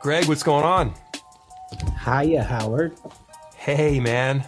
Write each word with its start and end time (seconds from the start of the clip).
Greg, 0.00 0.26
what's 0.26 0.42
going 0.42 0.64
on? 0.64 0.94
Hiya, 2.04 2.42
Howard. 2.42 2.96
Hey, 3.56 4.00
man. 4.00 4.44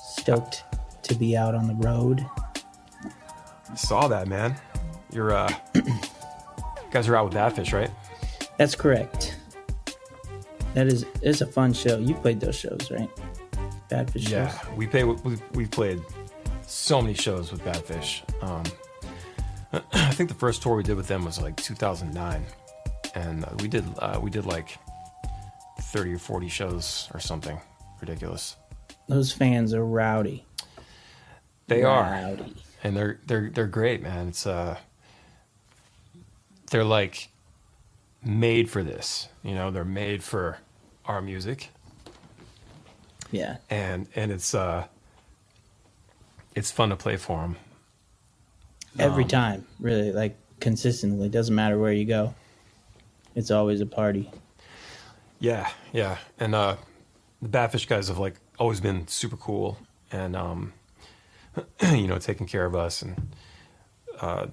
Stoked 0.00 0.64
to 1.02 1.14
be 1.14 1.36
out 1.36 1.54
on 1.54 1.66
the 1.66 1.74
road. 1.86 2.24
I 3.70 3.74
saw 3.74 4.08
that, 4.08 4.26
man. 4.26 4.56
You're, 5.12 5.32
uh, 5.32 5.52
you 5.74 5.82
guys 6.90 7.08
are 7.08 7.16
out 7.16 7.26
with 7.26 7.34
Badfish, 7.34 7.72
right? 7.72 7.90
That's 8.58 8.74
correct. 8.74 9.36
That 10.74 10.86
is 10.86 11.04
it's 11.22 11.40
a 11.40 11.46
fun 11.46 11.72
show. 11.72 11.98
You 11.98 12.14
played 12.14 12.40
those 12.40 12.54
shows, 12.54 12.90
right? 12.92 13.08
Badfish 13.90 14.28
Yeah, 14.28 14.56
shows. 14.56 14.76
we 14.76 14.86
play. 14.86 15.02
We 15.02 15.36
we've 15.52 15.70
played 15.70 16.00
so 16.66 17.00
many 17.02 17.14
shows 17.14 17.50
with 17.50 17.64
Badfish. 17.64 18.22
Um, 18.42 18.62
I 19.92 20.10
think 20.12 20.28
the 20.28 20.36
first 20.36 20.62
tour 20.62 20.76
we 20.76 20.84
did 20.84 20.96
with 20.96 21.08
them 21.08 21.24
was 21.24 21.40
like 21.40 21.56
2009, 21.56 22.44
and 23.14 23.44
uh, 23.44 23.48
we 23.60 23.68
did 23.68 23.84
uh, 23.98 24.18
we 24.22 24.30
did 24.30 24.46
like 24.46 24.78
30 25.80 26.14
or 26.14 26.18
40 26.18 26.48
shows 26.48 27.08
or 27.14 27.20
something 27.20 27.60
ridiculous. 28.00 28.56
Those 29.08 29.32
fans 29.32 29.74
are 29.74 29.84
rowdy. 29.84 30.44
They 31.66 31.82
are, 31.82 32.02
rowdy. 32.02 32.54
and 32.84 32.96
they're 32.96 33.18
they're 33.26 33.50
they're 33.50 33.66
great, 33.66 34.02
man. 34.02 34.28
It's 34.28 34.46
uh, 34.46 34.76
they're 36.70 36.84
like 36.84 37.28
made 38.24 38.68
for 38.70 38.82
this. 38.82 39.28
You 39.42 39.54
know, 39.54 39.70
they're 39.70 39.84
made 39.84 40.22
for 40.22 40.58
our 41.06 41.20
music. 41.22 41.70
Yeah. 43.32 43.58
and 43.70 44.08
and 44.16 44.32
it's 44.32 44.54
uh 44.54 44.86
it's 46.56 46.72
fun 46.72 46.88
to 46.90 46.96
play 46.96 47.16
for 47.16 47.40
them 47.42 47.56
Every 48.98 49.22
Um, 49.22 49.28
time, 49.28 49.66
really, 49.78 50.10
like 50.12 50.36
consistently. 50.58 51.28
Doesn't 51.28 51.54
matter 51.54 51.78
where 51.78 51.92
you 51.92 52.04
go. 52.04 52.34
It's 53.34 53.50
always 53.50 53.80
a 53.80 53.86
party. 53.86 54.30
yeah 55.38 55.70
yeah 55.92 56.18
and 56.38 56.54
uh 56.54 56.76
the 57.42 57.48
badfish 57.48 57.86
guys 57.88 58.08
have 58.08 58.18
like 58.18 58.34
always 58.58 58.80
been 58.80 59.06
super 59.08 59.36
cool 59.36 59.78
and 60.12 60.36
um 60.36 60.72
you 61.82 62.06
know 62.06 62.18
taking 62.18 62.46
care 62.46 62.64
of 62.66 62.74
us 62.76 63.02
and 63.02 63.34
uh 64.20 64.46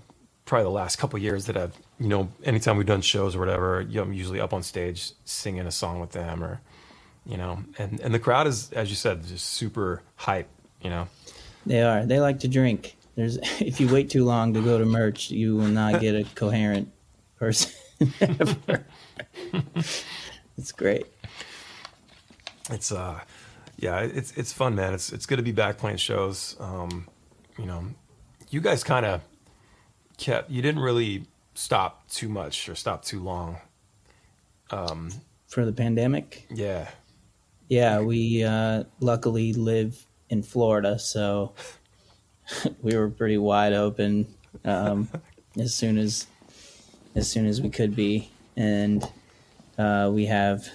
probably 0.46 0.64
the 0.64 0.70
last 0.70 0.96
couple 0.98 1.20
years 1.20 1.46
that 1.48 1.58
i've 1.58 1.76
you 2.00 2.08
know 2.08 2.30
anytime 2.46 2.78
we've 2.78 2.88
done 2.88 3.02
shows 3.02 3.36
or 3.36 3.40
whatever 3.40 3.82
you 3.82 3.96
know, 3.96 4.04
i'm 4.04 4.14
usually 4.14 4.40
up 4.40 4.54
on 4.54 4.64
stage 4.64 5.12
singing 5.26 5.66
a 5.68 5.72
song 5.72 6.00
with 6.00 6.12
them 6.12 6.42
or 6.44 6.62
you 7.26 7.36
know 7.36 7.60
and 7.78 8.00
and 8.00 8.14
the 8.14 8.20
crowd 8.20 8.48
is 8.48 8.72
as 8.72 8.90
you 8.90 8.96
said 8.96 9.26
just 9.28 9.46
super 9.46 10.02
hype 10.16 10.48
you 10.82 10.90
know 10.90 11.08
They 11.66 11.82
are. 11.82 12.06
They 12.06 12.22
like 12.22 12.40
to 12.42 12.48
drink. 12.48 12.96
There's 13.16 13.38
if 13.60 13.82
you 13.82 13.90
wait 13.92 14.10
too 14.10 14.24
long 14.24 14.54
to 14.54 14.62
go 14.62 14.78
to 14.78 14.86
merch, 14.86 15.32
you 15.32 15.58
will 15.58 15.68
not 15.68 16.00
get 16.00 16.16
a 16.16 16.24
coherent 16.36 16.88
person 17.36 17.72
it's 20.58 20.72
great. 20.72 21.06
it's 22.70 22.92
uh 22.92 23.20
yeah 23.78 24.00
it's 24.02 24.32
it's 24.38 24.54
fun 24.54 24.76
man. 24.76 24.94
It's 24.94 25.12
it's 25.12 25.26
good 25.26 25.38
to 25.38 25.44
be 25.44 25.52
back 25.52 25.78
playing 25.78 25.98
shows. 25.98 26.56
Um 26.60 27.08
you 27.58 27.66
know 27.66 27.86
you 28.50 28.62
guys 28.62 28.84
kind 28.84 29.06
of 29.06 29.22
kept 30.18 30.50
you 30.50 30.62
didn't 30.62 30.82
really 30.82 31.26
stop 31.54 32.08
too 32.10 32.30
much 32.30 32.70
or 32.70 32.76
stop 32.76 33.04
too 33.04 33.20
long. 33.20 33.58
Um, 34.70 35.12
For 35.48 35.66
the 35.66 35.74
pandemic, 35.74 36.46
yeah. 36.52 36.90
Yeah, 37.70 38.02
we 38.02 38.44
uh, 38.44 38.84
luckily 39.00 39.54
live 39.54 40.06
in 40.30 40.44
Florida, 40.44 41.00
so 41.00 41.54
we 42.82 42.96
were 42.96 43.10
pretty 43.10 43.38
wide 43.38 43.74
open 43.74 44.28
um, 44.64 45.10
as 45.60 45.74
soon 45.74 45.98
as 45.98 46.28
as 47.18 47.30
soon 47.30 47.48
as 47.48 47.62
we 47.62 47.70
could 47.70 47.96
be, 47.96 48.30
and 48.56 49.04
uh, 49.80 50.10
we 50.14 50.28
have 50.28 50.70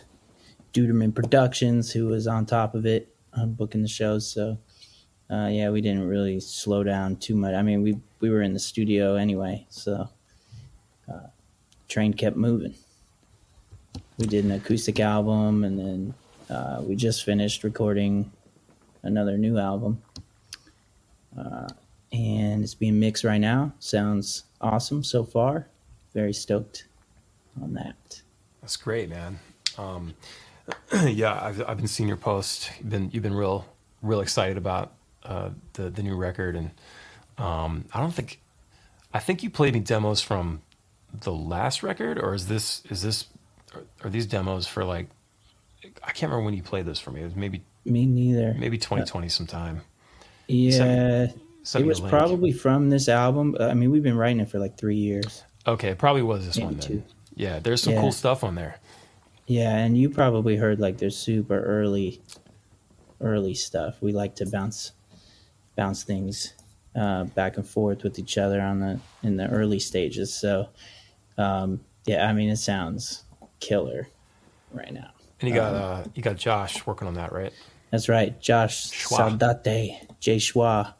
Duderman 0.75 1.15
Productions 1.15 1.93
who 1.93 2.07
was 2.07 2.27
on 2.27 2.47
top 2.47 2.75
of 2.75 2.85
it 2.85 3.15
on 3.33 3.53
booking 3.53 3.81
the 3.81 3.89
shows. 3.89 4.29
So 4.29 4.59
uh, 5.31 5.47
yeah, 5.47 5.71
we 5.71 5.81
didn't 5.81 6.07
really 6.09 6.41
slow 6.41 6.83
down 6.83 7.17
too 7.17 7.37
much. 7.37 7.55
I 7.55 7.63
mean, 7.63 7.83
we 7.83 7.97
we 8.19 8.29
were 8.29 8.43
in 8.43 8.53
the 8.55 8.59
studio 8.59 9.15
anyway, 9.15 9.67
so 9.71 10.09
uh, 11.09 11.29
train 11.89 12.13
kept 12.13 12.37
moving. 12.37 12.75
We 14.19 14.27
did 14.27 14.45
an 14.45 14.51
acoustic 14.51 14.99
album, 14.99 15.63
and 15.63 15.79
then 15.79 16.15
uh, 16.51 16.83
we 16.83 16.97
just 16.97 17.25
finished 17.25 17.63
recording 17.63 18.33
another 19.05 19.39
new 19.39 19.59
album. 19.59 20.03
Uh, 21.39 21.69
and 22.13 22.63
it's 22.63 22.75
being 22.75 22.99
mixed 22.99 23.25
right 23.25 23.41
now. 23.41 23.73
Sounds 23.79 24.45
awesome 24.61 25.05
so 25.05 25.25
far. 25.25 25.69
Very 26.15 26.33
stoked 26.33 26.87
on 27.63 27.75
that. 27.75 28.21
that's 28.61 28.77
great 28.77 29.09
man 29.11 29.39
um 29.79 30.15
yeah 31.05 31.39
i've, 31.43 31.63
I've 31.69 31.77
been 31.77 31.87
seeing 31.89 32.09
your 32.09 32.17
post 32.17 32.71
you've 32.79 32.89
been 32.91 33.11
you've 33.13 33.23
been 33.23 33.35
real 33.35 33.67
real 34.01 34.21
excited 34.21 34.57
about 34.57 34.93
uh 35.25 35.51
the 35.75 35.91
the 35.91 36.03
new 36.03 36.17
record 36.17 36.57
and 36.57 36.71
um 37.39 37.85
i 37.93 38.01
don't 38.01 38.15
think 38.15 38.41
i 39.13 39.19
think 39.19 39.43
you 39.43 39.51
played 39.51 39.75
me 39.75 39.81
demos 39.81 40.21
from 40.23 40.63
the 41.13 41.33
last 41.33 41.83
record 41.83 42.19
or 42.19 42.33
is 42.35 42.47
this 42.47 42.83
is 42.89 43.03
this 43.03 43.27
are, 43.75 43.83
are 44.05 44.11
these 44.11 44.27
demos 44.27 44.67
for 44.67 44.85
like 44.85 45.09
i 46.05 46.11
can't 46.13 46.31
remember 46.31 46.45
when 46.45 46.55
you 46.55 46.63
played 46.63 46.87
this 46.87 46.99
for 47.01 47.11
me 47.11 47.21
it 47.21 47.25
was 47.25 47.37
maybe 47.37 47.63
Me 47.85 48.07
neither. 48.07 48.55
maybe 48.59 48.79
2020 48.79 49.29
sometime 49.29 49.83
Yeah. 50.47 51.27
Send 51.65 51.85
It 51.85 51.89
was 51.89 52.01
probably 52.01 52.51
from 52.53 52.91
this 52.91 53.09
album. 53.09 53.57
I 53.61 53.75
mean, 53.75 53.93
we've 53.93 54.03
been 54.03 54.17
writing 54.17 54.41
it 54.41 54.49
for 54.49 54.59
like 54.59 54.77
three 54.77 54.97
years. 54.97 55.45
Okay 55.67 55.95
probably 55.95 56.23
was 56.23 56.47
this 56.47 56.57
Maybe 56.57 56.65
one 56.67 56.77
then 56.77 56.87
two. 56.89 57.03
yeah 57.35 57.59
there's 57.61 57.83
some 57.83 57.93
Yeah. 57.95 58.01
cool 58.01 58.13
stuff 58.13 58.43
on 58.45 58.55
there 58.55 58.77
Yeah, 59.47 59.77
and 59.77 59.97
you 59.99 60.09
probably 60.09 60.57
heard 60.57 60.79
like 60.81 60.99
there's 60.99 61.17
super 61.17 61.61
early, 61.61 62.23
early 63.21 63.55
stuff. 63.55 64.01
We 64.01 64.13
like 64.13 64.37
to 64.37 64.47
bounce, 64.47 64.93
bounce 65.77 66.05
things 66.05 66.55
uh, 66.95 67.25
back 67.25 67.57
and 67.57 67.67
forth 67.67 68.03
with 68.05 68.19
each 68.19 68.39
other 68.39 68.61
on 68.61 68.81
the 68.81 69.01
in 69.23 69.37
the 69.37 69.49
early 69.49 69.79
stages. 69.81 70.33
So, 70.33 70.69
um, 71.39 71.81
yeah, 72.07 72.27
I 72.29 72.33
mean 72.33 72.51
it 72.51 72.57
sounds 72.59 73.25
killer 73.61 74.09
right 74.73 74.93
now. 74.93 75.11
and 75.41 75.49
you 75.51 75.55
got 75.55 75.75
Um, 75.75 75.83
uh 75.83 76.05
you 76.15 76.23
got 76.23 76.37
josh 76.37 76.87
working 76.87 77.09
on 77.09 77.15
that 77.15 77.33
right 77.33 77.53
That's 77.91 78.09
right, 78.09 78.41
Josh 78.41 78.91
Schwa. 78.91 79.39
Saldate, 79.39 80.09
Jay 80.21 80.37
Schwa. 80.39 80.95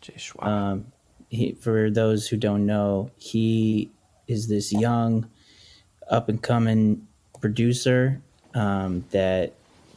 jay 0.00 0.14
schwab 0.16 0.46
Um, 0.48 0.86
he, 1.28 1.52
for 1.52 1.90
those 1.90 2.26
who 2.28 2.36
don't 2.36 2.66
know, 2.66 3.10
he 3.16 3.90
is 4.32 4.48
this 4.48 4.72
young, 4.72 5.28
up 6.10 6.28
and 6.28 6.42
coming 6.42 7.06
producer 7.40 8.20
um, 8.54 9.04
that 9.10 9.52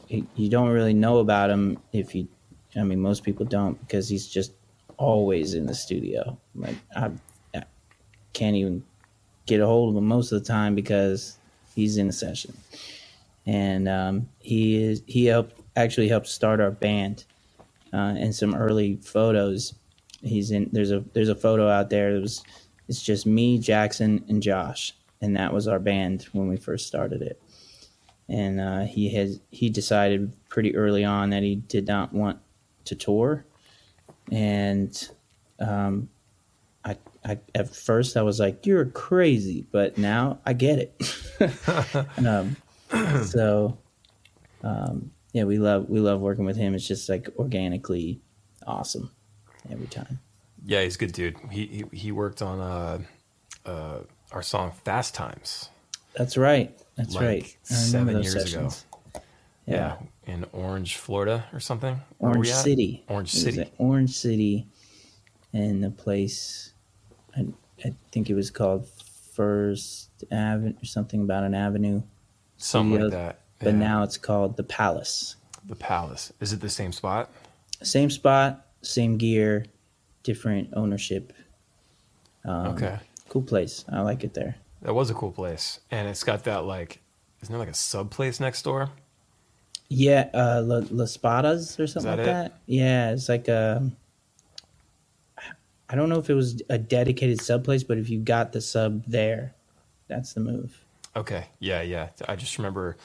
you 0.09 0.49
don't 0.49 0.69
really 0.69 0.93
know 0.93 1.17
about 1.19 1.49
him 1.49 1.79
if 1.91 2.13
you. 2.13 2.27
I 2.75 2.83
mean, 2.83 2.99
most 2.99 3.23
people 3.23 3.45
don't 3.45 3.79
because 3.79 4.09
he's 4.09 4.27
just 4.27 4.51
always 4.97 5.53
in 5.53 5.65
the 5.65 5.73
studio. 5.73 6.37
Like 6.53 6.75
I, 6.95 7.11
I 7.55 7.63
can't 8.33 8.55
even 8.55 8.83
get 9.45 9.61
a 9.61 9.65
hold 9.65 9.89
of 9.89 9.97
him 9.97 10.07
most 10.07 10.31
of 10.31 10.41
the 10.41 10.47
time 10.47 10.75
because 10.75 11.37
he's 11.73 11.97
in 11.97 12.09
a 12.09 12.13
session, 12.13 12.55
and 13.45 13.87
um, 13.87 14.29
he 14.39 14.83
is 14.83 15.01
he 15.07 15.25
helped 15.25 15.59
actually 15.75 16.09
helped 16.09 16.27
start 16.27 16.59
our 16.59 16.71
band. 16.71 17.25
Uh, 17.93 18.13
and 18.17 18.35
some 18.35 18.53
early 18.55 18.97
photos 18.97 19.73
he's 20.25 20.51
in 20.51 20.69
there's 20.71 20.91
a 20.91 21.03
there's 21.13 21.29
a 21.29 21.35
photo 21.35 21.69
out 21.69 21.89
there 21.89 22.13
that 22.13 22.21
was 22.21 22.43
it's 22.87 23.01
just 23.01 23.25
me 23.25 23.57
jackson 23.57 24.23
and 24.27 24.41
josh 24.41 24.93
and 25.21 25.35
that 25.35 25.53
was 25.53 25.67
our 25.67 25.79
band 25.79 26.27
when 26.33 26.47
we 26.47 26.57
first 26.57 26.87
started 26.87 27.21
it. 27.21 27.41
And 28.27 28.59
uh, 28.59 28.81
he 28.85 29.13
has 29.15 29.39
he 29.51 29.69
decided 29.69 30.33
pretty 30.49 30.75
early 30.75 31.03
on 31.03 31.29
that 31.31 31.43
he 31.43 31.55
did 31.55 31.87
not 31.87 32.13
want 32.13 32.39
to 32.85 32.95
tour. 32.95 33.45
And 34.31 35.09
um, 35.59 36.09
I, 36.83 36.97
I 37.23 37.39
at 37.53 37.75
first 37.75 38.17
i 38.17 38.21
was 38.21 38.39
like 38.39 38.65
you're 38.65 38.85
crazy 38.85 39.65
but 39.71 39.97
now 39.97 40.39
i 40.45 40.53
get 40.53 40.79
it. 40.79 41.01
Um, 42.25 42.55
so 43.25 43.77
um, 44.63 45.11
yeah 45.33 45.43
we 45.43 45.57
love 45.57 45.89
we 45.89 45.99
love 45.99 46.21
working 46.21 46.45
with 46.45 46.55
him. 46.55 46.73
It's 46.75 46.87
just 46.87 47.09
like 47.09 47.29
organically 47.37 48.21
awesome 48.65 49.11
every 49.69 49.87
time 49.87 50.19
Yeah, 50.65 50.81
he's 50.83 50.95
a 50.95 50.99
good 50.99 51.11
dude. 51.13 51.37
He 51.51 51.65
he, 51.91 51.97
he 51.97 52.11
worked 52.11 52.41
on 52.41 52.59
uh, 52.59 52.99
uh, 53.65 53.99
our 54.31 54.41
song 54.41 54.71
"Fast 54.83 55.13
Times." 55.13 55.69
That's 56.15 56.37
right. 56.37 56.75
That's 56.95 57.13
Like 57.13 57.23
right. 57.25 57.57
Seven 57.63 58.21
years 58.23 58.33
sessions. 58.33 58.85
ago. 59.13 59.21
Yeah. 59.67 59.97
in 60.27 60.45
Orange, 60.53 60.95
Florida, 60.97 61.45
or 61.53 61.59
something. 61.59 61.99
Orange? 62.19 62.51
City. 62.51 63.03
Orange 63.09 63.33
It 63.33 63.37
City. 63.39 63.71
Orange 63.79 64.11
City, 64.15 64.67
and 65.53 65.83
the 65.83 65.89
place, 65.91 66.71
I, 67.35 67.47
I 67.83 67.93
think 68.11 68.29
it 68.29 68.35
was 68.35 68.49
called 68.51 68.87
First 69.33 70.09
Avenue 70.31 70.73
or 70.81 70.85
something 70.85 71.21
about 71.21 71.43
an 71.43 71.53
avenue. 71.53 72.01
Something 72.57 73.01
like 73.01 73.11
that. 73.11 73.39
But 73.59 73.73
Yeah. 73.73 73.79
now 73.79 74.03
it's 74.03 74.17
called 74.17 74.55
the 74.57 74.63
Palace. 74.63 75.35
the 75.67 75.75
Palace. 75.75 76.31
Is 76.39 76.53
it 76.53 76.61
the 76.61 76.69
same 76.69 76.91
spot? 76.91 77.29
Same 77.81 78.09
spot, 78.11 78.67
same 78.83 79.17
gear, 79.17 79.65
different 80.25 80.69
ownership. 80.73 81.31
Um, 82.43 82.67
okay, 82.75 82.99
Cool 83.29 83.43
place. 83.43 83.85
I 83.89 84.01
like 84.01 84.23
it 84.25 84.33
there. 84.33 84.55
that 84.81 84.93
was 84.93 85.09
a 85.09 85.13
cool 85.13 85.31
place, 85.31 85.79
and 85.89 86.07
it's 86.09 86.23
got 86.25 86.43
that 86.43 86.65
like 86.65 86.99
isn't 87.41 87.51
there 87.53 87.59
like 87.59 87.69
a 87.69 87.73
sub 87.73 88.11
place 88.11 88.39
next 88.39 88.63
door? 88.63 88.89
Yeah, 89.87 90.29
uh, 90.33 90.61
La, 90.65 90.77
La 90.89 91.05
Spadas 91.05 91.79
or 91.79 91.85
something 91.87 92.11
that 92.11 92.17
like 92.17 92.27
it? 92.27 92.31
that. 92.31 92.59
Yeah, 92.65 93.11
it's 93.11 93.29
like 93.29 93.47
a. 93.47 93.89
I 95.87 95.95
don't 95.95 96.09
know 96.09 96.17
if 96.17 96.29
it 96.29 96.33
was 96.33 96.61
a 96.69 96.77
dedicated 96.79 97.39
sub 97.41 97.63
place, 97.63 97.83
but 97.83 97.97
if 97.99 98.09
you 98.09 98.19
got 98.19 98.51
the 98.51 98.61
sub 98.61 99.03
there, 99.05 99.53
that's 100.07 100.33
the 100.33 100.39
move. 100.39 100.83
Okay. 101.15 101.45
Yeah, 101.59 101.81
yeah. 101.83 102.09
I 102.27 102.35
just 102.35 102.57
remember 102.57 102.97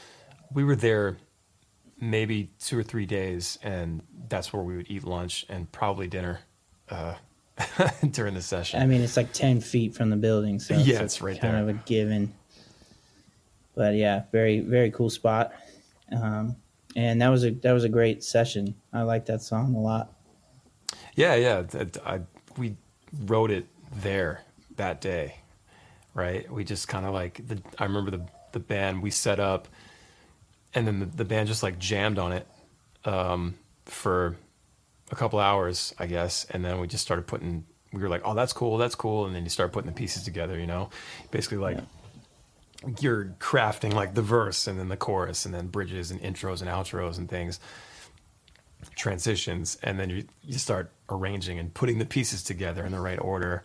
we 0.52 0.64
were 0.64 0.76
there 0.76 1.18
maybe 2.00 2.50
two 2.58 2.78
or 2.78 2.82
three 2.82 3.04
days, 3.06 3.58
and 3.62 4.02
that's 4.28 4.52
where 4.52 4.62
we 4.62 4.76
would 4.76 4.90
eat 4.90 5.04
lunch 5.04 5.44
and 5.50 5.70
probably 5.70 6.08
dinner 6.08 6.40
uh, 6.90 7.14
during 8.10 8.34
the 8.34 8.42
session. 8.42 8.80
I 8.82 8.86
mean, 8.86 9.00
it's 9.00 9.16
like 9.16 9.32
ten 9.32 9.60
feet 9.60 9.94
from 9.94 10.10
the 10.10 10.16
building, 10.16 10.58
so 10.60 10.74
Yeah, 10.74 10.96
like 10.96 11.04
it's 11.04 11.22
right 11.22 11.40
kind 11.40 11.54
there. 11.54 11.62
of 11.62 11.68
a 11.68 11.72
given. 11.74 12.32
But 13.74 13.94
yeah, 13.94 14.24
very 14.32 14.60
very 14.60 14.90
cool 14.90 15.10
spot, 15.10 15.52
um, 16.12 16.56
and 16.96 17.22
that 17.22 17.28
was 17.28 17.44
a 17.44 17.50
that 17.50 17.72
was 17.72 17.84
a 17.84 17.88
great 17.88 18.22
session. 18.24 18.74
I 18.92 19.02
like 19.02 19.26
that 19.26 19.42
song 19.42 19.74
a 19.74 19.78
lot. 19.80 20.12
Yeah, 21.14 21.34
yeah. 21.36 21.62
th- 21.62 21.98
I, 22.04 22.20
we 22.56 22.76
wrote 23.26 23.50
it 23.50 23.66
there 24.02 24.42
that 24.76 25.00
day, 25.00 25.36
right? 26.14 26.50
We 26.50 26.64
just 26.64 26.88
kind 26.88 27.06
of 27.06 27.14
like 27.14 27.46
the. 27.46 27.62
I 27.78 27.84
remember 27.84 28.10
the 28.10 28.22
the 28.52 28.60
band 28.60 29.02
we 29.02 29.10
set 29.10 29.38
up, 29.38 29.68
and 30.74 30.86
then 30.86 30.98
the, 31.00 31.06
the 31.06 31.24
band 31.24 31.46
just 31.48 31.62
like 31.62 31.78
jammed 31.78 32.18
on 32.18 32.32
it 32.32 32.46
um, 33.04 33.54
for 33.86 34.36
a 35.10 35.16
couple 35.16 35.38
hours, 35.38 35.94
I 35.98 36.06
guess, 36.06 36.46
and 36.50 36.64
then 36.64 36.80
we 36.80 36.86
just 36.86 37.04
started 37.04 37.26
putting. 37.26 37.64
We 37.92 38.00
were 38.00 38.08
like, 38.08 38.22
"Oh, 38.24 38.34
that's 38.34 38.52
cool, 38.52 38.78
that's 38.78 38.94
cool," 38.94 39.26
and 39.26 39.34
then 39.34 39.44
you 39.44 39.50
start 39.50 39.72
putting 39.72 39.90
the 39.90 39.96
pieces 39.96 40.22
together. 40.22 40.58
You 40.58 40.66
know, 40.66 40.90
basically 41.30 41.58
like. 41.58 41.78
You're 42.98 43.26
crafting 43.38 43.92
like 43.92 44.14
the 44.14 44.22
verse 44.22 44.66
and 44.66 44.78
then 44.78 44.88
the 44.88 44.96
chorus 44.96 45.44
and 45.44 45.52
then 45.52 45.66
bridges 45.66 46.10
and 46.10 46.18
intros 46.22 46.62
and 46.62 46.70
outros 46.70 47.18
and 47.18 47.28
things 47.28 47.60
transitions, 48.96 49.78
and 49.82 49.98
then 49.98 50.10
you 50.10 50.24
you 50.44 50.58
start 50.58 50.90
arranging 51.08 51.58
and 51.58 51.72
putting 51.72 51.98
the 51.98 52.04
pieces 52.04 52.42
together 52.42 52.84
in 52.84 52.92
the 52.92 53.00
right 53.00 53.18
order, 53.18 53.64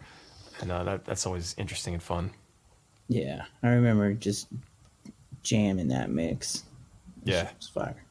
and 0.61 0.71
uh, 0.71 0.83
that 0.83 1.05
that's 1.05 1.25
always 1.25 1.55
interesting 1.57 1.93
and 1.93 2.03
fun. 2.03 2.31
Yeah, 3.07 3.45
I 3.61 3.69
remember 3.69 4.13
just 4.13 4.47
jamming 5.43 5.89
that 5.89 6.09
mix. 6.09 6.63
Yeah. 7.23 7.49
it's 7.55 7.67
fire. 7.67 8.03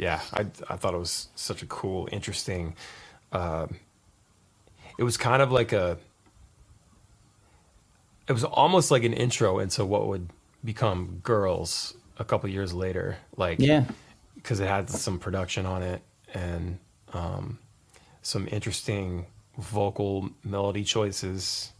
Yeah, 0.00 0.20
I 0.32 0.46
I 0.68 0.76
thought 0.76 0.94
it 0.94 0.98
was 0.98 1.28
such 1.34 1.62
a 1.62 1.66
cool, 1.66 2.08
interesting. 2.10 2.74
Um, 3.32 3.76
it 4.98 5.04
was 5.04 5.18
kind 5.18 5.42
of 5.42 5.52
like 5.52 5.72
a. 5.72 5.98
It 8.26 8.32
was 8.32 8.44
almost 8.44 8.90
like 8.90 9.04
an 9.04 9.12
intro 9.12 9.58
into 9.58 9.84
what 9.84 10.06
would 10.08 10.30
become 10.64 11.20
Girls 11.22 11.94
a 12.18 12.24
couple 12.24 12.48
years 12.48 12.72
later, 12.72 13.18
like 13.36 13.58
Yeah, 13.60 13.84
because 14.36 14.58
it 14.60 14.68
had 14.68 14.88
some 14.88 15.18
production 15.18 15.66
on 15.66 15.82
it 15.82 16.00
and 16.32 16.78
um, 17.12 17.58
some 18.22 18.48
interesting 18.50 19.26
vocal 19.58 20.30
melody 20.42 20.84
choices 20.84 21.72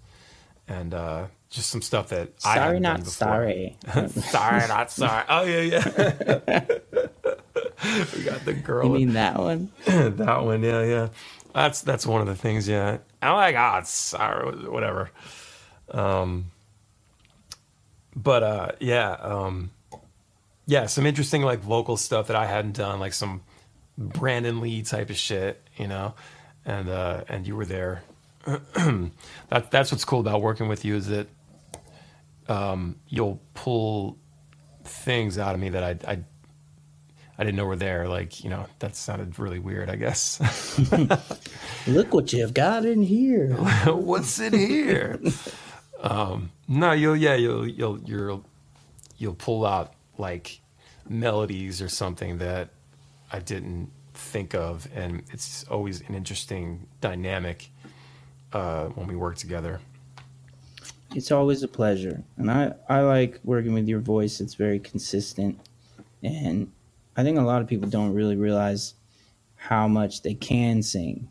and 0.69 0.93
uh, 0.93 1.27
just 1.49 1.71
some 1.71 1.81
stuff 1.81 2.11
that 2.11 2.33
I 2.45 2.57
sorry, 2.57 2.81
done 2.81 3.01
before. 3.01 3.11
sorry. 3.11 3.77
sorry, 4.09 4.69
not 4.69 4.91
sorry. 4.91 5.25
Oh 5.27 5.43
yeah, 5.45 5.61
yeah. 5.63 6.65
we 8.17 8.23
got 8.23 8.45
the 8.45 8.53
girl. 8.53 8.87
you 8.87 8.93
mean 8.93 9.13
that 9.15 9.39
one? 9.39 9.71
that 9.87 10.45
one, 10.45 10.63
yeah, 10.63 10.85
yeah. 10.85 11.09
That's 11.55 11.83
that's 11.83 12.07
one 12.07 12.21
of 12.21 12.27
the 12.27 12.37
things, 12.37 12.69
yeah. 12.69 12.99
Oh 13.23 13.35
my 13.35 13.53
god, 13.53 13.87
sorry, 13.87 14.69
whatever. 14.69 15.11
Um, 15.91 16.51
but 18.15 18.43
uh, 18.43 18.73
yeah, 18.81 19.13
um, 19.13 19.71
yeah, 20.67 20.87
some 20.87 21.07
interesting 21.07 21.43
like 21.43 21.61
vocal 21.61 21.97
stuff 21.97 22.29
that 22.29 22.37
I 22.37 22.47
hadn't 22.47 22.77
done, 22.77 23.01
like 23.01 23.13
some 23.13 23.43
Brandon 23.99 24.61
Lee 24.61 24.83
type 24.83 25.11
of 25.11 25.17
shit, 25.17 25.61
you 25.77 25.89
know, 25.89 26.15
and 26.65 26.89
uh, 26.89 27.25
and 27.29 27.47
you 27.47 27.57
were 27.57 27.67
there. 27.67 28.03
that 28.45 29.71
that's 29.71 29.93
what's 29.93 30.05
cool 30.05 30.21
about 30.21 30.41
working 30.41 30.69
with 30.69 30.85
you 30.85 30.97
is 30.97 31.09
that 31.09 31.29
um, 32.49 32.97
you'll 33.09 33.41
pull 33.55 34.19
things 34.85 35.39
out 35.39 35.55
of 35.55 35.61
me 35.61 35.69
that 35.71 35.85
I, 35.85 36.13
I 36.13 36.19
I 37.41 37.43
didn't 37.43 37.57
know 37.57 37.65
we're 37.65 37.77
there. 37.77 38.07
Like 38.07 38.45
you 38.45 38.51
know, 38.51 38.67
that 38.81 38.95
sounded 38.95 39.39
really 39.39 39.59
weird. 39.59 39.89
I 39.89 39.97
guess. 39.97 40.39
Look 41.87 42.13
what 42.13 42.35
you've 42.35 42.53
got 42.53 42.85
in 42.85 43.03
here. 43.03 43.55
What's 43.87 44.39
in 44.39 44.53
here? 44.53 45.19
um, 46.03 46.51
no, 46.69 46.93
you'll 46.93 47.17
yeah 47.17 47.37
you'll 47.37 47.67
you'll 47.67 47.99
you'll 48.01 48.45
you'll 49.17 49.35
pull 49.35 49.65
out 49.65 49.95
like 50.19 50.61
melodies 51.09 51.81
or 51.81 51.89
something 51.89 52.37
that 52.39 52.69
I 53.33 53.39
didn't 53.39 53.91
think 54.13 54.55
of, 54.55 54.87
and 54.95 55.23
it's 55.33 55.65
always 55.65 56.03
an 56.03 56.15
interesting 56.15 56.87
dynamic 57.01 57.71
uh, 58.53 58.89
when 58.89 59.07
we 59.07 59.17
work 59.17 59.37
together. 59.37 59.81
It's 61.15 61.33
always 61.33 61.63
a 61.63 61.69
pleasure, 61.69 62.23
and 62.37 62.51
I 62.51 62.75
I 62.87 63.01
like 63.01 63.41
working 63.45 63.73
with 63.73 63.89
your 63.89 64.01
voice. 64.01 64.43
It's 64.43 64.57
very 64.57 64.79
consistent, 64.79 65.59
and 66.23 66.71
I 67.21 67.23
think 67.23 67.39
a 67.39 67.43
lot 67.43 67.61
of 67.61 67.69
people 67.69 67.87
don't 67.87 68.15
really 68.15 68.37
realize 68.37 68.95
how 69.57 69.87
much 69.87 70.23
they 70.23 70.33
can 70.33 70.83
sing. 70.83 71.29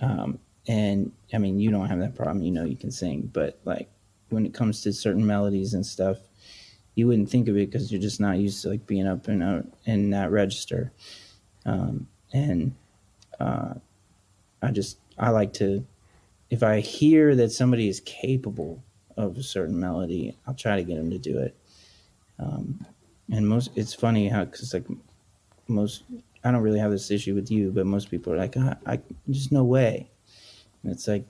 Um, 0.00 0.38
and 0.66 1.12
I 1.34 1.38
mean, 1.38 1.60
you 1.60 1.70
don't 1.70 1.86
have 1.86 1.98
that 1.98 2.14
problem. 2.14 2.42
You 2.42 2.50
know, 2.50 2.64
you 2.64 2.76
can 2.76 2.90
sing, 2.90 3.28
but 3.30 3.60
like 3.66 3.90
when 4.30 4.46
it 4.46 4.54
comes 4.54 4.80
to 4.82 4.92
certain 4.94 5.26
melodies 5.26 5.74
and 5.74 5.84
stuff, 5.84 6.16
you 6.94 7.06
wouldn't 7.06 7.28
think 7.28 7.46
of 7.48 7.58
it 7.58 7.70
because 7.70 7.92
you're 7.92 8.00
just 8.00 8.20
not 8.20 8.38
used 8.38 8.62
to 8.62 8.70
like 8.70 8.86
being 8.86 9.06
up 9.06 9.28
in 9.28 9.42
a, 9.42 9.64
in 9.84 10.08
that 10.10 10.30
register. 10.30 10.92
Um, 11.66 12.08
and 12.32 12.74
uh, 13.38 13.74
I 14.62 14.70
just 14.70 14.96
I 15.18 15.28
like 15.28 15.52
to 15.54 15.84
if 16.48 16.62
I 16.62 16.80
hear 16.80 17.36
that 17.36 17.52
somebody 17.52 17.86
is 17.86 18.00
capable 18.00 18.82
of 19.18 19.36
a 19.36 19.42
certain 19.42 19.78
melody, 19.78 20.38
I'll 20.46 20.54
try 20.54 20.76
to 20.76 20.82
get 20.82 20.96
them 20.96 21.10
to 21.10 21.18
do 21.18 21.38
it. 21.38 21.54
Um, 22.38 22.86
and 23.32 23.48
most 23.48 23.70
it's 23.74 23.94
funny 23.94 24.28
how 24.28 24.44
because 24.44 24.72
like 24.72 24.86
most 25.66 26.04
I 26.44 26.50
don't 26.50 26.62
really 26.62 26.78
have 26.78 26.90
this 26.90 27.10
issue 27.10 27.34
with 27.34 27.50
you, 27.50 27.70
but 27.70 27.86
most 27.86 28.10
people 28.10 28.32
are 28.32 28.36
like, 28.36 28.56
I, 28.56 28.76
I 28.86 29.00
just 29.30 29.52
no 29.52 29.64
way. 29.64 30.10
And 30.82 30.92
it's 30.92 31.08
like 31.08 31.24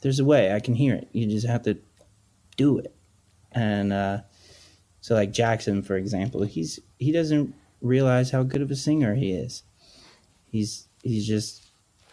there's 0.00 0.20
a 0.20 0.24
way. 0.24 0.52
I 0.52 0.60
can 0.60 0.74
hear 0.74 0.94
it. 0.94 1.08
You 1.12 1.26
just 1.26 1.46
have 1.46 1.62
to 1.64 1.76
do 2.56 2.78
it. 2.78 2.94
And 3.52 3.92
uh, 3.92 4.18
so 5.00 5.14
like 5.14 5.32
Jackson, 5.32 5.82
for 5.82 5.96
example, 5.96 6.42
he's 6.44 6.80
he 6.98 7.12
doesn't 7.12 7.54
realize 7.82 8.30
how 8.30 8.42
good 8.42 8.62
of 8.62 8.70
a 8.70 8.76
singer 8.76 9.14
he 9.14 9.32
is. 9.32 9.64
He's 10.50 10.88
he's 11.02 11.26
just 11.26 11.66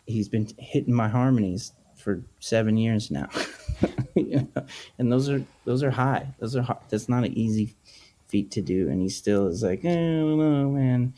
he's 0.06 0.28
been 0.28 0.50
hitting 0.58 0.94
my 0.94 1.08
harmonies 1.08 1.72
for 1.96 2.24
seven 2.40 2.76
years 2.76 3.12
now, 3.12 3.30
You 4.16 4.50
know? 4.56 4.66
and 5.00 5.12
those 5.12 5.30
are 5.30 5.44
those 5.64 5.84
are 5.84 5.92
high. 5.92 6.28
Those 6.40 6.56
are 6.58 6.64
hard. 6.64 6.80
that's 6.90 7.08
not 7.08 7.24
an 7.24 7.38
easy 7.38 7.76
feat 8.32 8.52
to 8.52 8.62
do, 8.62 8.90
and 8.90 9.02
he 9.02 9.10
still 9.10 9.48
is 9.48 9.62
like, 9.62 9.84
eh, 9.84 9.90
I 9.90 9.94
don't 9.94 10.40
know, 10.40 10.70
man, 10.70 11.14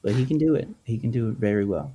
but 0.00 0.12
he 0.12 0.24
can 0.24 0.38
do 0.38 0.54
it. 0.54 0.68
He 0.84 0.96
can 0.98 1.10
do 1.10 1.28
it 1.28 1.34
very 1.34 1.64
well. 1.64 1.92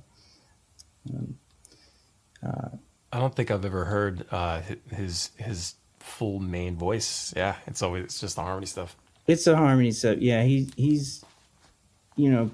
I 3.12 3.20
don't 3.20 3.34
think 3.34 3.50
I've 3.50 3.64
ever 3.64 3.84
heard 3.86 4.26
uh, 4.30 4.60
his 4.90 5.30
his 5.36 5.74
full 5.98 6.38
main 6.40 6.76
voice. 6.76 7.32
Yeah, 7.36 7.56
it's 7.66 7.82
always 7.82 8.04
it's 8.04 8.20
just 8.20 8.36
the 8.36 8.42
harmony 8.42 8.66
stuff. 8.66 8.96
It's 9.26 9.44
the 9.44 9.56
harmony 9.56 9.92
stuff. 9.92 10.18
Yeah, 10.18 10.42
he 10.42 10.70
he's, 10.76 11.24
you 12.16 12.30
know, 12.30 12.50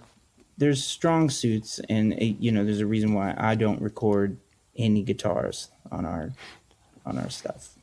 there's 0.57 0.85
strong 0.85 1.29
suits, 1.29 1.81
and 1.89 2.13
uh, 2.15 2.17
you 2.21 2.53
know, 2.53 2.65
there's 2.65 2.81
a 2.81 2.87
reason 2.87 3.15
why 3.15 3.35
I 3.37 3.57
don't 3.57 3.81
record 3.83 4.39
any 4.77 5.03
guitars 5.03 5.71
on 5.91 6.05
our 6.05 6.33
on 7.05 7.19
our 7.19 7.31
stuff. 7.31 7.75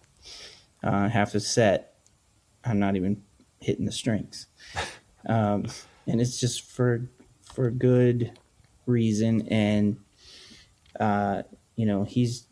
Uh, 0.83 1.09
half 1.09 1.33
the 1.33 1.39
set, 1.39 1.95
I'm 2.63 2.79
not 2.79 2.95
even 2.95 3.21
hitting 3.61 3.85
the 3.85 3.91
strings, 3.91 4.47
um, 5.27 5.65
and 6.07 6.19
it's 6.19 6.39
just 6.39 6.69
for 6.69 7.09
for 7.41 7.71
good 7.71 8.37
reason. 8.85 9.47
And 9.47 9.97
uh, 10.99 11.43
you 11.75 11.85
know, 11.85 12.03
he's 12.03 12.47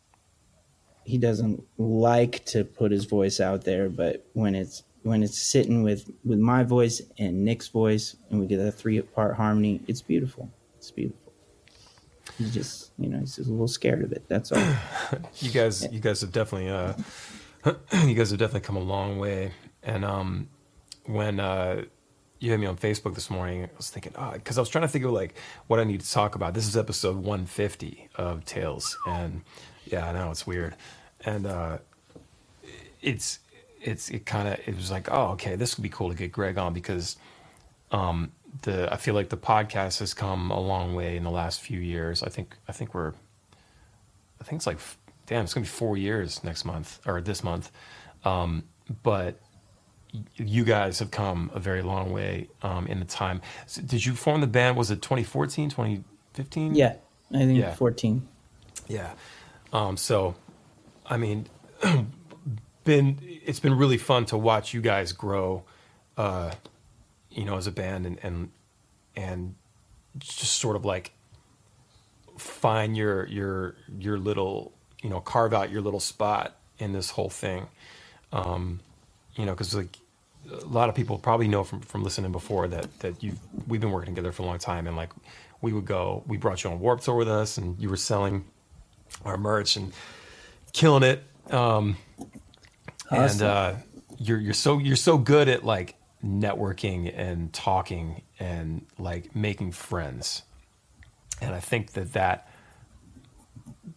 he 1.04 1.18
doesn't 1.18 1.64
like 1.78 2.46
to 2.46 2.64
put 2.64 2.92
his 2.92 3.06
voice 3.06 3.40
out 3.40 3.64
there, 3.64 3.90
but 3.90 4.26
when 4.34 4.56
it's 4.56 4.84
when 5.04 5.24
it's 5.24 5.42
sitting 5.42 5.84
with 5.84 6.10
with 6.24 6.40
my 6.40 6.64
voice 6.64 7.02
and 7.18 7.44
Nick's 7.44 7.68
voice, 7.68 8.16
and 8.30 8.40
we 8.40 8.48
get 8.48 8.60
a 8.60 8.72
three 8.72 9.02
part 9.02 9.36
harmony, 9.36 9.82
it's 9.88 10.02
beautiful. 10.02 10.50
It's 10.78 10.92
beautiful. 10.92 11.34
He's 12.38 12.54
just 12.54 12.92
you 12.98 13.10
know 13.10 13.20
he's 13.20 13.36
just 13.36 13.50
a 13.50 13.52
little 13.52 13.68
scared 13.68 14.04
of 14.04 14.12
it. 14.12 14.24
That's 14.28 14.52
all. 14.52 14.64
You 15.40 15.52
guys, 15.52 15.92
you 15.92 16.00
guys 16.00 16.22
have 16.22 16.32
definitely, 16.32 16.70
uh, 16.70 16.94
you 18.06 18.14
guys 18.14 18.30
have 18.30 18.40
definitely 18.40 18.62
come 18.62 18.76
a 18.76 18.82
long 18.82 19.18
way. 19.18 19.52
And 19.82 20.06
um, 20.06 20.50
when 21.10 21.40
uh, 21.40 21.86
you 22.40 22.52
had 22.52 22.60
me 22.60 22.68
on 22.68 22.78
Facebook 22.78 23.16
this 23.16 23.32
morning, 23.32 23.64
I 23.64 23.70
was 23.76 23.90
thinking, 23.90 24.14
ah, 24.16 24.34
because 24.34 24.60
I 24.60 24.62
was 24.62 24.70
trying 24.70 24.84
to 24.84 24.88
think 24.88 25.04
of 25.06 25.12
like 25.12 25.34
what 25.66 25.80
I 25.80 25.84
need 25.84 26.02
to 26.02 26.12
talk 26.12 26.36
about. 26.36 26.54
This 26.54 26.68
is 26.68 26.78
episode 26.78 27.16
150 27.16 28.10
of 28.16 28.46
Tales, 28.46 28.96
and 29.08 29.42
yeah, 29.86 30.08
I 30.08 30.14
know 30.14 30.30
it's 30.30 30.46
weird, 30.46 30.76
and 31.26 31.48
uh, 31.48 31.78
it's 33.02 33.40
it's 33.82 34.10
it 34.10 34.28
kind 34.28 34.48
of 34.48 34.60
it 34.68 34.76
was 34.76 34.92
like, 34.92 35.12
oh, 35.12 35.30
okay, 35.30 35.56
this 35.56 35.78
would 35.78 35.84
be 35.84 35.90
cool 35.90 36.10
to 36.10 36.16
get 36.16 36.32
Greg 36.32 36.60
on 36.60 36.74
because 36.74 37.18
um, 37.92 38.32
the 38.62 38.94
I 38.94 38.98
feel 38.98 39.16
like 39.16 39.30
the 39.30 39.38
podcast 39.38 39.98
has 40.00 40.14
come 40.14 40.52
a 40.52 40.60
long 40.60 40.94
way 40.94 41.18
in 41.18 41.24
the 41.24 41.32
last 41.32 41.60
few 41.60 41.80
years. 41.80 42.22
I 42.22 42.30
think 42.30 42.56
I 42.68 42.72
think 42.72 42.94
we're 42.94 43.14
I 44.40 44.44
think 44.44 44.60
it's 44.60 44.68
like 44.68 44.78
damn, 45.26 45.44
it's 45.44 45.56
gonna 45.56 45.64
be 45.64 45.70
four 45.70 45.98
years 45.98 46.44
next 46.44 46.66
month 46.66 47.00
or 47.08 47.20
this 47.20 47.44
month. 47.44 47.72
Um, 48.24 48.66
but 49.02 49.40
you 50.36 50.64
guys 50.64 51.00
have 51.00 51.12
come 51.12 51.52
a 51.54 51.60
very 51.60 51.82
long 51.82 52.12
way 52.12 52.48
um, 52.62 52.88
in 52.88 53.00
the 53.00 53.06
time. 53.06 53.42
So 53.68 53.82
did 53.82 54.06
you 54.06 54.14
form 54.14 54.42
the 54.42 54.48
band? 54.48 54.78
Was 54.78 54.92
it 54.92 55.02
2014, 55.02 55.70
2015? 55.70 56.76
Yeah, 56.76 56.96
I 57.32 57.38
think 57.40 57.60
Yeah. 57.60 57.76
14. 57.76 58.28
Yeah. 58.88 59.12
Um, 59.72 59.98
so, 59.98 60.36
I 61.06 61.18
mean, 61.18 61.48
been 62.84 63.20
it's 63.46 63.60
been 63.60 63.78
really 63.78 63.98
fun 63.98 64.26
to 64.26 64.38
watch 64.38 64.74
you 64.74 64.82
guys 64.82 65.12
grow, 65.12 65.64
uh, 66.18 66.52
you 67.30 67.46
know, 67.46 67.58
as 67.58 67.68
a 67.68 67.72
band 67.72 68.06
and 68.06 68.20
and 68.24 68.50
and 69.16 69.56
just 70.18 70.54
sort 70.60 70.76
of 70.76 70.86
like 70.86 71.12
find 72.38 72.98
your 72.98 73.28
your 73.28 73.76
your 74.00 74.18
little 74.18 74.74
you 75.04 75.10
know 75.10 75.20
carve 75.20 75.54
out 75.54 75.70
your 75.70 75.82
little 75.82 76.00
spot 76.00 76.58
in 76.80 76.94
this 76.94 77.12
whole 77.12 77.30
thing. 77.30 77.68
Um, 78.34 78.80
you 79.40 79.46
know, 79.46 79.54
because 79.54 79.74
like 79.74 79.98
a 80.52 80.66
lot 80.66 80.90
of 80.90 80.96
people 80.96 81.18
probably 81.18 81.48
know 81.48 81.64
from 81.64 81.80
from 81.80 82.04
listening 82.04 82.32
before 82.32 82.68
that 82.68 83.00
that 83.00 83.24
you 83.24 83.34
we've 83.68 83.82
been 83.82 83.92
working 83.92 84.14
together 84.14 84.32
for 84.32 84.44
a 84.44 84.46
long 84.46 84.60
time 84.60 84.86
and 84.86 84.98
like 84.98 85.12
we 85.62 85.74
would 85.74 85.86
go 85.86 86.24
we 86.28 86.38
brought 86.38 86.64
you 86.64 86.70
on 86.70 86.80
Warped 86.80 87.04
Tour 87.04 87.16
with 87.16 87.30
us 87.30 87.58
and 87.58 87.80
you 87.80 87.90
were 87.90 87.98
selling 87.98 88.46
our 89.26 89.38
merch 89.38 89.76
and 89.76 89.94
killing 90.74 91.04
it. 91.04 91.24
Um, 91.52 91.98
and 93.10 93.42
uh, 93.42 93.74
you're 94.18 94.40
you're 94.40 94.54
so 94.54 94.78
you're 94.78 94.96
so 94.96 95.18
good 95.18 95.48
at 95.48 95.64
like 95.64 95.96
networking 96.24 97.12
and 97.16 97.52
talking 97.54 98.22
and 98.40 98.86
like 98.98 99.36
making 99.36 99.72
friends. 99.72 100.44
And 101.42 101.56
I 101.56 101.60
think 101.60 101.94
that 101.94 102.14
that 102.14 102.50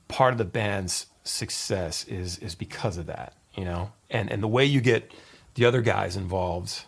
part 0.09 0.33
of 0.33 0.39
the 0.39 0.45
band's 0.45 1.07
success 1.25 2.05
is 2.05 2.39
is 2.39 2.55
because 2.55 2.97
of 2.97 3.07
that, 3.07 3.35
you 3.55 3.65
know. 3.65 3.93
And 4.09 4.31
and 4.31 4.43
the 4.43 4.49
way 4.49 4.65
you 4.65 4.81
get 4.81 5.13
the 5.55 5.65
other 5.65 5.83
guys 5.83 6.17
involved, 6.17 6.85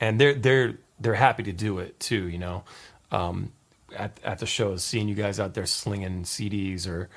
and 0.00 0.20
they're 0.20 0.34
they're 0.34 0.78
they're 1.00 1.14
happy 1.14 1.42
to 1.44 1.52
do 1.52 1.78
it 1.78 1.98
too, 2.00 2.28
you 2.28 2.38
know. 2.38 2.64
Um, 3.10 3.52
at 3.96 4.18
at 4.22 4.38
the 4.38 4.46
shows, 4.46 4.84
seeing 4.84 5.08
you 5.08 5.14
guys 5.14 5.40
out 5.40 5.54
there 5.54 5.66
slinging 5.66 6.24
CDs 6.24 6.86
or, 6.86 7.08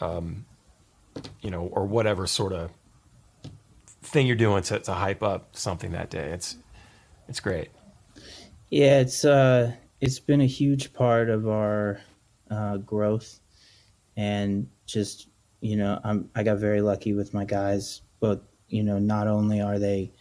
um, 0.00 0.44
you 1.40 1.50
know, 1.50 1.62
or 1.62 1.86
whatever 1.86 2.26
sort 2.26 2.52
of 2.52 2.70
thing 4.02 4.26
you're 4.26 4.36
doing 4.36 4.62
to 4.64 4.78
to 4.80 4.92
hype 4.92 5.22
up 5.22 5.56
something 5.56 5.92
that 5.92 6.10
day. 6.10 6.30
It's 6.30 6.56
it's 7.28 7.40
great. 7.40 7.70
Yeah, 8.70 9.00
it's 9.00 9.24
uh, 9.24 9.72
it's 10.00 10.18
been 10.18 10.40
a 10.40 10.46
huge 10.46 10.92
part 10.92 11.30
of 11.30 11.48
our 11.48 12.00
uh, 12.50 12.78
growth, 12.78 13.40
and 14.16 14.68
just 14.86 15.28
you 15.60 15.76
know, 15.76 16.00
I'm 16.04 16.30
I 16.34 16.42
got 16.42 16.58
very 16.58 16.82
lucky 16.82 17.14
with 17.14 17.32
my 17.34 17.44
guys. 17.44 18.02
But 18.20 18.42
you 18.68 18.82
know, 18.82 18.98
not 18.98 19.28
only 19.28 19.60
are 19.60 19.78
they 19.78 20.12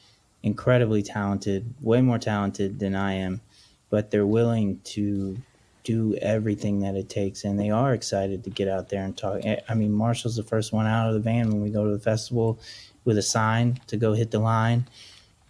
incredibly 0.44 1.04
talented, 1.04 1.74
way 1.82 2.02
more 2.02 2.20
talented 2.20 2.80
than 2.80 2.96
I 2.96 3.14
am, 3.14 3.42
but 3.90 4.12
they're 4.12 4.26
willing 4.26 4.80
to 4.86 5.38
do 5.84 6.16
everything 6.22 6.82
that 6.82 6.96
it 6.96 7.10
takes, 7.10 7.44
and 7.44 7.60
they 7.60 7.70
are 7.70 7.94
excited 7.94 8.44
to 8.44 8.50
get 8.50 8.68
out 8.68 8.90
there 8.90 9.04
and 9.04 9.16
talk. 9.16 9.46
I- 9.46 9.62
I 9.70 9.74
mean, 9.74 9.92
Marshall's 9.92 10.36
the 10.36 10.44
first 10.44 10.74
one 10.74 10.86
out 10.86 11.08
of 11.08 11.14
the 11.14 11.20
van 11.22 11.50
when 11.50 11.62
we 11.62 11.70
go 11.70 11.86
to 11.86 11.92
the 11.92 12.00
festival 12.00 12.60
with 13.06 13.18
a 13.18 13.22
sign 13.22 13.80
to 13.88 13.96
go 13.96 14.14
hit 14.14 14.32
the 14.32 14.40
line. 14.40 14.86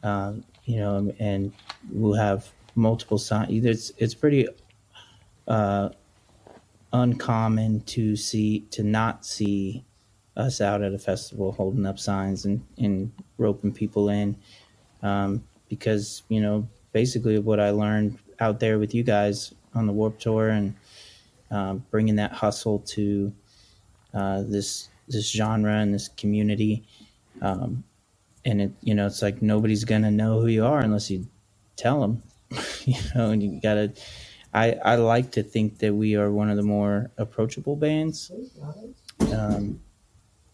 Um, 0.04 0.44
you 0.66 0.78
know, 0.78 1.12
and 1.18 1.54
we'll 1.92 2.14
have 2.14 2.52
multiple 2.76 3.18
signs. 3.18 3.66
It's 3.66 3.92
it's 3.98 4.14
pretty 4.14 4.48
uh, 5.48 5.90
uncommon 6.94 7.82
to 7.82 8.16
see 8.16 8.60
to 8.72 8.84
not 8.84 9.26
see 9.26 9.84
us 10.36 10.62
out 10.62 10.84
at 10.84 10.94
a 10.94 11.00
festival 11.00 11.52
holding 11.54 11.86
up 11.86 11.98
signs 11.98 12.46
and, 12.46 12.64
and 12.78 13.12
roping 13.40 13.74
people 13.74 14.08
in 14.10 14.38
um, 15.08 15.44
because 15.70 16.24
you 16.30 16.42
know 16.42 16.68
basically 16.92 17.40
what 17.40 17.60
I 17.60 17.70
learned 17.72 18.18
out 18.40 18.60
there 18.60 18.78
with 18.80 18.94
you 18.94 19.04
guys 19.04 19.54
on 19.74 19.88
the 19.88 19.94
Warped 19.94 20.22
Tour 20.22 20.50
and 20.50 20.76
um, 21.52 21.86
bringing 21.92 22.16
that 22.16 22.32
hustle 22.32 22.80
to 22.80 23.32
uh, 24.14 24.44
this 24.44 24.90
this 25.08 25.32
genre 25.32 25.74
and 25.74 25.94
this 25.94 26.10
community. 26.10 26.84
Um, 27.42 27.84
and 28.46 28.62
it 28.62 28.72
you 28.82 28.96
know 28.96 29.06
it's 29.06 29.22
like 29.22 29.42
nobody's 29.42 29.84
gonna 29.84 30.12
know 30.12 30.40
who 30.40 30.48
you 30.48 30.66
are 30.66 30.80
unless 30.80 31.12
you 31.12 31.28
tell 31.76 32.02
them 32.02 32.24
you 32.86 32.96
know 33.14 33.30
and 33.32 33.44
you 33.44 33.60
gotta 33.62 33.92
i 34.54 34.72
i 34.86 34.96
like 34.96 35.32
to 35.32 35.44
think 35.44 35.78
that 35.80 35.94
we 35.94 36.16
are 36.16 36.32
one 36.32 36.50
of 36.50 36.56
the 36.56 36.64
more 36.64 37.12
approachable 37.18 37.76
bands. 37.76 38.32
Um 39.34 39.82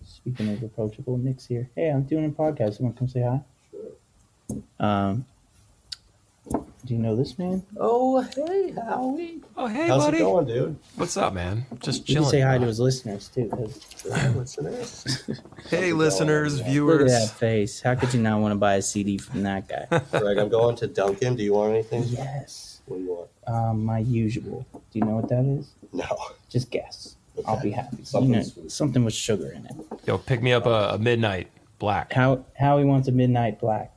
speaking 0.03 0.51
of 0.51 0.63
approachable 0.63 1.17
nick's 1.17 1.45
here. 1.45 1.69
Hey 1.75 1.89
i'm 1.89 2.03
doing 2.03 2.25
a 2.25 2.29
podcast. 2.29 2.77
To 2.77 2.91
come 2.97 3.07
say 3.07 3.21
hi 3.21 3.41
um 4.79 5.25
do 6.85 6.93
you 6.93 6.99
know 6.99 7.15
this 7.15 7.39
man 7.39 7.63
Oh, 7.79 8.19
hey, 8.21 8.71
Howie. 8.71 9.41
Oh 9.55 9.67
hey 9.67 9.87
How's 9.87 10.03
buddy, 10.05 10.17
it 10.17 10.21
going, 10.21 10.45
dude? 10.45 10.75
what's 10.95 11.15
up, 11.15 11.33
man? 11.33 11.65
Just 11.79 12.01
you 12.09 12.15
can 12.15 12.23
chilling. 12.23 12.29
say 12.31 12.41
hi 12.41 12.57
to 12.57 12.65
his 12.65 12.79
listeners 12.79 13.29
too 13.29 13.47
'cause 13.49 14.03
Hey, 14.13 14.29
listeners. 14.29 15.23
Hey 15.69 15.93
listeners, 15.93 16.55
Look 16.57 16.63
look 16.65 16.71
viewers. 16.71 17.11
at 17.13 17.21
that 17.21 17.29
face 17.37 17.81
how 17.81 17.95
could 17.95 18.13
you 18.13 18.21
not 18.21 18.41
want 18.41 18.51
to 18.51 18.57
buy 18.57 18.75
a 18.75 18.81
cd 18.81 19.17
from 19.17 19.43
that 19.43 19.67
guy 19.69 19.85
Greg, 20.19 20.37
I'm 20.37 20.49
going 20.49 20.75
to 20.77 20.87
Dunkin. 20.87 21.35
Do 21.37 21.43
you 21.43 21.53
want 21.53 21.73
anything? 21.73 22.03
yes 22.03 22.81
What 22.85 22.97
do 22.97 23.03
you 23.03 23.09
want? 23.13 23.29
um 23.47 23.85
my 23.85 23.99
usual 23.99 24.65
do 24.91 24.99
you 24.99 25.05
know 25.05 25.15
what 25.15 25.29
that 25.29 25.45
is 25.45 25.71
No. 25.93 26.05
just 26.49 26.69
guess 26.69 27.15
I'll 27.47 27.59
be 27.61 27.71
happy. 27.71 28.03
Something 28.03 28.29
you 28.31 28.35
know, 28.37 28.43
sweet. 28.43 28.71
something 28.71 29.03
with 29.03 29.13
sugar 29.15 29.51
in 29.53 29.65
it. 29.65 29.75
Yo, 30.05 30.19
pick 30.19 30.43
me 30.43 30.53
up 30.53 30.67
a, 30.67 30.91
a 30.93 30.97
midnight 30.99 31.47
black. 31.79 32.13
How 32.13 32.45
Howie 32.59 32.83
wants 32.85 33.07
a 33.07 33.11
midnight 33.11 33.59
black. 33.59 33.91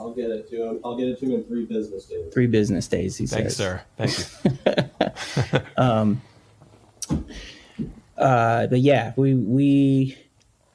I'll 0.00 0.14
get 0.14 0.30
it 0.30 0.48
to 0.48 0.64
him. 0.64 0.80
I'll 0.82 0.96
get 0.96 1.08
it 1.08 1.18
to 1.20 1.26
him 1.26 1.32
in 1.32 1.44
three 1.44 1.66
business 1.66 2.06
days. 2.06 2.32
Three 2.32 2.46
business 2.46 2.88
days, 2.88 3.18
he 3.18 3.26
Thanks, 3.26 3.56
says. 3.56 3.56
sir. 3.56 3.82
Thank 3.98 4.18
you. 4.18 5.60
Um, 5.76 6.22
uh, 8.16 8.66
but 8.66 8.80
yeah, 8.80 9.12
we 9.16 9.34
we 9.34 10.16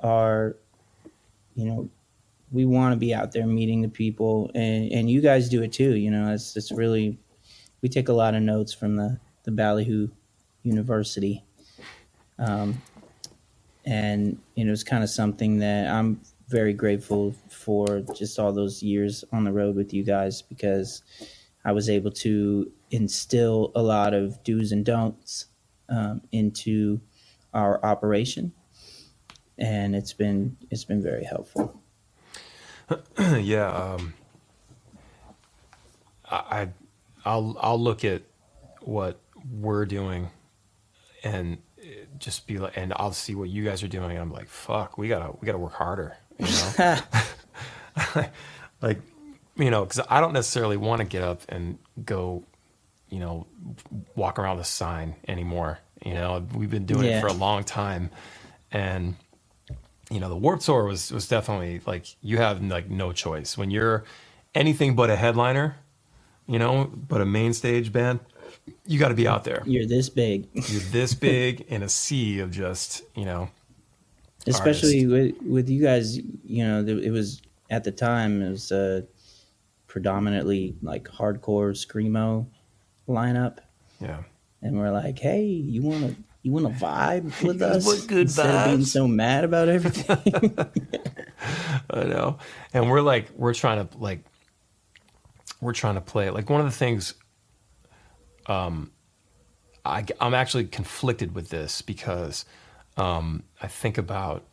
are, 0.02 0.56
you 1.56 1.66
know, 1.66 1.90
we 2.52 2.66
want 2.66 2.94
to 2.94 2.98
be 2.98 3.14
out 3.14 3.32
there 3.32 3.48
meeting 3.48 3.82
the 3.82 3.90
people, 3.90 4.52
and 4.54 4.92
and 4.92 5.10
you 5.10 5.22
guys 5.22 5.50
do 5.50 5.64
it 5.64 5.74
too. 5.74 5.96
You 5.96 6.12
know, 6.12 6.34
it's 6.34 6.56
it's 6.56 6.72
really 6.72 7.18
we 7.82 7.90
take 7.90 8.10
a 8.10 8.14
lot 8.14 8.36
of 8.36 8.44
notes 8.44 8.74
from 8.74 8.96
the 8.96 9.20
the 9.44 9.52
Ballyhoo 9.52 10.10
University, 10.64 11.44
um, 12.38 12.82
and 13.86 14.38
you 14.56 14.66
know, 14.66 14.72
it's 14.72 14.84
kind 14.84 15.04
of 15.04 15.10
something 15.10 15.60
that 15.60 15.88
I'm 15.88 16.22
very 16.48 16.74
grateful 16.74 17.36
for. 17.66 18.02
Just 18.16 18.38
all 18.40 18.54
those 18.54 18.84
years 18.84 19.26
on 19.34 19.44
the 19.44 19.52
road 19.52 19.76
with 19.76 19.94
you 19.94 20.04
guys 20.04 20.42
because 20.42 21.02
I 21.66 21.72
was 21.72 21.90
able 21.90 22.12
to 22.12 22.72
instill 22.92 23.72
a 23.76 23.82
lot 23.82 24.14
of 24.14 24.44
do's 24.44 24.72
and 24.72 24.86
don'ts 24.86 25.48
um, 25.90 26.22
into 26.32 27.02
our 27.54 27.84
operation, 27.84 28.54
and 29.58 29.96
it's 29.96 30.14
been 30.14 30.58
it's 30.70 30.86
been 30.86 31.02
very 31.02 31.24
helpful. 31.24 31.82
yeah, 33.20 33.68
um, 33.72 34.14
I, 36.30 36.70
I'll 37.26 37.58
I'll 37.60 37.82
look 37.82 38.06
at 38.06 38.22
what 38.82 39.20
we're 39.60 39.86
doing, 39.86 40.30
and 41.24 41.58
just 42.20 42.48
be 42.48 42.58
like, 42.58 42.78
and 42.78 42.94
I'll 42.96 43.12
see 43.14 43.36
what 43.36 43.50
you 43.50 43.64
guys 43.64 43.84
are 43.84 43.88
doing, 43.88 44.12
and 44.12 44.20
I'm 44.20 44.32
like, 44.32 44.48
fuck, 44.48 44.98
we 44.98 45.08
gotta 45.08 45.36
we 45.40 45.46
gotta 45.46 45.58
work 45.58 45.74
harder, 45.74 46.18
you 46.38 46.46
know, 46.46 46.98
like, 48.82 49.00
you 49.56 49.72
know, 49.72 49.86
because 49.86 50.06
I 50.10 50.22
don't 50.22 50.34
necessarily 50.34 50.78
want 50.78 51.00
to 51.02 51.06
get 51.06 51.24
up 51.24 51.42
and 51.50 51.78
go, 52.06 52.44
you 53.10 53.20
know, 53.20 53.48
walk 54.16 54.40
around 54.40 54.58
the 54.58 54.64
sign 54.64 55.16
anymore. 55.28 55.80
You 56.06 56.14
know, 56.14 56.46
we've 56.54 56.70
been 56.70 56.86
doing 56.86 57.06
Yeah. 57.06 57.18
it 57.18 57.22
for 57.22 57.28
a 57.28 57.34
long 57.34 57.64
time, 57.64 58.10
and 58.72 59.16
you 60.12 60.20
know 60.20 60.30
the 60.30 60.36
warped 60.36 60.64
tour 60.64 60.84
was 60.86 61.12
was 61.12 61.28
definitely 61.28 61.82
like 61.88 62.06
you 62.22 62.38
have 62.38 62.62
like 62.62 62.90
no 62.90 63.12
choice 63.12 63.58
when 63.58 63.72
you're 63.72 64.04
anything 64.54 64.96
but 64.96 65.10
a 65.10 65.16
headliner 65.16 65.78
you 66.48 66.60
know 66.60 66.92
but 67.08 67.22
a 67.22 67.26
main 67.26 67.54
stage 67.54 67.92
band 67.92 68.20
you 68.86 69.00
got 69.00 69.08
to 69.08 69.16
be 69.16 69.28
out 69.28 69.44
there 69.46 69.64
You're 69.66 69.88
this 69.88 70.10
big, 70.10 70.48
you're 70.54 70.82
this 70.92 71.16
big 71.16 71.62
in 71.62 71.82
a 71.82 71.90
sea 71.90 72.40
of 72.40 72.52
just 72.52 73.02
you 73.16 73.26
know 73.26 73.50
especially 74.48 75.08
with 75.08 75.36
with 75.42 75.70
you 75.70 75.82
guys. 75.82 76.18
You 76.18 76.64
know, 76.68 76.86
it 76.86 77.10
was 77.10 77.42
at 77.70 77.84
the 77.84 77.92
time 77.92 78.42
it 78.42 78.50
was 78.50 78.72
uh, 78.72 79.02
predominantly 79.88 80.76
like 80.82 81.06
hardcore 81.06 81.72
screamo 81.72 82.48
lineup, 83.08 83.60
yeah. 84.00 84.24
And 84.62 84.78
we're 84.78 84.92
like, 84.92 85.20
hey, 85.20 85.44
you 85.44 85.82
want 85.84 86.08
to. 86.08 86.16
You 86.42 86.52
want 86.52 86.68
to 86.68 86.86
vibe 86.86 87.44
with 87.44 87.60
us 87.64 87.88
what 87.88 88.06
good 88.06 88.28
instead 88.28 88.46
of 88.46 88.66
being 88.66 88.86
so 88.86 89.08
mad 89.08 89.46
about 89.46 89.68
everything? 89.68 90.56
i 91.90 92.04
know. 92.04 92.38
And 92.72 92.88
we're 92.88 93.02
like 93.02 93.32
we're 93.36 93.56
trying 93.56 93.88
to 93.88 93.98
like 93.98 94.24
we're 95.60 95.74
trying 95.74 95.96
to 95.96 96.02
play 96.02 96.30
like 96.30 96.48
one 96.48 96.62
of 96.62 96.68
the 96.68 96.72
things 96.72 97.16
um, 98.46 98.92
I, 99.84 100.06
I, 100.20 100.28
am 100.28 100.34
actually 100.34 100.66
conflicted 100.66 101.34
with 101.34 101.50
this 101.50 101.82
because 101.82 102.46
um, 102.98 103.44
I 103.62 103.68
think 103.68 103.98
about 103.98 104.44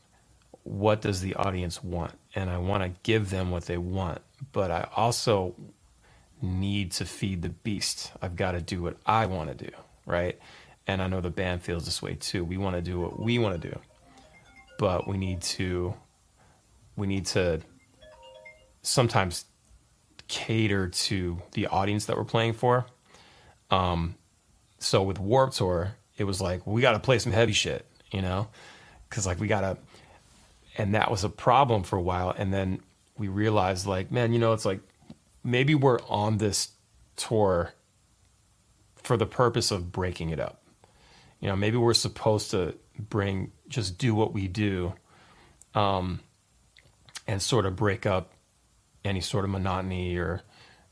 what 0.62 1.00
does 1.00 1.20
the 1.20 1.34
audience 1.34 1.82
want, 1.82 2.12
and 2.34 2.50
I 2.50 2.58
want 2.58 2.82
to 2.82 2.90
give 3.02 3.30
them 3.30 3.50
what 3.50 3.66
they 3.66 3.78
want, 3.78 4.20
but 4.52 4.70
I 4.70 4.88
also 4.96 5.54
need 6.40 6.92
to 6.92 7.04
feed 7.04 7.42
the 7.42 7.50
beast. 7.50 8.12
I've 8.20 8.36
got 8.36 8.52
to 8.52 8.60
do 8.60 8.82
what 8.82 8.96
I 9.06 9.26
want 9.26 9.56
to 9.56 9.64
do, 9.66 9.70
right? 10.06 10.38
And 10.86 11.00
I 11.00 11.06
know 11.06 11.20
the 11.20 11.30
band 11.30 11.62
feels 11.62 11.84
this 11.84 12.02
way 12.02 12.14
too. 12.14 12.44
We 12.44 12.56
want 12.56 12.76
to 12.76 12.82
do 12.82 13.00
what 13.00 13.20
we 13.20 13.38
want 13.38 13.60
to 13.60 13.70
do, 13.70 13.78
but 14.78 15.06
we 15.06 15.16
need 15.16 15.42
to 15.42 15.94
we 16.96 17.06
need 17.06 17.26
to 17.26 17.60
sometimes 18.82 19.44
cater 20.28 20.88
to 20.88 21.40
the 21.52 21.66
audience 21.68 22.06
that 22.06 22.16
we're 22.16 22.24
playing 22.24 22.54
for. 22.54 22.86
Um, 23.70 24.16
so 24.78 25.02
with 25.02 25.18
Warped 25.18 25.56
Tour, 25.56 25.94
it 26.16 26.24
was 26.24 26.40
like 26.40 26.66
we 26.66 26.80
got 26.80 26.92
to 26.92 26.98
play 26.98 27.18
some 27.18 27.32
heavy 27.32 27.52
shit, 27.52 27.86
you 28.10 28.22
know, 28.22 28.48
because 29.08 29.26
like 29.26 29.38
we 29.38 29.46
got 29.46 29.60
to, 29.60 29.78
and 30.76 30.94
that 30.94 31.10
was 31.10 31.24
a 31.24 31.28
problem 31.28 31.82
for 31.82 31.96
a 31.96 32.02
while. 32.02 32.34
And 32.36 32.52
then 32.52 32.80
we 33.16 33.28
realized, 33.28 33.86
like, 33.86 34.10
man, 34.10 34.32
you 34.32 34.38
know, 34.38 34.52
it's 34.52 34.64
like 34.64 34.80
maybe 35.44 35.74
we're 35.74 36.00
on 36.08 36.38
this 36.38 36.72
tour 37.16 37.74
for 38.96 39.16
the 39.16 39.26
purpose 39.26 39.70
of 39.70 39.92
breaking 39.92 40.30
it 40.30 40.40
up. 40.40 40.62
You 41.40 41.48
know, 41.48 41.56
maybe 41.56 41.76
we're 41.76 41.94
supposed 41.94 42.50
to 42.52 42.74
bring 42.98 43.52
just 43.68 43.98
do 43.98 44.14
what 44.14 44.32
we 44.32 44.48
do, 44.48 44.94
um, 45.74 46.20
and 47.26 47.42
sort 47.42 47.66
of 47.66 47.76
break 47.76 48.06
up 48.06 48.32
any 49.04 49.20
sort 49.20 49.44
of 49.44 49.50
monotony 49.50 50.16
or, 50.16 50.42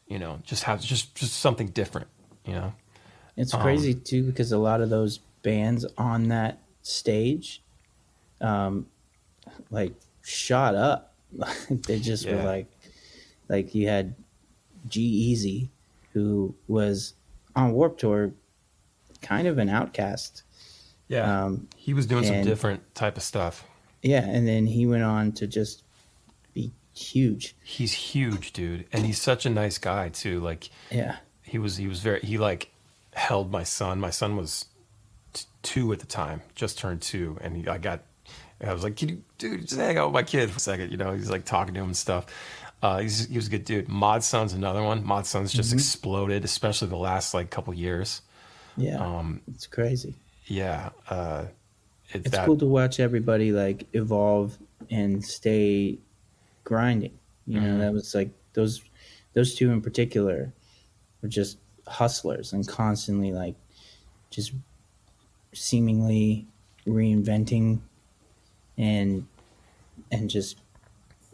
you 0.08 0.18
know, 0.18 0.40
just 0.44 0.64
have 0.64 0.80
just 0.80 1.14
just 1.14 1.34
something 1.34 1.68
different. 1.68 2.08
You 2.44 2.54
know. 2.54 2.74
It's 3.36 3.54
crazy 3.54 3.94
um, 3.94 4.00
too 4.04 4.22
because 4.24 4.52
a 4.52 4.58
lot 4.58 4.80
of 4.80 4.90
those 4.90 5.18
bands 5.42 5.86
on 5.96 6.28
that 6.28 6.58
stage, 6.82 7.62
um, 8.40 8.86
like 9.70 9.92
shot 10.22 10.74
up. 10.74 11.14
they 11.70 12.00
just 12.00 12.24
yeah. 12.24 12.36
were 12.36 12.42
like, 12.42 12.66
like 13.48 13.74
you 13.74 13.88
had 13.88 14.14
G-Eazy, 14.88 15.68
who 16.12 16.54
was 16.68 17.14
on 17.54 17.72
Warped 17.72 18.00
Tour, 18.00 18.32
kind 19.22 19.46
of 19.46 19.58
an 19.58 19.68
outcast. 19.68 20.42
Yeah, 21.08 21.44
um, 21.44 21.68
he 21.76 21.94
was 21.94 22.06
doing 22.06 22.24
and, 22.24 22.34
some 22.34 22.44
different 22.44 22.94
type 22.94 23.16
of 23.16 23.22
stuff. 23.22 23.64
Yeah, 24.02 24.24
and 24.24 24.46
then 24.46 24.66
he 24.66 24.86
went 24.86 25.02
on 25.02 25.32
to 25.32 25.46
just 25.46 25.82
be 26.54 26.72
huge. 26.94 27.56
He's 27.62 27.92
huge, 27.92 28.52
dude, 28.52 28.86
and 28.92 29.04
he's 29.04 29.20
such 29.20 29.44
a 29.44 29.50
nice 29.50 29.78
guy 29.78 30.08
too. 30.08 30.40
Like, 30.40 30.70
yeah, 30.90 31.16
he 31.42 31.58
was. 31.58 31.76
He 31.76 31.88
was 31.88 32.00
very. 32.00 32.20
He 32.20 32.38
like 32.38 32.70
held 33.12 33.50
my 33.50 33.64
son. 33.64 34.00
My 34.00 34.10
son 34.10 34.36
was 34.36 34.66
t- 35.32 35.46
two 35.62 35.92
at 35.92 35.98
the 35.98 36.06
time, 36.06 36.42
just 36.54 36.78
turned 36.78 37.02
two, 37.02 37.38
and 37.40 37.56
he, 37.56 37.68
I 37.68 37.78
got. 37.78 38.02
I 38.64 38.72
was 38.72 38.82
like, 38.82 38.96
"Can 38.96 39.08
you, 39.08 39.22
dude, 39.38 39.62
just 39.62 39.80
hang 39.80 39.96
out 39.96 40.08
with 40.08 40.14
my 40.14 40.22
kid 40.22 40.50
for 40.50 40.56
a 40.56 40.60
second? 40.60 40.90
You 40.90 40.98
know, 40.98 41.12
he's 41.12 41.30
like 41.30 41.44
talking 41.44 41.74
to 41.74 41.80
him 41.80 41.86
and 41.86 41.96
stuff. 41.96 42.26
Uh, 42.82 42.98
he's, 42.98 43.26
he 43.26 43.36
was 43.36 43.46
a 43.46 43.50
good 43.50 43.64
dude. 43.64 43.88
Mod 43.88 44.22
Sun's 44.22 44.52
another 44.52 44.82
one. 44.82 45.04
Mod 45.04 45.26
Sun's 45.26 45.52
just 45.52 45.70
mm-hmm. 45.70 45.78
exploded, 45.78 46.44
especially 46.44 46.88
the 46.88 46.96
last 46.96 47.34
like 47.34 47.50
couple 47.50 47.72
years. 47.74 48.22
Yeah, 48.76 48.98
um, 48.98 49.40
it's 49.52 49.66
crazy. 49.66 50.14
Yeah, 50.46 50.90
uh, 51.08 51.46
it, 52.10 52.22
it's 52.26 52.30
that, 52.30 52.46
cool 52.46 52.56
to 52.58 52.66
watch 52.66 53.00
everybody 53.00 53.52
like 53.52 53.86
evolve 53.92 54.56
and 54.90 55.24
stay 55.24 55.98
grinding. 56.64 57.18
You 57.46 57.60
know, 57.60 57.66
mm-hmm. 57.66 57.78
that 57.80 57.92
was 57.92 58.14
like 58.14 58.30
those 58.52 58.82
those 59.32 59.54
two 59.54 59.70
in 59.70 59.80
particular 59.80 60.52
were 61.22 61.28
just 61.28 61.58
hustlers 61.86 62.52
and 62.52 62.66
constantly 62.66 63.32
like 63.32 63.54
just 64.30 64.52
seemingly 65.52 66.46
reinventing 66.86 67.80
and 68.80 69.26
and 70.10 70.30
just 70.30 70.58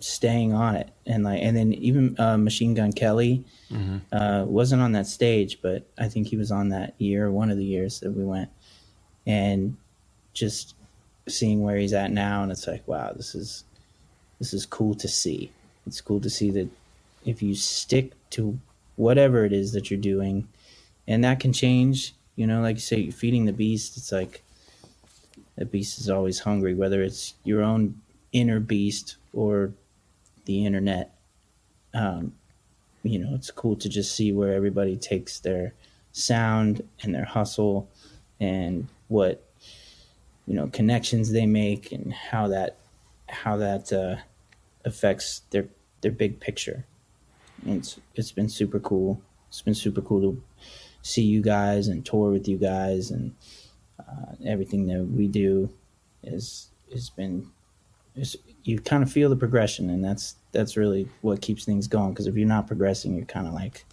staying 0.01 0.53
on 0.53 0.75
it. 0.75 0.91
And 1.07 1.25
like 1.25 1.41
and 1.41 1.57
then 1.57 1.73
even 1.75 2.19
uh, 2.19 2.37
machine 2.37 2.75
gun 2.75 2.93
kelly 2.93 3.45
mm-hmm. 3.71 3.99
uh, 4.15 4.45
wasn't 4.45 4.83
on 4.83 4.93
that 4.93 5.07
stage 5.07 5.63
but 5.63 5.87
i 5.99 6.09
think 6.09 6.27
he 6.27 6.37
was 6.37 6.51
on 6.51 6.69
that 6.71 6.95
year 6.99 7.31
one 7.31 7.51
of 7.51 7.57
the 7.57 7.65
years 7.65 8.01
that 8.01 8.11
we 8.11 8.25
went. 8.25 8.51
And 9.27 9.77
just 10.35 10.75
seeing 11.29 11.63
where 11.63 11.77
he's 11.77 11.93
at 11.93 12.13
now 12.13 12.43
and 12.43 12.53
it's 12.53 12.67
like 12.67 12.87
wow 12.87 13.13
this 13.17 13.35
is 13.35 13.65
this 14.39 14.53
is 14.53 14.67
cool 14.67 14.95
to 14.97 15.09
see. 15.09 15.51
It's 15.87 16.01
cool 16.03 16.21
to 16.21 16.29
see 16.29 16.51
that 16.51 16.69
if 17.25 17.43
you 17.43 17.55
stick 17.55 18.13
to 18.31 18.59
whatever 18.97 19.45
it 19.45 19.53
is 19.53 19.73
that 19.73 19.91
you're 19.91 19.99
doing 19.99 20.47
and 21.09 21.25
that 21.25 21.41
can 21.41 21.53
change 21.53 22.15
you 22.35 22.47
know 22.47 22.61
like 22.61 22.77
you 22.77 22.81
say 22.81 23.11
feeding 23.11 23.45
the 23.45 23.53
beast 23.53 23.97
it's 23.97 24.11
like 24.11 24.43
the 25.57 25.65
beast 25.65 25.99
is 25.99 26.11
always 26.11 26.41
hungry 26.41 26.75
whether 26.75 27.03
it's 27.03 27.35
your 27.45 27.63
own 27.63 28.01
inner 28.33 28.61
beast 28.61 29.17
or 29.33 29.73
the 30.45 30.65
internet 30.65 31.15
um, 31.95 32.33
you 33.03 33.19
know 33.19 33.35
it's 33.35 33.51
cool 33.51 33.77
to 33.77 33.89
just 33.89 34.15
see 34.15 34.33
where 34.33 34.53
everybody 34.53 34.97
takes 34.97 35.41
their 35.41 35.73
sound 36.13 36.83
and 37.03 37.15
their 37.15 37.25
hustle 37.25 37.89
and 38.41 38.87
what 39.09 39.43
you 40.47 40.55
know 40.55 40.67
connections 40.69 41.33
they 41.33 41.47
make 41.47 41.93
and 41.93 42.13
how 42.13 42.49
that 42.49 42.77
how 43.29 43.57
that 43.57 43.93
uh, 43.93 44.17
affects 44.85 45.43
their 45.51 45.67
their 46.01 46.13
big 46.13 46.39
picture 46.39 46.85
it's 47.65 47.99
it's 48.15 48.33
been 48.33 48.49
super 48.49 48.79
cool. 48.79 49.21
It's 49.49 49.63
been 49.63 49.75
super 49.75 50.01
cool 50.01 50.21
to 50.21 50.43
see 51.03 51.23
you 51.23 51.41
guys 51.41 51.89
and 51.89 52.05
tour 52.05 52.31
with 52.31 52.49
you 52.49 52.59
guys 52.59 53.11
and 53.11 53.35
uh, 54.01 54.35
everything 54.45 54.87
that 54.87 55.03
we 55.03 55.27
do 55.27 55.71
is 56.23 56.69
has 56.93 57.11
been 57.11 57.51
is 58.15 58.37
you 58.65 58.79
kind 58.79 59.03
of 59.03 59.11
feel 59.11 59.29
the 59.29 59.37
progression 59.37 59.91
and 59.91 60.05
that's 60.05 60.37
that's 60.53 60.77
really 60.77 61.09
what 61.21 61.41
keeps 61.41 61.65
things 61.65 61.87
going 61.87 62.11
because 62.11 62.27
if 62.27 62.37
you're 62.37 62.49
not 62.49 62.67
progressing 62.67 63.15
you're 63.15 63.27
kind 63.27 63.47
of 63.47 63.53
like 63.53 63.85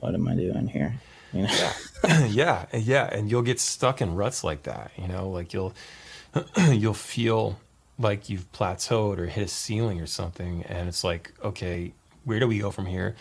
what 0.00 0.14
am 0.14 0.26
i 0.26 0.34
doing 0.34 0.66
here 0.66 0.94
you 1.32 1.42
know 1.42 1.70
yeah. 2.04 2.26
yeah 2.26 2.66
yeah 2.72 3.08
and 3.12 3.30
you'll 3.30 3.42
get 3.42 3.60
stuck 3.60 4.00
in 4.00 4.14
ruts 4.14 4.42
like 4.42 4.62
that 4.62 4.90
you 4.96 5.06
know 5.06 5.28
like 5.28 5.52
you'll 5.52 5.74
you'll 6.70 6.94
feel 6.94 7.58
like 7.98 8.28
you've 8.28 8.50
plateaued 8.52 9.18
or 9.18 9.26
hit 9.26 9.44
a 9.44 9.48
ceiling 9.48 10.00
or 10.00 10.06
something 10.06 10.62
and 10.64 10.88
it's 10.88 11.04
like 11.04 11.32
okay 11.42 11.92
where 12.24 12.40
do 12.40 12.48
we 12.48 12.58
go 12.58 12.70
from 12.70 12.86
here? 12.86 13.14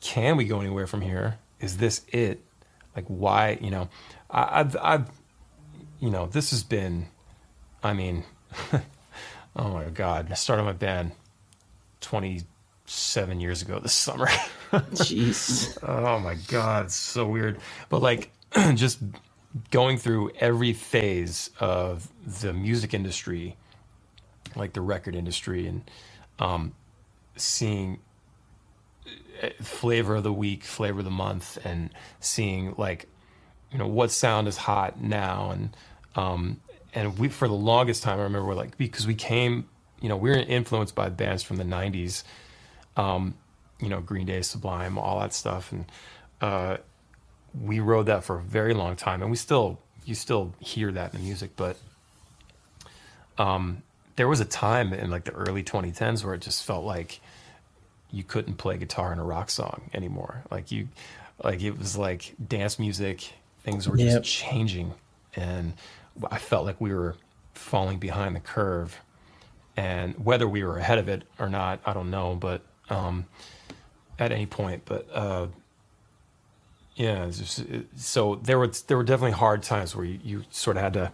Can 0.00 0.36
we 0.36 0.44
go 0.44 0.60
anywhere 0.60 0.86
from 0.86 1.02
here? 1.02 1.38
Is 1.60 1.76
this 1.76 2.02
it? 2.08 2.42
Like, 2.96 3.04
why? 3.06 3.58
You 3.60 3.70
know, 3.70 3.88
I, 4.30 4.60
I've, 4.60 4.76
I've, 4.80 5.10
you 6.00 6.10
know, 6.10 6.26
this 6.26 6.50
has 6.50 6.62
been, 6.62 7.08
I 7.82 7.92
mean, 7.92 8.24
oh 9.56 9.68
my 9.68 9.84
God, 9.86 10.28
I 10.30 10.34
started 10.34 10.62
my 10.64 10.72
band 10.72 11.12
27 12.00 13.40
years 13.40 13.62
ago 13.62 13.78
this 13.80 13.92
summer. 13.92 14.26
Jeez. 14.72 15.76
oh 15.82 16.18
my 16.18 16.34
God, 16.48 16.86
it's 16.86 16.94
so 16.94 17.26
weird. 17.26 17.58
But 17.88 18.02
like, 18.02 18.30
just 18.74 19.00
going 19.70 19.98
through 19.98 20.30
every 20.38 20.72
phase 20.72 21.50
of 21.60 22.08
the 22.40 22.52
music 22.52 22.94
industry, 22.94 23.56
like 24.54 24.72
the 24.72 24.80
record 24.80 25.14
industry, 25.14 25.66
and 25.66 25.90
um, 26.38 26.74
seeing 27.36 27.98
flavor 29.62 30.16
of 30.16 30.22
the 30.22 30.32
week, 30.32 30.64
flavor 30.64 31.00
of 31.00 31.04
the 31.04 31.10
month, 31.10 31.58
and 31.64 31.90
seeing 32.20 32.74
like 32.76 33.06
you 33.70 33.78
know 33.78 33.86
what 33.86 34.10
sound 34.10 34.48
is 34.48 34.56
hot 34.56 35.00
now, 35.00 35.50
and 35.50 35.76
um, 36.16 36.60
and 36.94 37.18
we 37.18 37.28
for 37.28 37.48
the 37.48 37.54
longest 37.54 38.02
time 38.02 38.18
I 38.18 38.22
remember 38.22 38.48
we're 38.48 38.54
like 38.54 38.76
because 38.78 39.06
we 39.06 39.14
came 39.14 39.68
you 40.00 40.08
know 40.08 40.16
we 40.16 40.30
were 40.30 40.36
influenced 40.36 40.94
by 40.94 41.08
bands 41.08 41.42
from 41.42 41.56
the 41.56 41.64
'90s, 41.64 42.22
um, 42.96 43.34
you 43.80 43.88
know 43.88 44.00
Green 44.00 44.26
Day, 44.26 44.42
Sublime, 44.42 44.98
all 44.98 45.20
that 45.20 45.32
stuff, 45.32 45.72
and 45.72 45.84
uh, 46.40 46.78
we 47.60 47.80
rode 47.80 48.06
that 48.06 48.24
for 48.24 48.38
a 48.38 48.42
very 48.42 48.74
long 48.74 48.96
time, 48.96 49.22
and 49.22 49.30
we 49.30 49.36
still 49.36 49.78
you 50.04 50.14
still 50.14 50.54
hear 50.60 50.90
that 50.92 51.12
in 51.12 51.20
the 51.20 51.26
music, 51.26 51.50
but 51.56 51.76
um, 53.36 53.82
there 54.16 54.28
was 54.28 54.40
a 54.40 54.44
time 54.44 54.92
in 54.92 55.10
like 55.10 55.24
the 55.24 55.32
early 55.32 55.62
2010s 55.62 56.24
where 56.24 56.34
it 56.34 56.40
just 56.40 56.64
felt 56.64 56.84
like 56.84 57.20
you 58.10 58.24
couldn't 58.24 58.54
play 58.54 58.76
guitar 58.78 59.12
in 59.12 59.18
a 59.18 59.24
rock 59.24 59.50
song 59.50 59.82
anymore. 59.94 60.42
Like 60.50 60.72
you, 60.72 60.88
like 61.42 61.62
it 61.62 61.78
was 61.78 61.96
like 61.96 62.34
dance 62.44 62.78
music. 62.78 63.32
Things 63.62 63.88
were 63.88 63.96
just 63.96 64.24
changing, 64.24 64.94
and 65.38 65.74
I 66.30 66.38
felt 66.38 66.66
like 66.66 66.80
we 66.80 66.92
were 66.92 67.14
falling 67.54 67.98
behind 67.98 68.34
the 68.36 68.40
curve. 68.40 69.00
And 69.76 70.24
whether 70.24 70.48
we 70.48 70.64
were 70.64 70.78
ahead 70.78 70.98
of 70.98 71.08
it 71.08 71.22
or 71.38 71.48
not, 71.48 71.80
I 71.86 71.92
don't 71.92 72.10
know. 72.10 72.34
But 72.34 72.62
um, 72.90 73.26
at 74.18 74.32
any 74.32 74.46
point, 74.46 74.82
but 74.84 75.06
uh, 75.12 75.46
yeah. 76.96 77.26
Just, 77.26 77.64
so 77.96 78.34
there 78.36 78.58
were 78.58 78.68
there 78.88 78.96
were 78.96 79.04
definitely 79.04 79.38
hard 79.38 79.62
times 79.62 79.94
where 79.94 80.04
you, 80.04 80.18
you 80.24 80.44
sort 80.50 80.76
of 80.76 80.82
had 80.82 80.92
to 80.94 81.12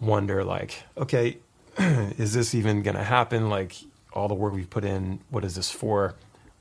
wonder, 0.00 0.44
like, 0.44 0.82
okay, 0.96 1.36
is 1.78 2.32
this 2.32 2.54
even 2.54 2.82
going 2.82 2.96
to 2.96 3.04
happen? 3.04 3.50
Like, 3.50 3.74
all 4.14 4.28
the 4.28 4.34
work 4.34 4.54
we've 4.54 4.70
put 4.70 4.84
in. 4.84 5.20
What 5.28 5.44
is 5.44 5.54
this 5.54 5.70
for? 5.70 6.14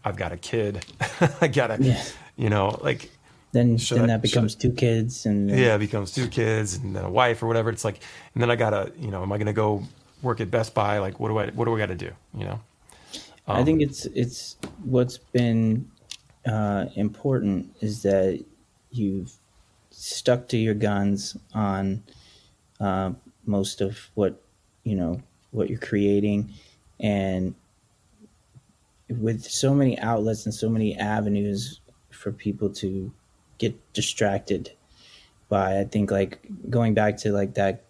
I've 0.04 0.18
got 0.18 0.34
a 0.34 0.38
kid. 0.38 0.86
I 1.42 1.48
gotta, 1.48 1.78
yeah. 1.82 2.04
you 2.36 2.50
know, 2.50 2.80
like 2.82 3.10
then 3.54 3.78
Should 3.78 3.98
then 3.98 4.06
I- 4.06 4.14
that 4.14 4.22
becomes 4.22 4.56
two 4.56 4.72
kids 4.72 5.26
and 5.26 5.50
yeah, 5.50 5.76
it 5.76 5.80
becomes 5.80 6.12
two 6.12 6.28
kids 6.28 6.76
and 6.76 6.96
then 6.96 7.04
a 7.06 7.10
wife 7.10 7.42
or 7.42 7.48
whatever. 7.48 7.70
It's 7.70 7.86
like, 7.86 8.00
and 8.34 8.42
then 8.44 8.52
I 8.52 8.56
gotta, 8.56 8.92
you 9.00 9.10
know, 9.10 9.22
am 9.24 9.32
I 9.32 9.38
gonna 9.38 9.54
go 9.54 9.84
work 10.22 10.42
at 10.42 10.52
Best 10.52 10.74
Buy? 10.74 10.98
Like, 11.00 11.20
what 11.20 11.30
do 11.30 11.38
I, 11.38 11.48
what 11.52 11.66
do 11.66 11.76
I 11.76 11.80
got 11.80 11.88
to 11.88 11.96
do? 11.96 12.12
You 12.38 12.46
know? 12.46 12.60
I 13.48 13.60
Um, 13.60 13.66
think 13.66 13.82
it's 13.82 14.06
it's 14.08 14.58
what's 14.84 15.18
been 15.18 15.90
uh, 16.46 16.88
important 16.96 17.74
is 17.80 18.02
that 18.04 18.44
you've 18.92 19.32
stuck 19.92 20.48
to 20.50 20.58
your 20.58 20.74
guns 20.74 21.38
on 21.54 22.04
uh, 22.80 23.12
most 23.46 23.80
of 23.82 23.98
what 24.16 24.42
you 24.84 24.96
know 24.96 25.22
what 25.52 25.70
you're 25.70 25.80
creating, 25.80 26.52
and 27.00 27.56
with 29.10 29.44
so 29.44 29.74
many 29.74 29.98
outlets 30.00 30.46
and 30.46 30.54
so 30.54 30.70
many 30.70 30.98
avenues 30.98 31.80
for 32.10 32.32
people 32.32 32.70
to 32.70 33.12
get 33.58 33.94
distracted 33.94 34.72
by, 35.50 35.80
I 35.80 35.84
think 35.86 36.12
like 36.12 36.40
going 36.70 36.94
back 36.94 37.18
to 37.18 37.32
like 37.32 37.54
that 37.56 37.84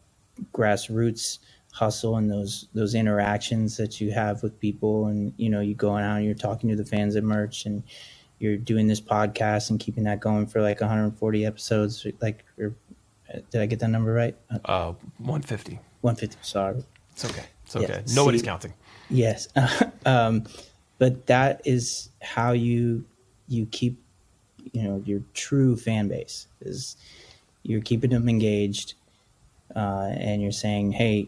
grassroots 0.54 1.40
hustle 1.72 2.16
and 2.18 2.30
those 2.32 2.68
those 2.74 2.96
interactions 2.96 3.78
that 3.78 4.00
you 4.02 4.12
have 4.12 4.42
with 4.42 4.60
people 4.60 5.08
and 5.08 5.34
you 5.38 5.50
know 5.50 5.60
you 5.62 5.76
going 5.76 6.04
out 6.04 6.16
and 6.18 6.26
you're 6.26 6.34
talking 6.34 6.70
to 6.70 6.76
the 6.76 6.86
fans 6.86 7.16
at 7.16 7.24
merch 7.24 7.66
and 7.66 7.84
you're 8.40 8.58
doing 8.58 8.88
this 8.88 9.02
podcast 9.02 9.70
and 9.70 9.80
keeping 9.80 10.04
that 10.04 10.20
going 10.20 10.46
for 10.48 10.62
like 10.62 10.80
140 10.82 11.46
episodes 11.46 12.06
like 12.22 12.44
or, 12.58 12.74
did 13.52 13.62
i 13.62 13.66
get 13.66 13.80
that 13.80 13.90
number 13.90 14.12
right 14.14 14.36
Uh, 14.50 14.58
Uh, 14.66 14.94
150. 15.20 15.80
150 16.02 16.38
sorry 16.42 16.84
It's 17.12 17.26
okay. 17.26 17.44
It's 17.66 17.76
Yeah, 17.76 17.82
okay. 17.82 18.04
Nobody's 18.16 18.42
see- 18.42 18.48
counting. 18.48 18.74
yes 19.10 19.48
um, 20.06 20.46
but 20.98 21.28
that 21.28 21.62
is 21.66 22.10
how 22.22 22.54
you 22.54 23.06
you 23.48 23.66
keep 23.68 24.00
you 24.74 24.84
know 24.84 25.02
your 25.06 25.22
true 25.34 25.76
fan 25.76 26.08
base 26.08 26.48
is 26.62 26.96
you're 27.64 27.82
keeping 27.82 28.10
them 28.10 28.30
engaged 28.30 28.94
uh, 29.76 30.10
and 30.18 30.42
you're 30.42 30.52
saying 30.52 30.92
hey 30.92 31.28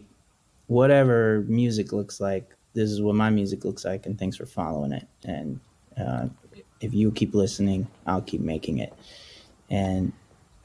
whatever 0.66 1.44
music 1.46 1.92
looks 1.92 2.20
like 2.20 2.54
this 2.74 2.90
is 2.90 3.02
what 3.02 3.14
my 3.14 3.30
music 3.30 3.64
looks 3.64 3.84
like 3.84 4.06
and 4.06 4.18
thanks 4.18 4.36
for 4.36 4.46
following 4.46 4.92
it 4.92 5.06
and 5.24 5.60
uh, 5.98 6.26
if 6.80 6.94
you 6.94 7.10
keep 7.10 7.34
listening 7.34 7.86
i'll 8.06 8.22
keep 8.22 8.40
making 8.40 8.78
it 8.78 8.92
and 9.68 10.12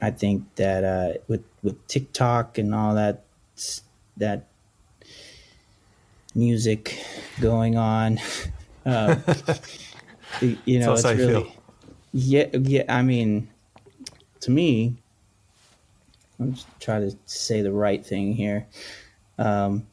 i 0.00 0.10
think 0.10 0.42
that 0.56 0.84
uh, 0.84 1.12
with 1.28 1.44
with 1.62 1.86
tiktok 1.86 2.58
and 2.58 2.74
all 2.74 2.94
that 2.94 3.24
that 4.16 4.46
music 6.34 6.98
going 7.40 7.76
on 7.76 8.18
uh, 8.86 9.16
you 10.40 10.78
know 10.78 10.92
it's 10.92 11.02
how 11.02 11.10
you 11.10 11.26
really 11.26 11.44
feel. 11.44 11.52
Yeah 12.16 12.46
yeah 12.52 12.82
i 12.88 13.02
mean 13.02 13.48
to 14.40 14.50
me 14.50 14.96
i'm 16.40 16.54
just 16.54 16.66
trying 16.80 17.08
to 17.08 17.16
say 17.26 17.60
the 17.60 17.72
right 17.72 18.04
thing 18.04 18.32
here 18.32 18.66
um, 19.38 19.86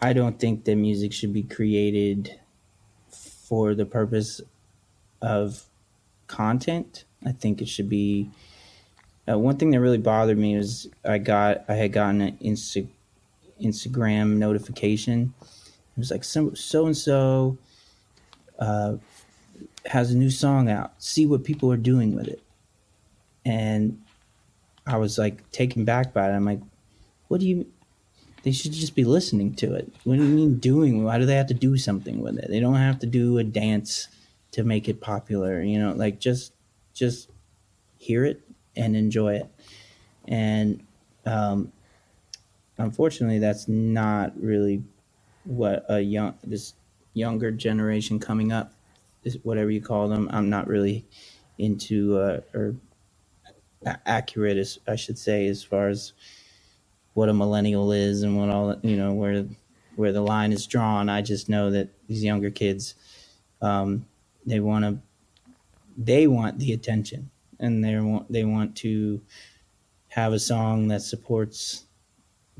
I 0.00 0.12
don't 0.12 0.38
think 0.38 0.64
that 0.64 0.76
music 0.76 1.12
should 1.12 1.32
be 1.32 1.42
created 1.42 2.38
for 3.10 3.74
the 3.74 3.86
purpose 3.86 4.40
of 5.22 5.64
content. 6.26 7.04
I 7.24 7.32
think 7.32 7.62
it 7.62 7.68
should 7.68 7.88
be. 7.88 8.30
Uh, 9.26 9.38
one 9.38 9.56
thing 9.56 9.70
that 9.70 9.80
really 9.80 9.98
bothered 9.98 10.36
me 10.36 10.56
was 10.56 10.86
I 11.04 11.18
got 11.18 11.64
I 11.68 11.74
had 11.74 11.92
gotten 11.92 12.20
an 12.20 12.36
Insta, 12.42 12.86
Instagram 13.62 14.36
notification. 14.36 15.32
It 15.40 15.98
was 15.98 16.10
like 16.10 16.24
so 16.24 16.52
so 16.52 16.86
and 16.86 16.96
so 16.96 17.56
has 19.86 20.10
a 20.10 20.16
new 20.16 20.30
song 20.30 20.68
out. 20.68 21.02
See 21.02 21.26
what 21.26 21.44
people 21.44 21.70
are 21.72 21.76
doing 21.76 22.14
with 22.14 22.28
it. 22.28 22.42
And 23.44 24.02
I 24.86 24.96
was 24.96 25.18
like 25.18 25.50
taken 25.50 25.84
back 25.84 26.12
by 26.12 26.28
it. 26.28 26.32
I'm 26.34 26.44
like, 26.44 26.60
what 27.28 27.40
do 27.40 27.48
you 27.48 27.66
they 28.44 28.52
should 28.52 28.72
just 28.72 28.94
be 28.94 29.04
listening 29.04 29.54
to 29.54 29.74
it. 29.74 29.90
What 30.04 30.16
do 30.16 30.22
you 30.22 30.28
mean 30.28 30.56
doing? 30.58 31.02
Why 31.02 31.18
do 31.18 31.24
they 31.24 31.36
have 31.36 31.46
to 31.46 31.54
do 31.54 31.78
something 31.78 32.20
with 32.20 32.38
it? 32.38 32.50
They 32.50 32.60
don't 32.60 32.74
have 32.74 32.98
to 32.98 33.06
do 33.06 33.38
a 33.38 33.44
dance 33.44 34.08
to 34.52 34.64
make 34.64 34.86
it 34.86 35.00
popular. 35.00 35.62
You 35.62 35.78
know, 35.78 35.92
like 35.92 36.20
just 36.20 36.52
just 36.92 37.30
hear 37.96 38.24
it 38.26 38.42
and 38.76 38.94
enjoy 38.94 39.36
it. 39.36 39.46
And 40.28 40.86
um, 41.24 41.72
unfortunately, 42.76 43.38
that's 43.38 43.66
not 43.66 44.38
really 44.38 44.84
what 45.44 45.86
a 45.88 46.00
young 46.00 46.34
this 46.44 46.74
younger 47.14 47.50
generation 47.50 48.18
coming 48.18 48.52
up 48.52 48.74
whatever 49.42 49.70
you 49.70 49.80
call 49.80 50.08
them. 50.08 50.28
I'm 50.32 50.50
not 50.50 50.68
really 50.68 51.06
into 51.58 52.18
uh, 52.18 52.40
or 52.54 52.76
accurate 54.06 54.56
as 54.58 54.78
I 54.88 54.96
should 54.96 55.18
say 55.18 55.46
as 55.46 55.62
far 55.62 55.88
as 55.88 56.12
what 57.14 57.28
a 57.28 57.34
millennial 57.34 57.92
is 57.92 58.22
and 58.22 58.38
what 58.38 58.50
all 58.50 58.76
you 58.82 58.96
know 58.96 59.12
where 59.14 59.46
where 59.96 60.12
the 60.12 60.20
line 60.22 60.52
is 60.52 60.66
drawn. 60.66 61.08
I 61.08 61.22
just 61.22 61.48
know 61.48 61.70
that 61.70 61.88
these 62.08 62.24
younger 62.24 62.50
kids, 62.50 62.94
um, 63.62 64.06
they 64.46 64.60
want 64.60 64.84
to, 64.84 64.98
they 65.96 66.26
want 66.26 66.58
the 66.58 66.72
attention, 66.72 67.30
and 67.60 67.84
they 67.84 67.96
want 67.98 68.30
they 68.32 68.44
want 68.44 68.76
to 68.78 69.20
have 70.08 70.32
a 70.32 70.38
song 70.38 70.88
that 70.88 71.02
supports 71.02 71.86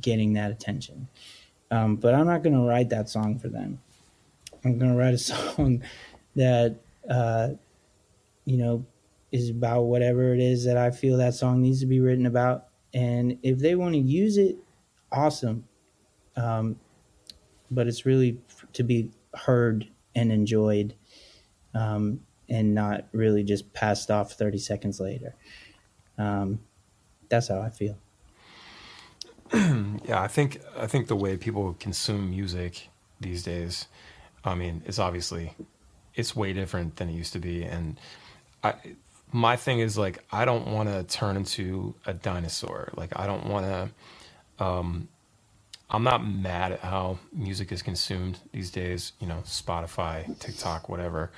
getting 0.01 0.35
that 0.35 0.51
attention. 0.51 1.09
Um, 1.71 1.97
but 1.97 2.15
I'm 2.15 2.27
not 2.27 2.43
going 2.43 2.55
to 2.55 2.61
write 2.69 2.91
that 2.91 3.09
song 3.09 3.39
for 3.39 3.49
them. 3.49 3.81
I'm 4.65 4.79
going 4.79 4.93
to 4.93 4.99
write 4.99 5.15
a 5.15 5.19
song 5.59 5.83
that 6.37 6.77
uh, 7.09 7.51
you 8.45 8.57
know 8.57 8.85
is 9.33 9.51
about 9.51 9.83
whatever 9.83 10.33
it 10.33 10.41
is 10.41 10.65
that 10.65 10.77
I 10.77 10.93
feel 10.93 11.17
that 11.17 11.35
song 11.35 11.61
needs 11.61 11.81
to 11.81 11.87
be 11.87 11.99
written 11.99 12.27
about. 12.27 12.69
And 12.93 13.37
if 13.43 13.59
they 13.59 13.75
want 13.75 13.95
to 13.95 13.99
use 13.99 14.39
it, 14.39 14.57
awesome. 15.11 15.65
Um, 16.37 16.77
but 17.71 17.89
it's 17.89 18.07
really 18.07 18.39
to 18.75 18.85
be 18.85 19.11
heard 19.35 19.89
and 20.15 20.31
enjoyed 20.31 20.95
um, 21.75 22.21
and 22.49 22.75
not 22.75 23.07
really 23.11 23.43
just 23.43 23.73
passed 23.73 24.09
off 24.09 24.35
30 24.35 24.59
seconds 24.59 25.01
later. 25.01 25.35
Um, 26.17 26.61
that's 27.29 27.49
how 27.49 27.61
I 27.61 27.71
feel. 27.71 27.99
Yeah, 30.07 30.21
I 30.21 30.29
think 30.29 30.61
I 30.77 30.87
think 30.87 31.07
the 31.09 31.17
way 31.17 31.39
people 31.39 31.75
consume 31.81 32.29
music 32.29 32.91
these 33.21 33.43
days, 33.43 33.89
I 34.45 34.55
mean, 34.55 34.83
it's 34.85 34.99
obviously 34.99 35.55
it's 36.15 36.37
way 36.37 36.53
different 36.53 36.97
than 36.97 37.09
it 37.09 37.13
used 37.15 37.33
to 37.35 37.39
be, 37.39 37.65
and 37.65 37.99
I 38.63 38.75
my 39.33 39.57
thing 39.57 39.81
is 39.81 39.99
like 39.99 40.23
I 40.31 40.45
don't 40.45 40.69
want 40.69 40.89
to 40.89 41.03
turn 41.05 41.37
into 41.37 41.95
a 42.07 42.15
dinosaur. 42.15 42.91
Like 42.97 43.19
I 43.19 43.27
don't 43.27 43.47
want 43.47 43.67
to. 43.67 44.65
Um, 44.65 45.09
I'm 45.91 46.05
not 46.05 46.27
mad 46.27 46.73
at 46.73 46.81
how 46.81 47.19
music 47.33 47.73
is 47.73 47.83
consumed 47.83 48.39
these 48.53 48.71
days. 48.71 49.13
You 49.21 49.27
know, 49.27 49.43
Spotify, 49.45 50.39
TikTok, 50.39 50.89
whatever. 50.89 51.31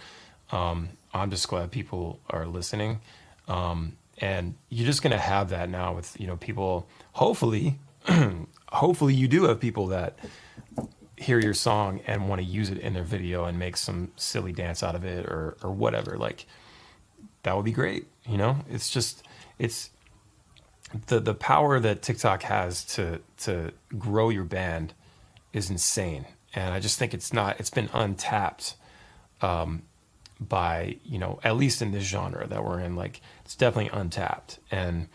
Um, 0.53 0.91
I'm 1.15 1.31
just 1.31 1.49
glad 1.49 1.71
people 1.71 2.21
are 2.31 2.47
listening, 2.47 3.01
um, 3.49 3.97
and 4.19 4.55
you're 4.69 4.87
just 4.87 5.03
gonna 5.03 5.19
have 5.19 5.49
that 5.51 5.71
now 5.71 5.95
with 5.95 6.19
you 6.21 6.27
know 6.27 6.37
people. 6.37 6.87
Hopefully, 7.13 7.79
hopefully 8.69 9.15
you 9.15 9.27
do 9.27 9.45
have 9.45 9.59
people 9.59 9.89
that 9.89 10.19
hear 11.17 11.41
your 11.41 11.55
song 11.55 12.01
and 12.07 12.29
want 12.29 12.41
to 12.41 12.47
use 12.47 12.71
it 12.71 12.79
in 12.79 12.93
their 12.93 13.03
video 13.03 13.45
and 13.45 13.59
make 13.59 13.77
some 13.77 14.13
silly 14.17 14.53
dance 14.53 14.83
out 14.83 14.95
of 14.95 15.05
it 15.05 15.27
or 15.27 15.57
or 15.63 15.71
whatever. 15.71 16.17
Like 16.17 16.47
that 17.43 17.57
would 17.57 17.65
be 17.65 17.73
great. 17.73 18.07
You 18.27 18.37
know, 18.37 18.59
it's 18.69 18.91
just 18.91 19.27
it's 19.59 19.91
the 21.07 21.21
the 21.21 21.35
power 21.35 21.81
that 21.81 22.03
TikTok 22.03 22.43
has 22.43 22.85
to 22.97 23.21
to 23.39 23.73
grow 23.99 24.29
your 24.29 24.45
band 24.45 24.95
is 25.53 25.71
insane, 25.71 26.27
and 26.55 26.75
I 26.75 26.81
just 26.81 26.99
think 26.99 27.15
it's 27.15 27.33
not 27.33 27.59
it's 27.59 27.71
been 27.71 27.89
untapped 27.93 28.77
um, 29.43 29.83
by 30.41 30.97
you 31.05 31.19
know 31.19 31.41
at 31.43 31.57
least 31.57 31.83
in 31.83 31.93
this 31.93 32.05
genre 32.05 32.47
that 32.47 32.65
we're 32.65 32.81
in. 32.81 32.97
Like 32.97 33.21
it's 33.45 33.55
definitely 33.55 33.99
untapped, 33.99 34.59
and 34.71 35.09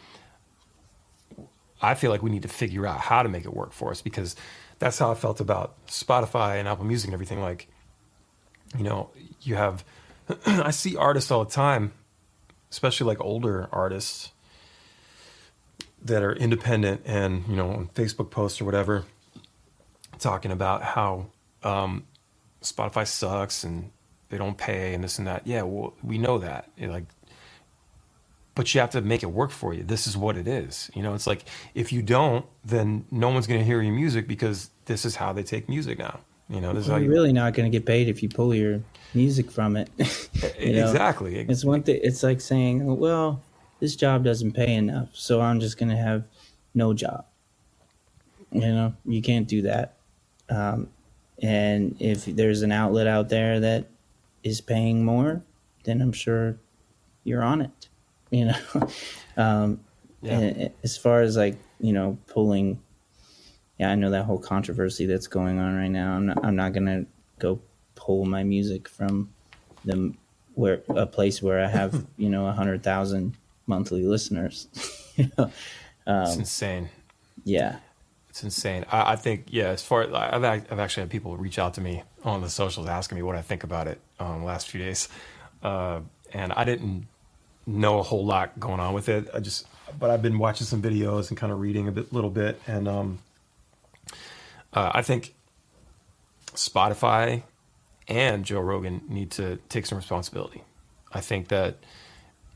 I 1.81 1.95
feel 1.95 2.11
like 2.11 2.23
we 2.23 2.29
need 2.29 2.43
to 2.43 2.47
figure 2.47 2.87
out 2.87 2.99
how 2.99 3.23
to 3.23 3.29
make 3.29 3.45
it 3.45 3.53
work 3.53 3.71
for 3.73 3.91
us 3.91 4.01
because 4.01 4.35
that's 4.82 4.98
how 4.98 5.12
I 5.12 5.13
felt 5.13 5.39
about 5.39 5.86
Spotify 5.86 6.58
and 6.58 6.67
Apple 6.67 6.86
Music 6.86 7.10
and 7.10 7.13
everything. 7.13 7.39
Like, 7.39 7.67
you 8.76 8.84
know, 8.84 9.12
you 9.44 9.54
have 9.54 9.86
I 10.48 10.72
see 10.72 10.96
artists 10.96 11.30
all 11.30 11.46
the 11.46 11.52
time, 11.52 11.94
especially 12.72 13.06
like 13.06 13.22
older 13.22 13.70
artists 13.72 14.32
that 16.04 16.24
are 16.24 16.34
independent 16.34 17.04
and 17.06 17.48
you 17.48 17.56
know 17.56 17.70
on 17.70 17.88
Facebook 17.89 18.32
posts 18.32 18.60
or 18.60 18.65
whatever, 18.65 19.06
talking 20.17 20.52
about 20.52 20.82
how 20.82 21.28
um, 21.62 22.08
Spotify 22.63 23.06
sucks 23.06 23.63
and 23.63 23.91
they 24.30 24.39
don't 24.39 24.58
pay 24.58 24.96
and 24.96 25.04
this 25.04 25.20
and 25.20 25.28
that. 25.28 25.46
Yeah, 25.46 25.62
well, 25.62 25.94
we 26.02 26.17
know 26.17 26.39
that. 26.39 26.72
It, 26.76 26.89
like, 26.89 27.06
but 28.56 28.74
you 28.74 28.82
have 28.82 28.89
to 28.91 29.02
make 29.02 29.22
it 29.22 29.28
work 29.28 29.52
for 29.52 29.76
you. 29.76 29.84
This 29.84 30.08
is 30.08 30.17
what 30.17 30.38
it 30.38 30.48
is. 30.48 30.89
You 30.96 31.04
know, 31.04 31.13
it's 31.13 31.28
like 31.28 31.46
if 31.76 31.94
you 31.94 32.02
don't, 32.02 32.48
then 32.65 33.06
no 33.12 33.30
one's 33.30 33.46
going 33.46 33.60
to 33.60 33.65
hear 33.65 33.80
your 33.80 33.94
music 33.94 34.28
because 34.28 34.70
this 34.91 35.06
is 35.06 35.15
how 35.15 35.32
they 35.32 35.43
take 35.43 35.69
music 35.69 35.99
now. 35.99 36.19
You 36.49 36.60
know, 36.60 36.73
this 36.73 36.84
is 36.84 36.89
how 36.91 36.97
You're 36.97 37.06
you 37.06 37.12
really 37.12 37.32
not 37.34 37.54
going 37.54 37.71
to 37.71 37.75
get 37.75 37.86
paid 37.86 38.10
if 38.10 38.21
you 38.21 38.27
pull 38.27 38.54
your 38.54 38.82
music 39.13 39.49
from 39.49 39.77
it. 39.77 39.89
you 40.60 40.73
know? 40.73 40.82
exactly. 40.89 41.38
It's 41.38 41.63
one 41.63 41.82
thing. 41.84 42.01
It's 42.04 42.23
like 42.23 42.41
saying, 42.41 42.97
"Well, 42.97 43.41
this 43.80 43.95
job 43.95 44.25
doesn't 44.25 44.51
pay 44.51 44.75
enough, 44.75 45.10
so 45.13 45.39
I'm 45.39 45.62
just 45.62 45.77
going 45.77 45.89
to 45.89 45.95
have 45.95 46.25
no 46.75 46.93
job." 46.93 47.25
You 48.51 48.60
know, 48.62 48.93
you 49.06 49.21
can't 49.21 49.47
do 49.47 49.62
that. 49.62 49.95
Um, 50.49 50.89
and 51.41 51.95
if 51.99 52.25
there's 52.25 52.63
an 52.63 52.73
outlet 52.73 53.08
out 53.08 53.30
there 53.30 53.62
that 53.62 53.88
is 54.43 54.60
paying 54.60 55.06
more, 55.06 55.41
then 55.86 56.01
I'm 56.01 56.12
sure 56.12 56.58
you're 57.23 57.43
on 57.43 57.62
it. 57.62 57.71
You 58.34 58.45
know, 58.45 58.88
um, 59.38 59.82
Yeah. 60.21 60.69
as 60.84 60.95
far 60.95 61.21
as 61.21 61.36
like 61.36 61.58
you 61.82 61.91
know 61.91 62.17
pulling, 62.27 62.80
yeah, 63.82 63.89
I 63.89 63.96
know 63.96 64.12
that 64.12 64.26
whole 64.26 64.38
controversy 64.38 65.08
that's 65.08 65.26
going 65.26 65.58
on 65.58 65.76
right 65.76 65.88
now. 65.88 66.13
I'm 66.13 66.28
not. 66.28 66.46
I'm 66.46 66.56
not 66.56 66.72
gonna 66.72 67.08
go 67.39 67.60
pull 67.96 68.26
my 68.26 68.44
music 68.44 68.88
from 68.88 69.34
the 69.84 70.13
where 70.54 70.84
a 70.89 71.08
place 71.08 71.41
where 71.41 71.65
I 71.65 71.67
have 71.67 72.06
you 72.17 72.30
know 72.30 72.46
a 72.46 72.52
hundred 72.52 72.84
thousand 72.84 73.36
monthly 73.65 74.04
listeners. 74.04 74.67
you 75.15 75.32
know? 75.36 75.52
It's 76.06 76.34
um, 76.34 76.39
insane. 76.41 76.89
yeah, 77.44 77.80
It's 78.30 78.44
insane. 78.44 78.86
I, 78.91 79.13
I 79.13 79.15
think, 79.15 79.48
yeah, 79.50 79.70
as 79.70 79.82
far 79.82 80.04
I've, 80.15 80.44
I've 80.44 80.80
actually 80.80 81.02
had 81.02 81.10
people 81.10 81.36
reach 81.36 81.58
out 81.58 81.74
to 81.76 81.82
me 81.82 82.04
on 82.24 82.41
the 82.41 82.50
socials 82.50 82.88
asking 82.88 83.15
me 83.15 83.24
what 83.24 83.36
I 83.36 83.41
think 83.41 83.63
about 83.63 83.88
it 83.88 84.00
um, 84.20 84.44
last 84.44 84.67
few 84.67 84.80
days. 84.80 85.10
Uh, 85.63 86.02
and 86.34 86.54
I 86.54 86.65
didn't 86.65 87.08
know 87.65 88.00
a 88.00 88.04
whole 88.04 88.26
lot 88.26 88.60
going 88.60 88.80
on 88.80 88.94
with 88.94 89.10
it. 89.10 89.28
I 89.34 89.39
just, 89.39 89.67
but 90.00 90.10
I've 90.10 90.22
been 90.22 90.39
watching 90.39 90.65
some 90.65 90.82
videos 90.82 91.30
and 91.30 91.38
kind 91.38 91.52
of 91.52 91.60
reading 91.60 91.88
a 91.88 91.91
bit, 91.91 92.12
little 92.12 92.32
bit. 92.32 92.60
And 92.67 92.88
um, 92.88 93.20
uh, 94.73 94.91
I 94.93 95.01
think 95.01 95.34
Spotify 96.53 97.43
and 98.07 98.45
Joe 98.45 98.60
Rogan 98.60 99.01
need 99.07 99.31
to 99.31 99.57
take 99.69 99.86
some 99.86 99.97
responsibility. 99.97 100.63
I 101.12 101.21
think 101.21 101.49
that, 101.49 101.77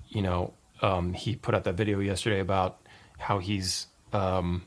you 0.10 0.21
know, 0.21 0.54
um, 0.82 1.13
he 1.13 1.36
put 1.36 1.56
out 1.56 1.63
that 1.63 1.75
video 1.75 1.99
yesterday 1.99 2.39
about 2.39 2.80
how 3.17 3.39
he's, 3.39 3.88
um, 4.13 4.63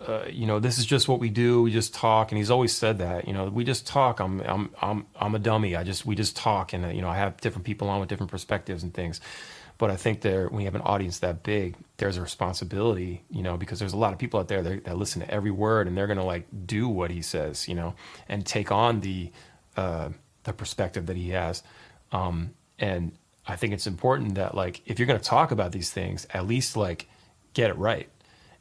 uh, 0.00 0.24
you 0.30 0.46
know, 0.46 0.58
this 0.58 0.78
is 0.78 0.86
just 0.86 1.08
what 1.08 1.20
we 1.20 1.28
do. 1.28 1.62
We 1.62 1.70
just 1.72 1.94
talk, 1.94 2.32
and 2.32 2.38
he's 2.38 2.50
always 2.50 2.74
said 2.74 2.98
that. 2.98 3.28
You 3.28 3.34
know, 3.34 3.44
we 3.46 3.64
just 3.64 3.86
talk. 3.86 4.18
I'm, 4.18 4.40
I'm, 4.40 4.70
I'm, 4.80 5.06
I'm 5.14 5.34
a 5.34 5.38
dummy. 5.38 5.76
I 5.76 5.84
just, 5.84 6.06
we 6.06 6.14
just 6.14 6.36
talk, 6.36 6.72
and 6.72 6.84
uh, 6.86 6.88
you 6.88 7.02
know, 7.02 7.08
I 7.08 7.16
have 7.16 7.40
different 7.40 7.66
people 7.66 7.88
on 7.88 8.00
with 8.00 8.08
different 8.08 8.30
perspectives 8.30 8.82
and 8.82 8.94
things. 8.94 9.20
But 9.80 9.90
I 9.90 9.96
think 9.96 10.20
there, 10.20 10.46
when 10.48 10.60
you 10.60 10.66
have 10.66 10.74
an 10.74 10.82
audience 10.82 11.20
that 11.20 11.42
big, 11.42 11.74
there's 11.96 12.18
a 12.18 12.20
responsibility, 12.20 13.24
you 13.30 13.42
know, 13.42 13.56
because 13.56 13.78
there's 13.78 13.94
a 13.94 13.96
lot 13.96 14.12
of 14.12 14.18
people 14.18 14.38
out 14.38 14.46
there 14.46 14.62
that, 14.62 14.84
that 14.84 14.98
listen 14.98 15.22
to 15.22 15.30
every 15.30 15.50
word, 15.50 15.86
and 15.86 15.96
they're 15.96 16.06
gonna 16.06 16.22
like 16.22 16.46
do 16.66 16.86
what 16.86 17.10
he 17.10 17.22
says, 17.22 17.66
you 17.66 17.74
know, 17.74 17.94
and 18.28 18.44
take 18.44 18.70
on 18.70 19.00
the, 19.00 19.32
uh, 19.78 20.10
the 20.44 20.52
perspective 20.52 21.06
that 21.06 21.16
he 21.16 21.30
has. 21.30 21.62
Um, 22.12 22.50
and 22.78 23.12
I 23.46 23.56
think 23.56 23.72
it's 23.72 23.86
important 23.86 24.34
that 24.34 24.54
like 24.54 24.82
if 24.84 24.98
you're 24.98 25.06
gonna 25.06 25.18
talk 25.18 25.50
about 25.50 25.72
these 25.72 25.88
things, 25.90 26.26
at 26.34 26.46
least 26.46 26.76
like 26.76 27.08
get 27.54 27.70
it 27.70 27.78
right 27.78 28.10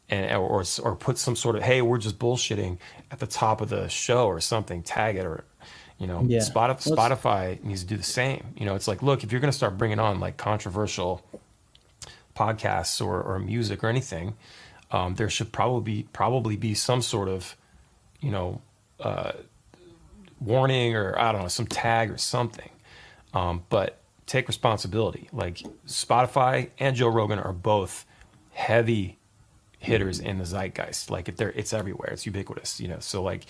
and 0.10 0.34
or 0.38 0.64
or 0.82 0.96
put 0.96 1.18
some 1.18 1.36
sort 1.36 1.58
of 1.58 1.64
hey 1.64 1.82
we're 1.82 1.98
just 1.98 2.18
bullshitting 2.18 2.78
at 3.12 3.20
the 3.20 3.28
top 3.28 3.60
of 3.60 3.68
the 3.68 3.90
show 3.90 4.26
or 4.28 4.40
something 4.40 4.82
tag 4.82 5.18
it 5.18 5.26
or 5.26 5.44
you 6.00 6.08
know 6.08 6.24
Yeah. 6.26 6.40
Spotify, 6.40 6.96
Spotify 6.96 7.64
needs 7.64 7.82
to 7.82 7.88
do 7.88 7.98
the 7.98 8.04
same 8.04 8.54
you 8.58 8.66
know 8.66 8.76
it's 8.76 8.88
like 8.88 9.04
look 9.04 9.24
if 9.24 9.32
you're 9.32 9.42
going 9.42 9.52
to 9.52 9.58
start 9.58 9.78
bringing 9.78 10.00
on 10.00 10.20
like 10.20 10.38
controversial 10.38 11.24
podcasts 12.36 13.06
or, 13.06 13.22
or 13.22 13.40
music 13.40 13.84
or 13.84 13.88
anything 13.88 14.36
um, 14.92 15.16
there 15.16 15.30
should 15.30 15.52
probably 15.52 15.82
be 15.82 16.08
probably 16.14 16.56
be 16.56 16.74
some 16.74 17.02
sort 17.02 17.28
of 17.28 17.56
you 18.22 18.32
know 18.32 18.62
uh, 19.00 19.34
warning 20.40 20.96
or 20.96 21.18
I 21.20 21.32
don't 21.32 21.42
know 21.44 21.48
some 21.48 21.68
tag 21.68 22.10
or 22.10 22.18
something 22.18 22.70
um, 23.34 23.64
but 23.70 24.00
take 24.26 24.48
responsibility 24.48 25.28
like 25.32 25.62
Spotify 25.88 26.70
and 26.80 26.96
Joe 26.96 27.10
Rogan 27.10 27.40
are 27.40 27.54
both 27.54 28.06
heavy 28.54 29.18
hitters 29.80 30.20
in 30.20 30.38
the 30.38 30.44
zeitgeist. 30.46 31.10
Like 31.10 31.30
if 31.30 31.38
they're, 31.38 31.52
it's 31.52 31.74
everywhere. 31.74 32.10
It's 32.12 32.26
ubiquitous. 32.26 32.80
You 32.80 32.90
know, 32.90 33.00
so 33.00 33.24
like 33.24 33.46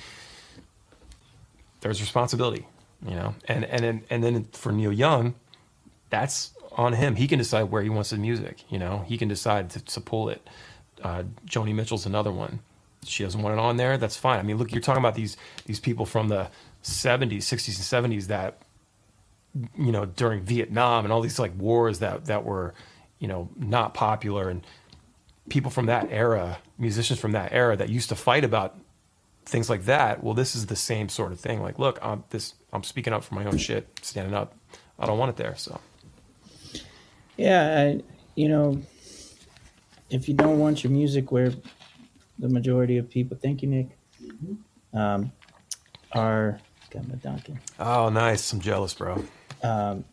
there's 1.81 2.01
responsibility. 2.01 2.67
You 3.05 3.15
know, 3.15 3.35
and 3.47 3.63
and 3.65 3.83
then 3.83 4.03
and 4.09 4.23
then 4.23 4.43
for 4.51 4.71
Neil 4.71 4.91
Young, 4.91 5.35
that's 6.09 6.51
on 6.73 6.93
him. 6.93 7.15
He 7.15 7.27
can 7.27 7.39
decide 7.39 7.63
where 7.63 7.81
he 7.81 7.89
wants 7.89 8.09
his 8.09 8.19
music. 8.19 8.63
You 8.69 8.77
know, 8.77 9.05
he 9.07 9.17
can 9.17 9.27
decide 9.29 9.69
to, 9.71 9.79
to 9.79 10.01
pull 10.01 10.29
it. 10.29 10.47
Uh, 11.01 11.23
Joni 11.45 11.73
Mitchell's 11.73 12.05
another 12.05 12.31
one. 12.31 12.59
She 13.05 13.23
doesn't 13.23 13.41
want 13.41 13.53
it 13.53 13.59
on 13.59 13.77
there. 13.77 13.97
That's 13.97 14.17
fine. 14.17 14.39
I 14.39 14.43
mean, 14.43 14.57
look, 14.57 14.73
you're 14.73 14.81
talking 14.81 15.01
about 15.01 15.15
these 15.15 15.37
these 15.65 15.79
people 15.79 16.05
from 16.05 16.27
the 16.27 16.49
70s, 16.83 17.39
60s, 17.39 17.95
and 17.95 18.05
70s 18.13 18.27
that 18.27 18.61
you 19.77 19.91
know 19.93 20.05
during 20.05 20.41
Vietnam 20.41 21.05
and 21.05 21.13
all 21.13 21.21
these 21.21 21.39
like 21.39 21.57
wars 21.57 21.99
that 21.99 22.25
that 22.25 22.43
were 22.43 22.73
you 23.19 23.27
know 23.29 23.49
not 23.57 23.93
popular 23.93 24.49
and 24.49 24.65
people 25.49 25.71
from 25.71 25.87
that 25.87 26.07
era, 26.11 26.59
musicians 26.77 27.19
from 27.19 27.31
that 27.31 27.51
era 27.51 27.75
that 27.75 27.89
used 27.89 28.09
to 28.09 28.15
fight 28.15 28.43
about 28.43 28.77
things 29.49 29.69
like 29.69 29.85
that. 29.85 30.23
Well, 30.23 30.33
this 30.33 30.55
is 30.55 30.67
the 30.67 30.75
same 30.75 31.09
sort 31.09 31.31
of 31.31 31.39
thing. 31.39 31.61
Like, 31.61 31.79
look, 31.79 31.99
I'm 32.01 32.23
this. 32.29 32.53
I'm 32.71 32.83
speaking 32.83 33.13
up 33.13 33.23
for 33.23 33.35
my 33.35 33.45
own 33.45 33.57
shit, 33.57 33.87
standing 34.01 34.33
up. 34.33 34.55
I 34.97 35.05
don't 35.05 35.17
want 35.17 35.29
it 35.29 35.37
there. 35.37 35.55
So 35.55 35.79
yeah. 37.37 37.95
I, 37.97 38.03
you 38.35 38.47
know, 38.49 38.81
if 40.09 40.27
you 40.27 40.33
don't 40.33 40.59
want 40.59 40.83
your 40.83 40.91
music 40.91 41.31
where 41.31 41.51
the 42.37 42.49
majority 42.49 42.97
of 42.97 43.09
people, 43.09 43.37
thank 43.41 43.61
you, 43.61 43.67
Nick, 43.67 43.97
um, 44.93 45.31
are 46.13 46.59
got 46.91 47.07
my 47.07 47.15
Dunkin. 47.15 47.59
oh, 47.79 48.09
nice. 48.09 48.51
I'm 48.53 48.59
jealous, 48.59 48.93
bro. 48.93 49.23
um, 49.63 50.05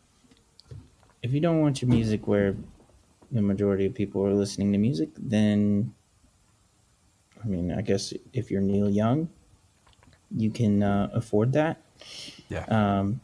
if 1.23 1.33
you 1.33 1.41
don't 1.41 1.61
want 1.61 1.83
your 1.83 1.89
music 1.89 2.27
where 2.27 2.55
the 3.33 3.43
majority 3.43 3.87
of 3.87 3.95
people 3.95 4.25
are 4.25 4.35
listening 4.35 4.73
to 4.73 4.79
music, 4.79 5.09
then 5.17 5.95
I 7.45 7.49
mean, 7.49 7.73
I 7.73 7.81
guess 7.83 8.13
if 8.33 8.51
you're 8.51 8.61
Neil 8.61 8.91
Young, 8.91 9.29
you 10.37 10.51
can 10.51 10.83
uh, 10.83 11.11
afford 11.13 11.53
that. 11.53 11.81
Yeah, 12.49 12.65
Um, 12.69 13.21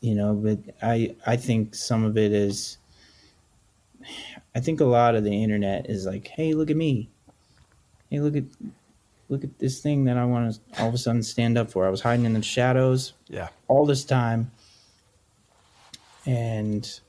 you 0.00 0.14
know, 0.14 0.34
but 0.34 0.58
I 0.82 1.14
I 1.26 1.36
think 1.36 1.74
some 1.74 2.04
of 2.04 2.16
it 2.16 2.32
is. 2.32 2.78
I 4.54 4.60
think 4.60 4.80
a 4.80 4.84
lot 4.84 5.14
of 5.14 5.24
the 5.24 5.42
internet 5.42 5.88
is 5.88 6.06
like, 6.06 6.28
hey, 6.28 6.54
look 6.54 6.70
at 6.70 6.76
me. 6.76 7.08
Hey, 8.10 8.20
look 8.20 8.36
at 8.36 8.44
look 9.28 9.44
at 9.44 9.58
this 9.58 9.80
thing 9.80 10.04
that 10.04 10.16
I 10.16 10.24
want 10.24 10.54
to 10.54 10.82
all 10.82 10.88
of 10.88 10.94
a 10.94 10.98
sudden 10.98 11.22
stand 11.22 11.56
up 11.56 11.70
for. 11.70 11.86
I 11.86 11.90
was 11.90 12.02
hiding 12.02 12.26
in 12.26 12.34
the 12.34 12.42
shadows 12.42 13.14
yeah, 13.28 13.48
all 13.68 13.86
this 13.86 14.04
time 14.04 14.50
and 16.26 17.00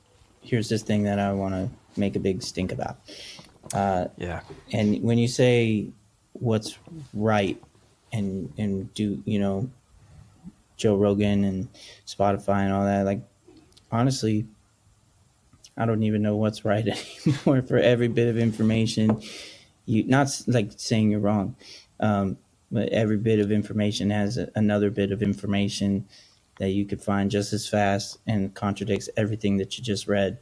here's 0.41 0.69
this 0.69 0.81
thing 0.81 1.03
that 1.03 1.19
i 1.19 1.31
want 1.31 1.53
to 1.53 1.69
make 1.99 2.15
a 2.15 2.19
big 2.19 2.41
stink 2.41 2.71
about 2.71 2.97
uh, 3.73 4.07
yeah, 4.17 4.41
and 4.71 5.01
when 5.01 5.17
you 5.17 5.27
say 5.27 5.87
what's 6.33 6.77
right 7.13 7.61
and 8.11 8.51
and 8.57 8.93
do 8.93 9.21
you 9.25 9.39
know 9.39 9.69
joe 10.77 10.95
rogan 10.95 11.43
and 11.43 11.67
spotify 12.05 12.63
and 12.63 12.73
all 12.73 12.85
that 12.85 13.05
like 13.05 13.21
honestly 13.91 14.45
i 15.77 15.85
don't 15.85 16.03
even 16.03 16.21
know 16.21 16.35
what's 16.35 16.65
right 16.65 16.87
anymore 17.25 17.61
for 17.61 17.77
every 17.77 18.07
bit 18.07 18.27
of 18.27 18.37
information. 18.37 19.21
You 19.85 20.05
not 20.05 20.29
like 20.47 20.71
saying 20.77 21.11
you're 21.11 21.19
wrong 21.19 21.55
um, 21.99 22.37
but 22.71 22.89
every 22.89 23.17
bit 23.17 23.39
of 23.39 23.51
information 23.51 24.09
has 24.09 24.37
a, 24.37 24.49
another 24.55 24.89
bit 24.89 25.11
of 25.11 25.21
information 25.21 26.05
that 26.59 26.69
you 26.69 26.85
could 26.85 27.01
find 27.01 27.29
just 27.29 27.53
as 27.53 27.67
fast 27.67 28.17
and 28.25 28.53
contradicts 28.53 29.09
everything 29.17 29.57
that 29.57 29.77
you 29.77 29.83
just 29.83 30.07
read 30.07 30.37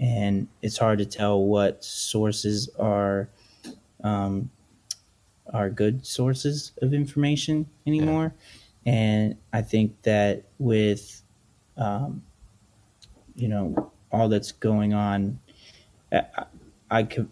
and 0.00 0.48
it's 0.62 0.78
hard 0.78 0.98
to 0.98 1.06
tell 1.06 1.42
what 1.44 1.84
sources 1.84 2.68
are 2.78 3.28
um, 4.02 4.50
are 5.52 5.70
good 5.70 6.06
sources 6.06 6.72
of 6.82 6.94
information 6.94 7.66
anymore. 7.86 8.34
And 8.86 9.36
I 9.52 9.62
think 9.62 10.02
that 10.02 10.44
with 10.58 11.22
um, 11.76 12.22
you 13.34 13.48
know 13.48 13.90
all 14.12 14.28
that's 14.28 14.52
going 14.52 14.94
on, 14.94 15.38
I, 16.12 16.22
I- 16.36 16.46
I 16.90 17.02
could 17.04 17.28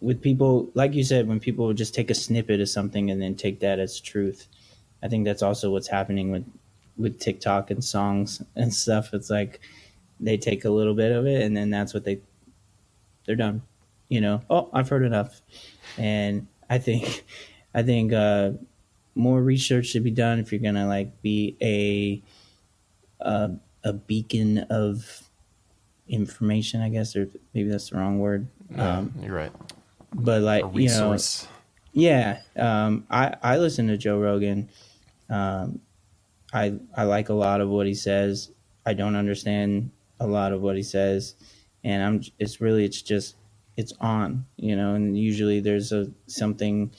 with 0.00 0.22
people 0.22 0.68
like 0.74 0.94
you 0.94 1.02
said 1.02 1.26
when 1.26 1.40
people 1.40 1.72
just 1.72 1.94
take 1.94 2.10
a 2.10 2.14
snippet 2.14 2.60
of 2.60 2.68
something 2.68 3.10
and 3.10 3.20
then 3.20 3.34
take 3.34 3.60
that 3.60 3.78
as 3.78 3.98
truth. 4.00 4.46
I 5.02 5.08
think 5.08 5.24
that's 5.24 5.42
also 5.42 5.70
what's 5.70 5.88
happening 5.88 6.30
with 6.30 6.44
with 6.96 7.18
TikTok 7.18 7.70
and 7.70 7.82
songs 7.84 8.42
and 8.56 8.72
stuff. 8.72 9.12
It's 9.14 9.30
like 9.30 9.60
they 10.20 10.36
take 10.36 10.64
a 10.64 10.70
little 10.70 10.94
bit 10.94 11.12
of 11.12 11.26
it 11.26 11.42
and 11.42 11.56
then 11.56 11.70
that's 11.70 11.94
what 11.94 12.04
they 12.04 12.20
they're 13.26 13.36
done. 13.36 13.62
You 14.08 14.20
know, 14.22 14.42
oh, 14.48 14.70
I've 14.72 14.88
heard 14.88 15.04
enough. 15.04 15.40
And 15.98 16.46
I 16.70 16.78
think 16.78 17.24
I 17.74 17.82
think 17.82 18.12
uh 18.12 18.52
more 19.14 19.42
research 19.42 19.86
should 19.86 20.04
be 20.04 20.10
done 20.10 20.38
if 20.38 20.52
you're 20.52 20.60
going 20.60 20.76
to 20.76 20.86
like 20.86 21.20
be 21.22 21.56
a 21.60 22.22
a 23.20 23.50
a 23.84 23.92
beacon 23.92 24.58
of 24.70 25.22
information, 26.08 26.80
I 26.80 26.88
guess 26.88 27.14
or 27.16 27.28
maybe 27.54 27.68
that's 27.68 27.90
the 27.90 27.96
wrong 27.96 28.18
word. 28.18 28.46
yeah 28.74 28.98
Um 28.98 29.12
you're 29.20 29.34
right. 29.34 29.52
but 30.14 30.42
like 30.42 30.64
you 30.74 30.88
know. 30.88 31.16
Yeah, 31.92 32.42
um, 32.56 33.06
I 33.10 33.34
I 33.42 33.58
listen 33.58 33.88
to 33.88 33.96
Joe 33.96 34.18
Rogan. 34.20 34.68
Um, 35.28 35.80
I 36.52 36.74
I 36.96 37.04
like 37.04 37.28
a 37.28 37.34
lot 37.34 37.60
of 37.60 37.68
what 37.70 37.86
he 37.86 37.94
says. 37.94 38.52
I 38.86 38.92
don't 38.94 39.16
understand 39.16 39.90
a 40.20 40.26
lot 40.26 40.52
of 40.52 40.60
what 40.60 40.76
he 40.76 40.82
says, 40.82 41.34
and 41.84 42.02
I'm. 42.02 42.22
It's 42.38 42.60
really 42.60 42.84
it's 42.84 43.02
just 43.02 43.36
it's 43.76 43.92
on, 44.00 44.46
you 44.56 44.76
know. 44.76 44.94
And 44.94 45.16
usually 45.16 45.60
there's 45.60 45.92
a 45.92 46.10
something. 46.26 46.92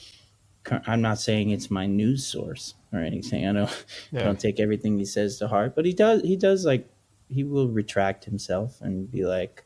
I'm 0.86 1.02
not 1.02 1.20
saying 1.20 1.50
it's 1.50 1.72
my 1.72 1.86
news 1.86 2.26
source 2.26 2.76
or 2.94 3.00
anything. 3.00 3.48
I 3.48 3.54
don't 3.54 3.86
Yeah. 4.12 4.20
I 4.22 4.24
don't 4.24 4.40
take 4.40 4.60
everything 4.60 4.98
he 4.98 5.06
says 5.06 5.38
to 5.40 5.48
heart, 5.48 5.76
but 5.76 5.86
he 5.86 5.94
does. 5.94 6.22
He 6.22 6.36
does 6.36 6.66
like 6.66 6.90
he 7.30 7.44
will 7.44 7.70
retract 7.70 8.26
himself 8.26 8.82
and 8.82 9.10
be 9.10 9.26
like, 9.26 9.64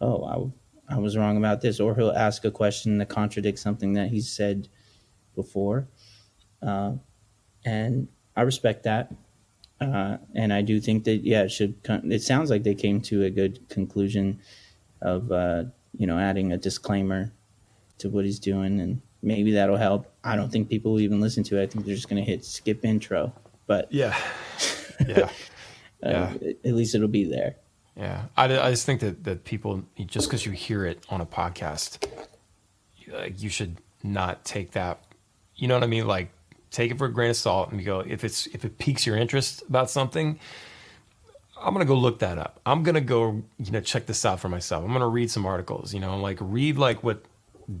"Oh, 0.00 0.52
I, 0.88 0.94
I 0.96 0.98
was 0.98 1.16
wrong 1.16 1.36
about 1.36 1.60
this," 1.60 1.80
or 1.80 1.94
he'll 1.94 2.10
ask 2.10 2.44
a 2.44 2.50
question 2.50 2.98
that 2.98 3.08
contradicts 3.08 3.62
something 3.62 3.94
that 3.94 4.08
he 4.08 4.20
said 4.20 4.68
before, 5.34 5.88
uh, 6.62 6.94
and 7.64 8.08
I 8.36 8.42
respect 8.42 8.84
that. 8.84 9.12
Uh, 9.80 10.16
and 10.34 10.52
I 10.52 10.62
do 10.62 10.80
think 10.80 11.04
that 11.04 11.18
yeah, 11.24 11.42
it 11.42 11.50
should. 11.50 11.82
Con- 11.84 12.10
it 12.10 12.22
sounds 12.22 12.50
like 12.50 12.64
they 12.64 12.74
came 12.74 13.00
to 13.02 13.22
a 13.24 13.30
good 13.30 13.68
conclusion 13.68 14.40
of 15.02 15.30
uh, 15.30 15.64
you 15.96 16.06
know 16.06 16.18
adding 16.18 16.52
a 16.52 16.56
disclaimer 16.56 17.32
to 17.98 18.08
what 18.08 18.24
he's 18.24 18.38
doing, 18.40 18.80
and 18.80 19.00
maybe 19.22 19.52
that'll 19.52 19.76
help. 19.76 20.12
I 20.24 20.34
don't 20.36 20.50
think 20.50 20.68
people 20.68 20.92
will 20.92 21.00
even 21.00 21.20
listen 21.20 21.44
to 21.44 21.58
it. 21.58 21.62
I 21.62 21.66
think 21.66 21.84
they're 21.86 21.94
just 21.94 22.08
going 22.08 22.22
to 22.24 22.28
hit 22.28 22.44
skip 22.44 22.84
intro, 22.84 23.32
but 23.66 23.92
Yeah. 23.92 24.16
Yeah. 25.06 25.30
uh, 26.02 26.10
Yeah. 26.10 26.34
at 26.64 26.74
least 26.74 26.94
it'll 26.96 27.06
be 27.06 27.24
there. 27.24 27.54
Yeah, 27.96 28.24
I, 28.36 28.44
I 28.58 28.70
just 28.70 28.84
think 28.86 29.00
that, 29.00 29.22
that 29.24 29.44
people 29.44 29.84
just 30.06 30.28
because 30.28 30.44
you 30.46 30.52
hear 30.52 30.84
it 30.86 31.04
on 31.08 31.20
a 31.20 31.26
podcast, 31.26 32.04
you- 32.96 33.12
like 33.12 33.40
you 33.42 33.48
should 33.48 33.78
not 34.02 34.44
take 34.44 34.72
that. 34.72 35.02
You 35.56 35.66
know 35.68 35.74
what 35.74 35.82
I 35.84 35.88
mean? 35.88 36.06
Like 36.06 36.30
take 36.70 36.90
it 36.90 36.98
for 36.98 37.06
a 37.06 37.12
grain 37.12 37.30
of 37.30 37.36
salt 37.36 37.70
and 37.70 37.80
you 37.80 37.86
go 37.86 38.00
if 38.00 38.24
it's 38.24 38.46
if 38.48 38.64
it 38.64 38.78
piques 38.78 39.06
your 39.06 39.16
interest 39.16 39.62
about 39.68 39.90
something. 39.90 40.38
I'm 41.60 41.72
gonna 41.72 41.84
go 41.84 41.96
look 41.96 42.20
that 42.20 42.38
up. 42.38 42.60
I'm 42.64 42.82
gonna 42.82 43.00
go 43.00 43.42
you 43.58 43.72
know 43.72 43.80
check 43.80 44.06
this 44.06 44.24
out 44.24 44.40
for 44.40 44.48
myself. 44.48 44.84
I'm 44.84 44.92
gonna 44.92 45.08
read 45.08 45.30
some 45.30 45.46
articles. 45.46 45.92
You 45.92 46.00
know, 46.00 46.18
like 46.18 46.38
read 46.40 46.78
like 46.78 47.02
what 47.02 47.24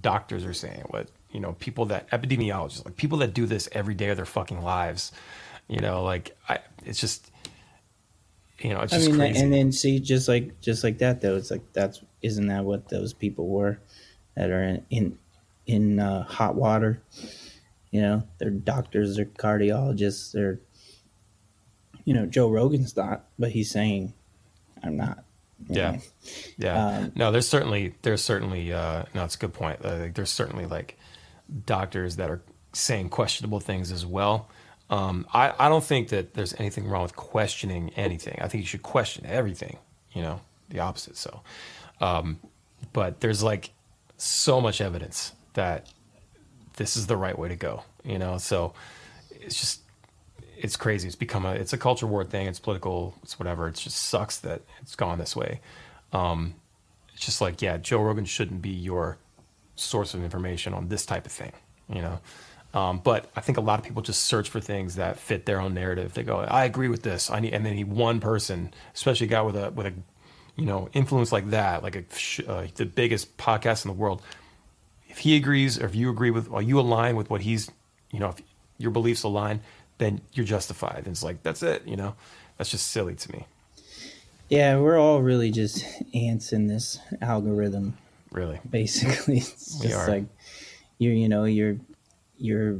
doctors 0.00 0.44
are 0.44 0.54
saying, 0.54 0.84
what 0.88 1.08
you 1.30 1.40
know 1.40 1.52
people 1.54 1.86
that 1.86 2.10
epidemiologists, 2.10 2.84
like 2.84 2.96
people 2.96 3.18
that 3.18 3.34
do 3.34 3.46
this 3.46 3.68
every 3.72 3.94
day 3.94 4.08
of 4.08 4.16
their 4.16 4.26
fucking 4.26 4.62
lives. 4.62 5.12
You 5.68 5.80
know, 5.80 6.02
like 6.02 6.36
I, 6.48 6.58
it's 6.84 7.00
just 7.00 7.30
you 8.58 8.70
know 8.74 8.80
it's 8.80 8.92
just 8.92 9.06
I 9.06 9.10
mean, 9.10 9.18
crazy. 9.20 9.40
and 9.40 9.52
then 9.52 9.72
see, 9.72 10.00
just 10.00 10.28
like 10.28 10.60
just 10.60 10.82
like 10.82 10.98
that 10.98 11.20
though, 11.20 11.36
it's 11.36 11.50
like 11.50 11.72
that's 11.72 12.02
isn't 12.22 12.46
that 12.48 12.64
what 12.64 12.88
those 12.88 13.12
people 13.12 13.48
were 13.48 13.78
that 14.34 14.50
are 14.50 14.62
in 14.62 14.84
in, 14.90 15.18
in 15.66 16.00
uh, 16.00 16.24
hot 16.24 16.54
water? 16.54 17.00
You 17.90 18.02
know, 18.02 18.22
they're 18.38 18.50
doctors, 18.50 19.16
they're 19.16 19.24
cardiologists, 19.24 20.32
they're 20.32 20.60
you 22.08 22.14
know, 22.14 22.24
Joe 22.24 22.48
Rogan's 22.48 22.96
not, 22.96 23.26
but 23.38 23.50
he's 23.50 23.70
saying, 23.70 24.14
"I'm 24.82 24.96
not." 24.96 25.24
Yeah. 25.68 25.90
know? 25.90 25.98
Yeah. 26.56 26.86
Um, 26.86 27.12
no, 27.14 27.30
there's 27.30 27.46
certainly 27.46 27.94
there's 28.00 28.22
certainly 28.22 28.72
uh 28.72 29.04
no, 29.14 29.24
it's 29.24 29.34
a 29.34 29.38
good 29.38 29.52
point. 29.52 29.84
Uh, 29.84 29.96
like, 29.96 30.14
there's 30.14 30.30
certainly 30.30 30.64
like 30.64 30.98
doctors 31.66 32.16
that 32.16 32.30
are 32.30 32.40
saying 32.72 33.10
questionable 33.10 33.60
things 33.60 33.92
as 33.92 34.06
well. 34.06 34.48
Um, 34.88 35.26
I, 35.34 35.52
I 35.58 35.68
don't 35.68 35.84
think 35.84 36.08
that 36.08 36.32
there's 36.32 36.54
anything 36.58 36.88
wrong 36.88 37.02
with 37.02 37.14
questioning 37.14 37.90
anything. 37.94 38.38
I 38.40 38.48
think 38.48 38.62
you 38.62 38.66
should 38.68 38.82
question 38.82 39.26
everything, 39.26 39.76
you 40.12 40.22
know, 40.22 40.40
the 40.70 40.80
opposite. 40.80 41.18
So, 41.18 41.42
um, 42.00 42.40
but 42.94 43.20
there's 43.20 43.42
like 43.42 43.70
so 44.16 44.62
much 44.62 44.80
evidence 44.80 45.32
that 45.52 45.92
this 46.78 46.96
is 46.96 47.06
the 47.06 47.16
right 47.16 47.38
way 47.38 47.48
to 47.48 47.56
go, 47.56 47.82
you 48.04 48.18
know? 48.18 48.38
So 48.38 48.72
it's 49.30 49.60
just, 49.60 49.82
it's 50.56 50.76
crazy. 50.76 51.06
It's 51.06 51.16
become 51.16 51.44
a, 51.44 51.52
it's 51.52 51.72
a 51.72 51.78
culture 51.78 52.06
war 52.06 52.24
thing. 52.24 52.46
It's 52.46 52.58
political. 52.58 53.14
It's 53.22 53.38
whatever. 53.38 53.68
It 53.68 53.74
just 53.74 53.96
sucks 53.96 54.38
that 54.38 54.62
it's 54.80 54.96
gone 54.96 55.18
this 55.18 55.36
way. 55.36 55.60
Um, 56.12 56.54
it's 57.12 57.26
just 57.26 57.40
like, 57.40 57.60
yeah, 57.60 57.76
Joe 57.76 58.00
Rogan 58.00 58.24
shouldn't 58.24 58.62
be 58.62 58.70
your 58.70 59.18
source 59.76 60.14
of 60.14 60.24
information 60.24 60.72
on 60.72 60.88
this 60.88 61.04
type 61.04 61.26
of 61.26 61.32
thing, 61.32 61.52
you 61.88 62.00
know? 62.00 62.20
Um, 62.74 62.98
but 62.98 63.30
I 63.34 63.40
think 63.40 63.58
a 63.58 63.62
lot 63.62 63.78
of 63.78 63.84
people 63.84 64.02
just 64.02 64.24
search 64.24 64.50
for 64.50 64.60
things 64.60 64.96
that 64.96 65.18
fit 65.18 65.46
their 65.46 65.60
own 65.60 65.74
narrative. 65.74 66.14
They 66.14 66.22
go, 66.22 66.40
I 66.40 66.64
agree 66.64 66.88
with 66.88 67.02
this. 67.02 67.30
I 67.30 67.40
need, 67.40 67.54
and 67.54 67.64
then 67.64 67.74
he 67.74 67.84
one 67.84 68.20
person, 68.20 68.72
especially 68.94 69.26
a 69.26 69.30
guy 69.30 69.42
with 69.42 69.56
a, 69.56 69.70
with 69.70 69.86
a, 69.86 69.92
you 70.56 70.66
know, 70.66 70.88
influence 70.92 71.32
like 71.32 71.50
that, 71.50 71.82
like 71.82 71.96
a, 71.96 72.04
uh, 72.50 72.66
the 72.74 72.84
biggest 72.84 73.36
podcast 73.36 73.84
in 73.84 73.90
the 73.90 73.96
world. 73.96 74.22
If 75.08 75.18
he 75.18 75.36
agrees, 75.36 75.80
or 75.80 75.86
if 75.86 75.94
you 75.94 76.10
agree 76.10 76.30
with, 76.30 76.48
or 76.50 76.62
you 76.62 76.78
align 76.78 77.16
with 77.16 77.30
what 77.30 77.40
he's, 77.40 77.70
you 78.12 78.20
know, 78.20 78.28
if 78.28 78.40
your 78.78 78.90
beliefs 78.90 79.22
align, 79.22 79.60
then 79.98 80.20
you're 80.32 80.46
justified. 80.46 80.98
And 80.98 81.08
it's 81.08 81.22
like, 81.24 81.42
that's 81.42 81.62
it, 81.62 81.82
you 81.86 81.96
know, 81.96 82.14
that's 82.56 82.70
just 82.70 82.88
silly 82.88 83.14
to 83.16 83.32
me. 83.32 83.46
Yeah, 84.48 84.78
we're 84.78 84.98
all 84.98 85.20
really 85.20 85.50
just 85.50 85.84
ants 86.14 86.52
in 86.52 86.66
this 86.68 86.98
algorithm. 87.20 87.96
Really. 88.30 88.60
basically 88.70 89.38
it's 89.38 89.78
We 89.82 89.88
just 89.88 90.06
like 90.08 90.24
you're 90.98 91.14
you 91.14 91.30
know 91.30 91.44
you're 91.44 91.78
you're 92.38 92.78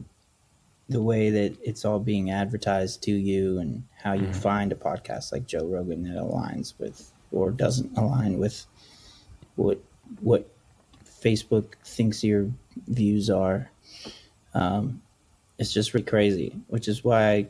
the 0.90 1.00
way 1.02 1.30
that 1.30 1.56
it's 1.64 1.86
all 1.86 1.98
being 1.98 2.30
advertised 2.30 3.02
to 3.04 3.12
you 3.12 3.58
and 3.58 3.82
how 4.02 4.12
you 4.12 4.26
Mhm. 4.26 4.36
find 4.36 4.72
a 4.72 4.74
podcast 4.74 5.32
like 5.32 5.46
joe 5.46 5.64
rogan 5.64 6.02
that 6.02 6.20
aligns 6.20 6.74
with 6.78 7.10
or 7.32 7.50
doesn't 7.50 7.96
align 7.96 8.38
with 8.38 8.66
what 9.56 9.78
what 10.20 10.46
facebook 11.22 11.74
thinks 11.84 12.24
your 12.24 12.50
views 12.88 13.30
are. 13.30 13.70
Um, 14.54 15.02
it's 15.58 15.72
just 15.72 15.94
really 15.94 16.06
crazy 16.06 16.56
which 16.68 16.88
is 16.88 17.04
why 17.04 17.30
I, 17.32 17.48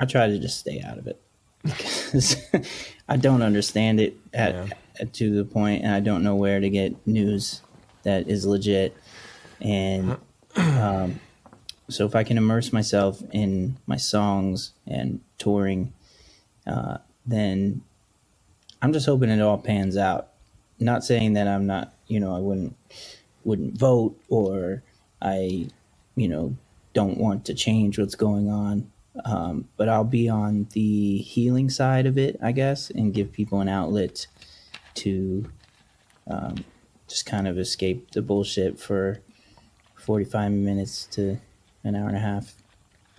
I 0.00 0.06
try 0.06 0.28
to 0.28 0.38
just 0.38 0.60
stay 0.60 0.82
out 0.82 0.98
of 0.98 1.06
it. 1.08 1.20
Because 1.64 2.36
i 3.08 3.16
don't 3.16 3.42
understand 3.42 4.00
it 4.00 4.16
at, 4.34 4.54
Yeah. 4.54 4.66
at 5.00 5.14
to 5.14 5.34
the 5.36 5.44
point 5.44 5.84
and 5.84 5.94
i 5.94 6.00
don't 6.00 6.22
know 6.24 6.36
where 6.36 6.60
to 6.60 6.70
get 6.70 6.94
news 7.06 7.62
that 8.04 8.28
is 8.28 8.46
legit. 8.46 8.96
And 9.60 10.16
um, 10.56 11.20
so 11.90 12.06
if 12.06 12.14
i 12.16 12.24
can 12.24 12.38
immerse 12.38 12.72
myself 12.72 13.22
in 13.32 13.78
my 13.86 13.96
songs 13.98 14.72
and 14.86 15.20
touring 15.38 15.92
uh, 16.66 16.98
then 17.26 17.82
i'm 18.82 18.92
just 18.92 19.06
hoping 19.06 19.30
it 19.30 19.40
all 19.42 19.58
pans 19.58 19.96
out. 19.96 20.28
Not 20.80 21.04
saying 21.04 21.34
that 21.34 21.48
i'm 21.48 21.66
not 21.66 21.94
you 22.10 22.18
know 22.20 22.34
i 22.34 22.38
wouldn't 22.40 22.74
wouldn't 23.44 23.78
vote 23.78 24.14
or 24.28 24.82
i 25.22 25.66
you 26.16 26.28
know 26.28 26.54
don't 26.92 27.18
want 27.18 27.44
to 27.44 27.54
change 27.54 27.98
what's 27.98 28.16
going 28.16 28.48
on 28.50 28.90
um, 29.24 29.68
but 29.76 29.88
i'll 29.88 30.04
be 30.04 30.28
on 30.28 30.66
the 30.72 31.18
healing 31.18 31.70
side 31.70 32.06
of 32.06 32.18
it 32.18 32.36
i 32.42 32.52
guess 32.52 32.90
and 32.90 33.14
give 33.14 33.30
people 33.32 33.60
an 33.60 33.68
outlet 33.68 34.26
to 34.94 35.48
um, 36.26 36.56
just 37.08 37.26
kind 37.26 37.46
of 37.48 37.58
escape 37.58 38.10
the 38.12 38.22
bullshit 38.22 38.78
for 38.78 39.20
45 39.96 40.52
minutes 40.52 41.06
to 41.06 41.38
an 41.84 41.94
hour 41.94 42.08
and 42.08 42.16
a 42.16 42.20
half 42.20 42.54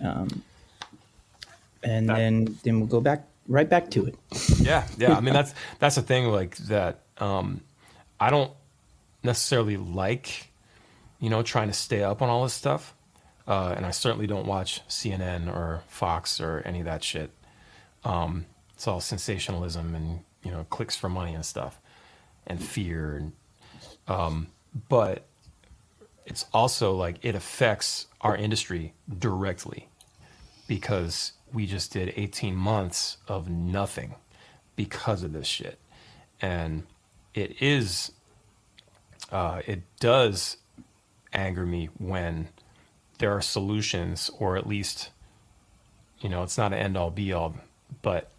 um, 0.00 0.42
and 1.82 2.08
That- 2.08 2.16
then 2.16 2.58
then 2.64 2.78
we'll 2.78 2.88
go 2.88 3.00
back 3.00 3.24
right 3.48 3.68
back 3.68 3.90
to 3.90 4.06
it 4.06 4.14
Yeah, 4.60 4.86
yeah. 4.98 5.16
I 5.16 5.20
mean, 5.20 5.34
that's 5.34 5.52
that's 5.80 5.96
the 5.96 6.02
thing. 6.02 6.26
Like 6.28 6.56
that. 6.68 7.00
Um, 7.18 7.60
I 8.20 8.30
don't 8.30 8.52
necessarily 9.22 9.76
like, 9.76 10.50
you 11.20 11.30
know, 11.30 11.42
trying 11.42 11.68
to 11.68 11.74
stay 11.74 12.02
up 12.02 12.22
on 12.22 12.28
all 12.28 12.42
this 12.42 12.54
stuff, 12.54 12.94
uh, 13.46 13.74
and 13.76 13.84
I 13.84 13.90
certainly 13.90 14.26
don't 14.26 14.46
watch 14.46 14.86
CNN 14.88 15.48
or 15.48 15.82
Fox 15.88 16.40
or 16.40 16.62
any 16.64 16.80
of 16.80 16.84
that 16.86 17.02
shit. 17.02 17.30
Um, 18.04 18.46
it's 18.74 18.88
all 18.88 19.00
sensationalism 19.00 19.94
and 19.94 20.20
you 20.42 20.50
know 20.50 20.66
clicks 20.70 20.96
for 20.96 21.08
money 21.08 21.34
and 21.34 21.44
stuff, 21.44 21.80
and 22.46 22.62
fear 22.62 23.16
and. 23.16 23.32
Um, 24.08 24.48
but 24.88 25.24
it's 26.26 26.46
also 26.52 26.92
like 26.94 27.16
it 27.22 27.34
affects 27.34 28.06
our 28.20 28.36
industry 28.36 28.94
directly 29.18 29.88
because 30.66 31.32
we 31.52 31.66
just 31.66 31.92
did 31.92 32.12
18 32.16 32.54
months 32.54 33.18
of 33.28 33.48
nothing 33.48 34.14
because 34.76 35.22
of 35.22 35.32
this 35.32 35.46
shit. 35.46 35.78
And 36.40 36.84
it 37.34 37.60
is, 37.60 38.12
uh, 39.32 39.62
it 39.66 39.82
does 39.98 40.58
anger 41.32 41.64
me 41.64 41.88
when 41.98 42.48
there 43.18 43.32
are 43.32 43.40
solutions, 43.40 44.30
or 44.38 44.56
at 44.56 44.66
least, 44.66 45.10
you 46.20 46.28
know, 46.28 46.42
it's 46.42 46.58
not 46.58 46.72
an 46.72 46.78
end 46.78 46.96
all 46.96 47.10
be 47.10 47.32
all, 47.32 47.56
but 48.02 48.30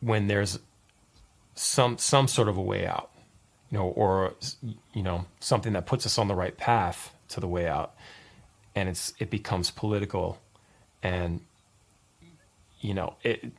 when 0.00 0.28
there's 0.28 0.58
some 1.54 1.98
some 1.98 2.28
sort 2.28 2.48
of 2.48 2.56
a 2.56 2.62
way 2.62 2.86
out, 2.86 3.10
you 3.70 3.78
know, 3.78 3.88
or 3.88 4.34
you 4.94 5.02
know, 5.02 5.26
something 5.40 5.72
that 5.72 5.86
puts 5.86 6.06
us 6.06 6.16
on 6.16 6.28
the 6.28 6.34
right 6.34 6.56
path 6.56 7.12
to 7.28 7.40
the 7.40 7.48
way 7.48 7.66
out, 7.66 7.94
and 8.74 8.88
it's 8.88 9.12
it 9.18 9.30
becomes 9.30 9.70
political, 9.70 10.38
and 11.02 11.40
you 12.80 12.94
know, 12.94 13.16
it 13.22 13.52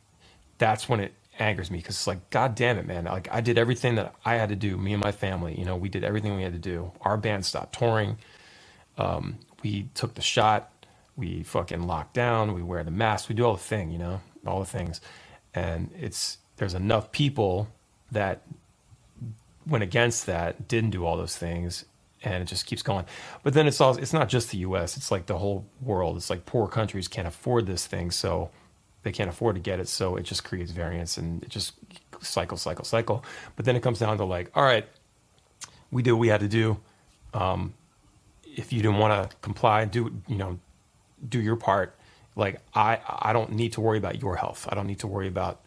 that's 0.58 0.88
when 0.88 1.00
it 1.00 1.12
angers 1.38 1.70
me 1.70 1.78
because 1.78 1.96
it's 1.96 2.06
like, 2.08 2.30
God 2.30 2.54
damn 2.56 2.78
it, 2.78 2.86
man! 2.86 3.04
Like 3.06 3.28
I 3.32 3.40
did 3.42 3.58
everything 3.58 3.96
that 3.96 4.14
I 4.24 4.36
had 4.36 4.50
to 4.50 4.56
do. 4.56 4.76
Me 4.78 4.94
and 4.94 5.02
my 5.02 5.12
family, 5.12 5.58
you 5.58 5.64
know, 5.66 5.76
we 5.76 5.88
did 5.90 6.04
everything 6.04 6.36
we 6.36 6.42
had 6.44 6.54
to 6.54 6.58
do. 6.60 6.92
Our 7.02 7.16
band 7.18 7.46
stopped 7.46 7.78
touring. 7.78 8.18
um, 8.98 9.38
we 9.62 9.88
took 9.94 10.14
the 10.14 10.22
shot, 10.22 10.72
we 11.16 11.42
fucking 11.44 11.86
locked 11.86 12.14
down, 12.14 12.54
we 12.54 12.62
wear 12.62 12.84
the 12.84 12.90
mask, 12.92 13.28
we 13.28 13.36
do 13.36 13.44
all 13.44 13.54
the 13.54 13.60
thing, 13.62 13.90
you 13.90 13.98
know, 13.98 14.20
all 14.46 14.60
the 14.60 14.66
things, 14.66 15.00
and 15.54 15.90
it's 15.98 16.38
there's 16.58 16.74
enough 16.74 17.12
people 17.12 17.68
that 18.12 18.42
went 19.66 19.84
against 19.84 20.26
that, 20.26 20.68
didn't 20.68 20.90
do 20.90 21.06
all 21.06 21.16
those 21.16 21.36
things, 21.36 21.84
and 22.24 22.42
it 22.42 22.46
just 22.46 22.66
keeps 22.66 22.82
going. 22.82 23.06
But 23.44 23.54
then 23.54 23.66
it's 23.68 23.80
all 23.80 23.96
it's 23.98 24.12
not 24.14 24.28
just 24.28 24.50
the 24.52 24.58
U.S. 24.58 24.96
It's 24.96 25.10
like 25.10 25.26
the 25.26 25.38
whole 25.38 25.66
world. 25.82 26.16
It's 26.18 26.30
like 26.30 26.46
poor 26.46 26.68
countries 26.68 27.08
can't 27.08 27.28
afford 27.28 27.66
this 27.66 27.86
thing, 27.86 28.10
so 28.12 28.50
they 29.04 29.12
can't 29.12 29.30
afford 29.30 29.54
to 29.54 29.60
get 29.60 29.78
it, 29.78 29.88
so 29.88 30.16
it 30.16 30.24
just 30.24 30.44
creates 30.44 30.72
variance 30.72 31.16
and 31.16 31.42
it 31.42 31.48
just 31.50 31.74
cycle, 32.20 32.56
cycle, 32.56 32.84
cycle. 32.84 33.24
But 33.54 33.64
then 33.64 33.76
it 33.76 33.82
comes 33.82 33.98
down 33.98 34.18
to 34.18 34.24
like, 34.24 34.50
all 34.54 34.64
right, 34.64 34.86
we 35.90 36.02
did 36.02 36.12
what 36.12 36.18
we 36.18 36.28
had 36.28 36.40
to 36.40 36.48
do. 36.48 36.78
Um, 37.32 37.74
if 38.44 38.72
you 38.72 38.82
didn't 38.82 38.98
want 38.98 39.30
to 39.30 39.36
comply, 39.38 39.84
do 39.84 40.20
you 40.26 40.36
know, 40.36 40.58
do 41.26 41.40
your 41.40 41.56
part. 41.56 41.96
Like 42.36 42.60
I, 42.74 42.98
I 43.06 43.32
don't 43.32 43.52
need 43.52 43.74
to 43.74 43.80
worry 43.80 43.98
about 43.98 44.20
your 44.20 44.36
health. 44.36 44.66
I 44.68 44.74
don't 44.74 44.86
need 44.86 45.00
to 45.00 45.06
worry 45.06 45.28
about. 45.28 45.60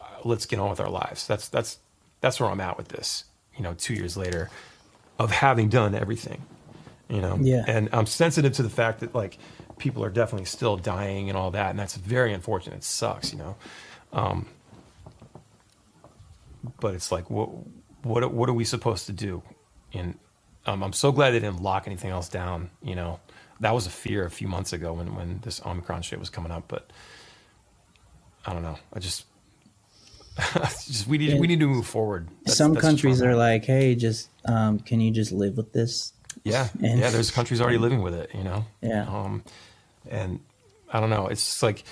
Uh, 0.00 0.04
let's 0.24 0.46
get 0.46 0.58
on 0.58 0.70
with 0.70 0.80
our 0.80 0.88
lives. 0.88 1.26
That's 1.26 1.48
that's 1.48 1.78
that's 2.20 2.40
where 2.40 2.48
I'm 2.48 2.60
at 2.60 2.76
with 2.76 2.88
this. 2.88 3.24
You 3.56 3.62
know, 3.62 3.74
two 3.74 3.94
years 3.94 4.16
later, 4.16 4.48
of 5.18 5.30
having 5.30 5.68
done 5.68 5.94
everything. 5.94 6.42
You 7.08 7.20
know, 7.20 7.38
Yeah. 7.40 7.64
And 7.66 7.88
I'm 7.92 8.06
sensitive 8.06 8.52
to 8.54 8.62
the 8.62 8.70
fact 8.70 9.00
that 9.00 9.14
like 9.14 9.38
people 9.80 10.04
are 10.04 10.10
definitely 10.10 10.44
still 10.46 10.76
dying 10.76 11.28
and 11.28 11.36
all 11.36 11.50
that, 11.50 11.70
and 11.70 11.78
that's 11.78 11.96
very 11.96 12.32
unfortunate. 12.32 12.76
It 12.76 12.84
sucks. 12.84 13.32
You 13.32 13.38
know. 13.38 13.56
Um, 14.12 14.46
but 16.78 16.94
it's 16.94 17.10
like 17.10 17.30
what 17.30 17.48
what 18.02 18.32
what 18.32 18.48
are 18.48 18.52
we 18.54 18.64
supposed 18.64 19.06
to 19.06 19.12
do? 19.12 19.42
And 19.92 20.18
um, 20.66 20.82
I'm 20.82 20.92
so 20.92 21.10
glad 21.10 21.30
they 21.32 21.40
didn't 21.40 21.62
lock 21.62 21.86
anything 21.86 22.10
else 22.10 22.28
down. 22.28 22.70
You 22.82 22.94
know, 22.94 23.20
that 23.60 23.74
was 23.74 23.86
a 23.86 23.90
fear 23.90 24.24
a 24.24 24.30
few 24.30 24.46
months 24.48 24.72
ago 24.72 24.92
when 24.92 25.14
when 25.14 25.40
this 25.42 25.60
Omicron 25.64 26.02
shit 26.02 26.18
was 26.20 26.30
coming 26.30 26.52
up. 26.52 26.64
But 26.68 26.90
I 28.46 28.52
don't 28.52 28.62
know. 28.62 28.78
I 28.92 28.98
just 28.98 29.24
just 30.86 31.06
we 31.06 31.18
need 31.18 31.40
we 31.40 31.46
need 31.46 31.60
to 31.60 31.66
move 31.66 31.86
forward. 31.86 32.28
That's- 32.40 32.56
Some 32.56 32.74
that's 32.74 32.84
countries 32.84 33.22
are 33.22 33.34
like, 33.34 33.64
hey, 33.64 33.94
just 33.94 34.28
um, 34.44 34.78
can 34.80 35.00
you 35.00 35.10
just 35.10 35.32
live 35.32 35.56
with 35.56 35.72
this? 35.72 36.12
yeah 36.44 36.68
and- 36.82 36.98
yeah. 37.00 37.10
There's 37.10 37.30
countries 37.30 37.60
already 37.60 37.78
living 37.78 38.02
with 38.02 38.14
it. 38.14 38.30
You 38.34 38.44
know. 38.44 38.64
Yeah. 38.82 39.06
Um, 39.08 39.42
and 40.08 40.40
I 40.88 41.00
don't 41.00 41.10
know. 41.10 41.26
It's 41.26 41.44
just 41.44 41.62
like 41.62 41.84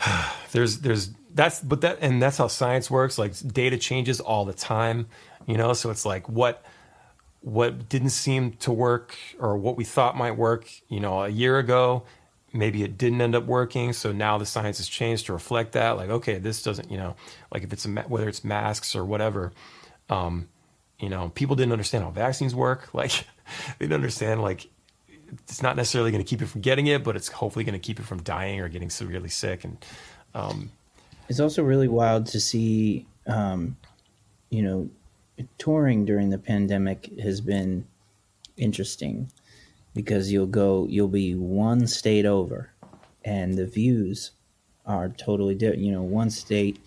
there's 0.52 0.78
there's 0.80 1.10
that's 1.32 1.60
but 1.60 1.80
that 1.82 1.98
and 2.00 2.22
that's 2.22 2.36
how 2.38 2.48
science 2.48 2.90
works. 2.90 3.18
Like 3.18 3.34
data 3.52 3.78
changes 3.78 4.20
all 4.20 4.44
the 4.44 4.52
time. 4.52 5.06
You 5.46 5.56
know. 5.56 5.72
So 5.72 5.90
it's 5.90 6.04
like 6.04 6.28
what 6.28 6.64
what 7.40 7.88
didn't 7.88 8.10
seem 8.10 8.52
to 8.52 8.72
work 8.72 9.16
or 9.38 9.56
what 9.56 9.76
we 9.76 9.84
thought 9.84 10.16
might 10.16 10.36
work, 10.36 10.70
you 10.88 11.00
know, 11.00 11.22
a 11.22 11.28
year 11.28 11.58
ago, 11.58 12.04
maybe 12.52 12.82
it 12.82 12.98
didn't 12.98 13.20
end 13.20 13.34
up 13.34 13.46
working. 13.46 13.92
So 13.92 14.12
now 14.12 14.38
the 14.38 14.46
science 14.46 14.78
has 14.78 14.88
changed 14.88 15.26
to 15.26 15.32
reflect 15.32 15.72
that. 15.72 15.96
Like, 15.96 16.10
okay, 16.10 16.38
this 16.38 16.62
doesn't, 16.62 16.90
you 16.90 16.98
know, 16.98 17.16
like 17.52 17.62
if 17.62 17.72
it's 17.72 17.86
a, 17.86 17.88
whether 17.88 18.28
it's 18.28 18.44
masks 18.44 18.94
or 18.94 19.04
whatever, 19.04 19.52
um, 20.10 20.48
you 20.98 21.08
know, 21.08 21.30
people 21.34 21.56
didn't 21.56 21.72
understand 21.72 22.04
how 22.04 22.10
vaccines 22.10 22.54
work. 22.54 22.90
Like, 22.94 23.12
they 23.78 23.86
didn't 23.86 23.94
understand 23.94 24.42
like 24.42 24.68
it's 25.32 25.62
not 25.62 25.76
necessarily 25.76 26.10
going 26.10 26.22
to 26.22 26.28
keep 26.28 26.40
you 26.40 26.46
from 26.46 26.60
getting 26.60 26.86
it, 26.86 27.04
but 27.04 27.16
it's 27.16 27.28
hopefully 27.28 27.64
going 27.64 27.74
to 27.74 27.78
keep 27.78 27.98
you 27.98 28.04
from 28.04 28.22
dying 28.22 28.60
or 28.60 28.68
getting 28.68 28.90
severely 28.90 29.28
sick. 29.28 29.64
And 29.64 29.84
um, 30.34 30.70
It's 31.28 31.40
also 31.40 31.62
really 31.62 31.88
wild 31.88 32.26
to 32.26 32.40
see, 32.40 33.06
um, 33.26 33.76
you 34.50 34.62
know, 34.62 34.88
touring 35.58 36.04
during 36.04 36.30
the 36.30 36.38
pandemic 36.38 37.10
has 37.20 37.40
been 37.40 37.86
interesting 38.56 39.30
because 39.94 40.30
you'll 40.30 40.46
go, 40.46 40.86
you'll 40.88 41.08
be 41.08 41.34
one 41.34 41.86
state 41.86 42.26
over, 42.26 42.70
and 43.24 43.56
the 43.56 43.66
views 43.66 44.32
are 44.86 45.08
totally 45.08 45.54
different. 45.54 45.82
You 45.82 45.92
know, 45.92 46.02
one 46.02 46.30
state, 46.30 46.78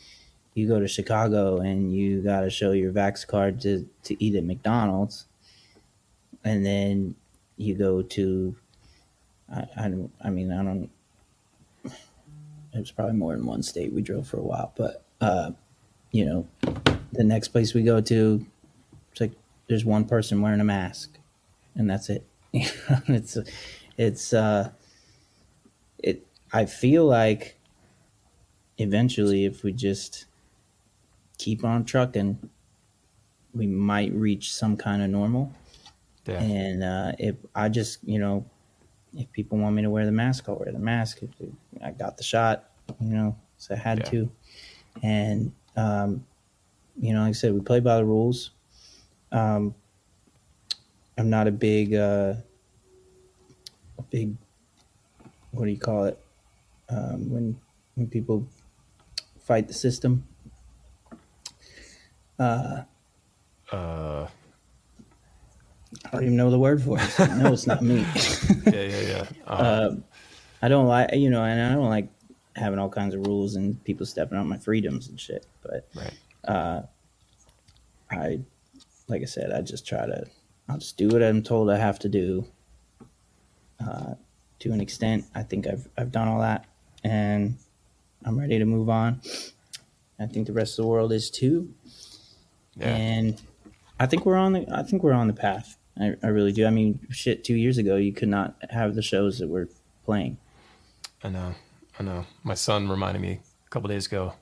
you 0.56 0.68
go 0.68 0.80
to 0.80 0.88
Chicago 0.88 1.60
and 1.60 1.96
you 1.96 2.22
got 2.22 2.42
to 2.42 2.50
show 2.50 2.72
your 2.72 2.92
Vax 2.92 3.26
card 3.26 3.62
to 3.62 3.88
to 4.04 4.24
eat 4.24 4.36
at 4.36 4.44
McDonald's, 4.44 5.26
and 6.44 6.66
then 6.66 7.16
you 7.64 7.76
go 7.76 8.02
to, 8.02 8.56
I, 9.54 9.68
I 9.78 9.94
I 10.26 10.30
mean, 10.30 10.52
I 10.52 10.64
don't 10.64 10.90
it 12.74 12.80
was 12.80 12.92
probably 12.92 13.16
more 13.16 13.36
than 13.36 13.46
one 13.46 13.64
state 13.64 13.94
we 13.94 14.02
drove 14.02 14.28
for 14.28 14.38
a 14.38 14.44
while 14.44 14.74
but 14.76 15.04
uh 15.22 15.52
you 16.12 16.26
know 16.26 16.48
the 17.12 17.24
next 17.24 17.50
place 17.50 17.74
we 17.74 17.84
go 17.84 18.02
to 18.02 18.46
it's 19.12 19.22
like 19.22 19.32
there's 19.68 19.86
one 19.86 20.06
person 20.06 20.42
wearing 20.42 20.60
a 20.60 20.64
mask 20.64 21.18
and 21.76 21.90
that's 21.90 22.10
it. 22.10 22.26
It's 23.08 23.38
it's 23.98 24.34
uh 24.34 24.72
it 26.00 26.26
i 26.52 26.66
feel 26.66 27.06
like 27.06 27.60
eventually 28.80 29.46
if 29.46 29.64
we 29.64 29.72
just 29.72 30.26
keep 31.38 31.64
on 31.64 31.86
trucking 31.86 32.50
we 33.54 33.68
might 33.68 34.12
reach 34.14 34.52
some 34.52 34.76
kind 34.76 35.04
of 35.04 35.10
normal 35.12 35.54
yeah, 36.28 36.48
and 36.48 36.84
uh, 36.84 37.14
if 37.20 37.36
I 37.56 37.70
just, 37.70 38.04
you 38.04 38.20
know, 38.20 38.50
if 39.14 39.32
people 39.32 39.58
want 39.58 39.76
me 39.76 39.84
to 39.84 39.90
wear 39.90 40.06
the 40.06 40.12
mask, 40.12 40.50
I'll 40.50 40.58
wear 40.58 40.72
the 40.72 40.80
mask. 40.80 41.24
If 41.24 41.32
I 41.84 41.92
got 41.92 42.18
the 42.18 42.24
shot, 42.24 42.72
you 43.00 43.10
know, 43.16 43.40
so 43.58 43.76
I 43.76 43.78
had 43.78 44.04
Yeah. 44.04 44.14
to. 44.14 44.32
And, 45.04 45.54
um, 45.76 46.28
you 47.00 47.14
know, 47.14 47.22
like 47.22 47.30
I 47.30 47.34
said, 47.34 47.54
we 47.54 47.62
play 47.62 47.80
by 47.82 47.98
the 47.98 48.06
rules. 48.06 48.52
Um, 49.32 49.76
I'm 51.18 51.30
not 51.30 51.48
a 51.48 51.52
big, 51.52 51.94
uh, 51.94 52.36
big, 54.10 54.36
what 55.52 55.66
do 55.66 55.72
you 55.72 55.80
call 55.80 56.06
it? 56.06 56.20
Um, 56.90 57.30
when 57.32 57.62
when 57.96 58.10
people 58.10 58.48
fight 59.40 59.68
the 59.68 59.74
system. 59.74 60.28
Uh, 62.40 62.84
uh, 63.72 64.28
I 66.06 66.10
don't 66.12 66.24
even 66.24 66.36
know 66.36 66.52
the 66.52 66.60
word 66.60 66.82
for 66.84 66.98
it. 67.00 67.20
no, 67.38 67.54
it's 67.54 67.66
not 67.68 67.82
me. 67.82 68.06
yeah, 68.66 68.82
yeah, 68.82 69.00
yeah. 69.02 69.26
Um, 69.48 69.58
uh, 69.60 69.90
I 70.62 70.68
don't 70.68 70.88
like, 70.88 71.14
you 71.14 71.30
know, 71.30 71.44
and 71.44 71.62
I 71.62 71.74
don't 71.74 71.90
like 71.90 72.10
having 72.56 72.78
all 72.80 72.90
kinds 72.90 73.14
of 73.16 73.26
rules 73.26 73.56
and 73.56 73.84
people 73.84 74.06
stepping 74.06 74.38
on 74.38 74.48
my 74.48 74.58
freedoms 74.58 75.08
and 75.08 75.20
shit. 75.20 75.46
But 75.62 75.88
right. 75.96 76.14
uh, 76.48 76.82
I, 78.12 78.40
like 79.08 79.22
I 79.22 79.26
said, 79.26 79.52
I 79.52 79.62
just 79.62 79.88
try 79.88 80.06
to, 80.06 80.26
I'll 80.70 80.78
just 80.78 80.98
do 80.98 81.08
what 81.10 81.24
I'm 81.24 81.42
told 81.44 81.70
I 81.70 81.78
have 81.78 82.00
to 82.00 82.10
do. 82.10 82.46
Uh, 83.86 84.16
to 84.60 84.72
an 84.72 84.80
extent, 84.80 85.26
I 85.36 85.44
think 85.44 85.68
I've 85.68 85.90
I've 85.98 86.12
done 86.12 86.30
all 86.30 86.40
that, 86.40 86.66
and 87.04 87.58
I'm 88.24 88.40
ready 88.40 88.58
to 88.60 88.66
move 88.66 88.88
on. 88.90 89.20
I 90.18 90.26
think 90.26 90.48
the 90.48 90.54
rest 90.54 90.80
of 90.80 90.84
the 90.84 90.90
world 90.90 91.12
is 91.12 91.30
too, 91.30 91.74
Yeah. 92.78 92.96
and 92.96 93.42
I 94.00 94.06
think 94.06 94.26
we're 94.26 94.38
on 94.38 94.54
the 94.54 94.66
I 94.74 94.84
think 94.84 95.04
we're 95.04 95.12
on 95.12 95.28
the 95.28 95.34
path. 95.34 95.76
I, 96.00 96.16
I 96.24 96.28
really 96.28 96.52
do. 96.52 96.66
I 96.66 96.70
mean, 96.70 97.00
shit, 97.10 97.44
two 97.44 97.56
years 97.56 97.78
ago 97.78 97.96
you 97.96 98.14
could 98.14 98.30
not 98.30 98.56
have 98.70 98.96
the 98.96 99.02
shows 99.02 99.40
that 99.40 99.48
we're 99.48 99.68
playing. 100.06 100.38
I 101.24 101.30
know, 101.30 101.56
I 102.00 102.04
know. 102.04 102.26
My 102.44 102.56
son 102.56 102.90
reminded 102.90 103.22
me 103.22 103.40
a 103.66 103.70
couple 103.70 103.88
days 103.88 104.08
ago. 104.08 104.34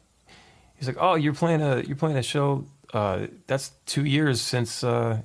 He's 0.75 0.87
like, 0.87 0.97
"Oh, 0.99 1.15
you're 1.15 1.33
playing 1.33 1.61
a 1.61 1.81
you're 1.81 1.97
playing 1.97 2.17
a 2.17 2.23
show. 2.23 2.65
Uh, 2.93 3.27
that's 3.47 3.71
two 3.85 4.05
years 4.05 4.41
since 4.41 4.83
uh, 4.83 5.21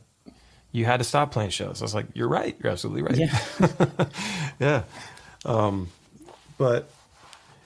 you 0.73 0.85
had 0.85 0.99
to 0.99 1.05
stop 1.05 1.31
playing 1.33 1.51
shows." 1.51 1.81
I 1.81 1.85
was 1.85 1.95
like, 1.95 2.07
"You're 2.15 2.29
right. 2.29 2.57
You're 2.63 2.73
absolutely 2.73 3.03
right." 3.03 3.17
Yeah. 3.17 4.07
yeah. 4.61 4.83
Um, 5.45 5.89
but 6.59 6.91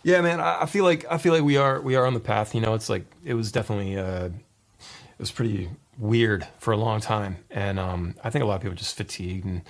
yeah, 0.03 0.21
man, 0.21 0.41
I, 0.41 0.63
I 0.63 0.67
feel 0.67 0.85
like 0.85 1.05
I 1.11 1.19
feel 1.19 1.33
like 1.33 1.43
we 1.43 1.57
are 1.57 1.81
we 1.81 1.97
are 1.97 2.07
on 2.07 2.15
the 2.15 2.21
path. 2.21 2.55
You 2.55 2.61
know, 2.61 2.75
it's 2.75 2.89
like 2.89 3.05
it 3.25 3.35
was 3.35 3.51
definitely 3.51 3.99
uh, 3.99 4.27
it 4.27 5.19
was 5.19 5.31
pretty 5.31 5.71
weird 6.01 6.49
for 6.59 6.73
a 6.73 6.77
long 6.77 7.01
time, 7.01 7.37
and 7.51 7.79
um, 7.79 8.17
I 8.25 8.31
think 8.31 8.43
a 8.43 8.47
lot 8.47 8.57
of 8.57 8.63
people 8.63 8.77
just 8.77 8.97
fatigued, 8.97 9.45
and 9.45 9.63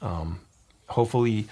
um, 0.00 0.40
hopefully, 0.88 1.46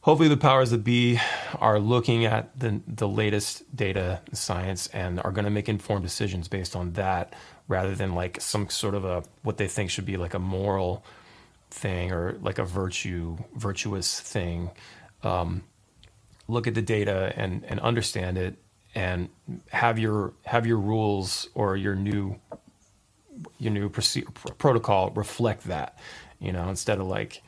hopefully 0.00 0.28
the 0.28 0.36
powers 0.36 0.70
that 0.70 0.82
be 0.82 1.20
are 1.60 1.78
looking 1.78 2.24
at 2.24 2.58
the 2.58 2.80
the 2.88 3.06
latest 3.06 3.76
data, 3.76 4.20
science, 4.32 4.88
and 4.88 5.20
are 5.20 5.30
going 5.30 5.44
to 5.44 5.50
make 5.50 5.68
informed 5.68 6.02
decisions 6.02 6.48
based 6.48 6.74
on 6.74 6.94
that, 6.94 7.34
rather 7.68 7.94
than 7.94 8.14
like 8.14 8.40
some 8.40 8.68
sort 8.70 8.94
of 8.94 9.04
a 9.04 9.22
what 9.42 9.58
they 9.58 9.68
think 9.68 9.90
should 9.90 10.06
be 10.06 10.16
like 10.16 10.34
a 10.34 10.40
moral 10.40 11.04
thing 11.70 12.12
or 12.12 12.38
like 12.40 12.58
a 12.58 12.64
virtue 12.64 13.36
virtuous 13.54 14.18
thing. 14.18 14.70
Um, 15.22 15.64
look 16.48 16.66
at 16.66 16.74
the 16.74 16.82
data 16.82 17.32
and 17.36 17.64
and 17.68 17.78
understand 17.80 18.38
it 18.38 18.56
and 18.94 19.28
have 19.70 19.98
your 19.98 20.32
have 20.44 20.66
your 20.66 20.78
rules 20.78 21.48
or 21.54 21.76
your 21.76 21.94
new 21.94 22.40
your 23.58 23.72
new 23.72 23.88
proce- 23.90 24.32
pr- 24.34 24.52
protocol 24.54 25.10
reflect 25.10 25.64
that 25.64 25.98
you 26.40 26.52
know 26.52 26.68
instead 26.70 27.00
of 27.00 27.06
like 27.06 27.42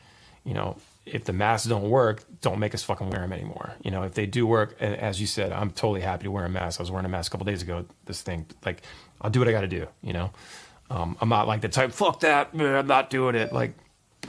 you 0.45 0.53
know 0.53 0.77
if 1.05 1.23
the 1.25 1.33
masks 1.33 1.67
don't 1.67 1.89
work 1.89 2.23
don't 2.41 2.59
make 2.59 2.75
us 2.75 2.83
fucking 2.83 3.09
wear 3.09 3.21
them 3.21 3.33
anymore. 3.33 3.73
You 3.83 3.91
know 3.91 4.03
if 4.03 4.13
they 4.13 4.25
do 4.27 4.47
work 4.47 4.81
as 4.81 5.21
you 5.21 5.27
said 5.27 5.51
i'm 5.53 5.71
totally 5.71 6.01
happy 6.01 6.25
to 6.25 6.31
wear 6.31 6.45
a 6.45 6.49
mask. 6.49 6.79
I 6.79 6.83
was 6.83 6.91
wearing 6.91 7.05
a 7.05 7.09
mask 7.09 7.31
a 7.31 7.33
couple 7.33 7.45
days 7.45 7.61
ago 7.63 7.85
this 8.05 8.21
thing 8.21 8.45
like 8.65 8.83
i'll 9.21 9.31
do 9.31 9.39
what 9.39 9.47
i 9.49 9.51
gotta 9.51 9.67
do 9.67 9.87
you 10.03 10.13
know? 10.13 10.31
Um, 10.91 11.17
i'm 11.21 11.29
not 11.29 11.47
like 11.47 11.61
the 11.61 11.69
type 11.69 11.91
fuck 11.93 12.21
that 12.21 12.49
i'm 12.53 12.87
not 12.87 13.09
doing 13.09 13.35
it 13.35 13.53
like 13.53 13.73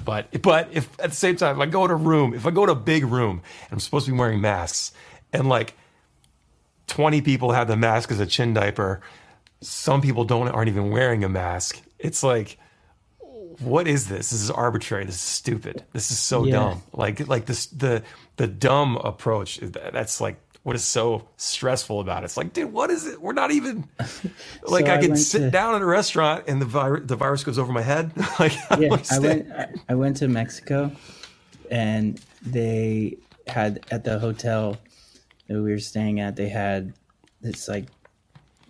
But 0.04 0.42
but 0.42 0.68
if 0.72 0.88
at 1.00 1.10
the 1.10 1.16
same 1.16 1.36
time, 1.36 1.56
if 1.56 1.62
I 1.62 1.66
go 1.66 1.86
to 1.86 1.94
a 1.94 1.96
room, 1.96 2.34
if 2.34 2.46
I 2.46 2.50
go 2.50 2.66
to 2.66 2.72
a 2.72 2.76
big 2.76 3.04
room 3.04 3.42
and 3.64 3.72
I'm 3.72 3.80
supposed 3.80 4.06
to 4.06 4.12
be 4.12 4.18
wearing 4.18 4.40
masks, 4.40 4.92
and 5.32 5.48
like 5.48 5.74
20 6.88 7.22
people 7.22 7.52
have 7.52 7.68
the 7.68 7.76
mask 7.76 8.10
as 8.12 8.20
a 8.20 8.26
chin 8.26 8.54
diaper, 8.54 9.00
some 9.60 10.00
people 10.00 10.24
don't 10.24 10.48
aren't 10.48 10.68
even 10.68 10.90
wearing 10.90 11.24
a 11.24 11.28
mask. 11.28 11.80
It's 11.98 12.22
like 12.22 12.58
what 13.58 13.86
is 13.86 14.08
this? 14.08 14.30
This 14.30 14.40
is 14.42 14.50
arbitrary. 14.50 15.04
This 15.04 15.16
is 15.16 15.20
stupid. 15.20 15.84
This 15.92 16.10
is 16.10 16.18
so 16.18 16.44
Yeah. 16.44 16.52
dumb. 16.52 16.82
Like 16.92 17.26
like 17.28 17.46
this 17.46 17.66
the 17.66 18.02
the 18.36 18.46
dumb 18.46 18.96
approach 18.96 19.58
that's 19.60 20.20
like 20.20 20.40
what 20.62 20.76
is 20.76 20.84
so 20.84 21.26
stressful 21.36 22.00
about 22.00 22.22
it. 22.22 22.26
It's 22.26 22.36
like, 22.36 22.52
dude, 22.52 22.70
what 22.72 22.90
is 22.90 23.06
it? 23.06 23.20
We're 23.20 23.32
not 23.32 23.50
even 23.50 23.88
like 24.66 24.86
So 24.86 24.92
I 24.92 24.96
I 24.96 24.98
can 24.98 25.16
sit 25.16 25.38
to- 25.40 25.50
down 25.50 25.74
at 25.74 25.82
a 25.82 25.86
restaurant 25.86 26.44
and 26.48 26.60
the 26.60 26.66
virus 26.66 27.02
the 27.06 27.16
virus 27.16 27.44
goes 27.44 27.58
over 27.58 27.72
my 27.72 27.82
head. 27.82 28.12
like 28.38 28.52
I 28.70 28.78
yeah, 28.78 28.96
I 29.10 29.18
went. 29.18 29.48
I 29.90 29.94
went 29.94 30.16
to 30.18 30.28
Mexico, 30.28 30.90
and 31.70 32.20
they 32.42 33.16
had 33.46 33.84
at 33.90 34.04
the 34.04 34.18
hotel 34.18 34.76
that 35.48 35.60
we 35.60 35.70
were 35.72 35.78
staying 35.78 36.20
at. 36.20 36.36
They 36.36 36.48
had 36.48 36.92
this 37.42 37.68
like 37.68 37.86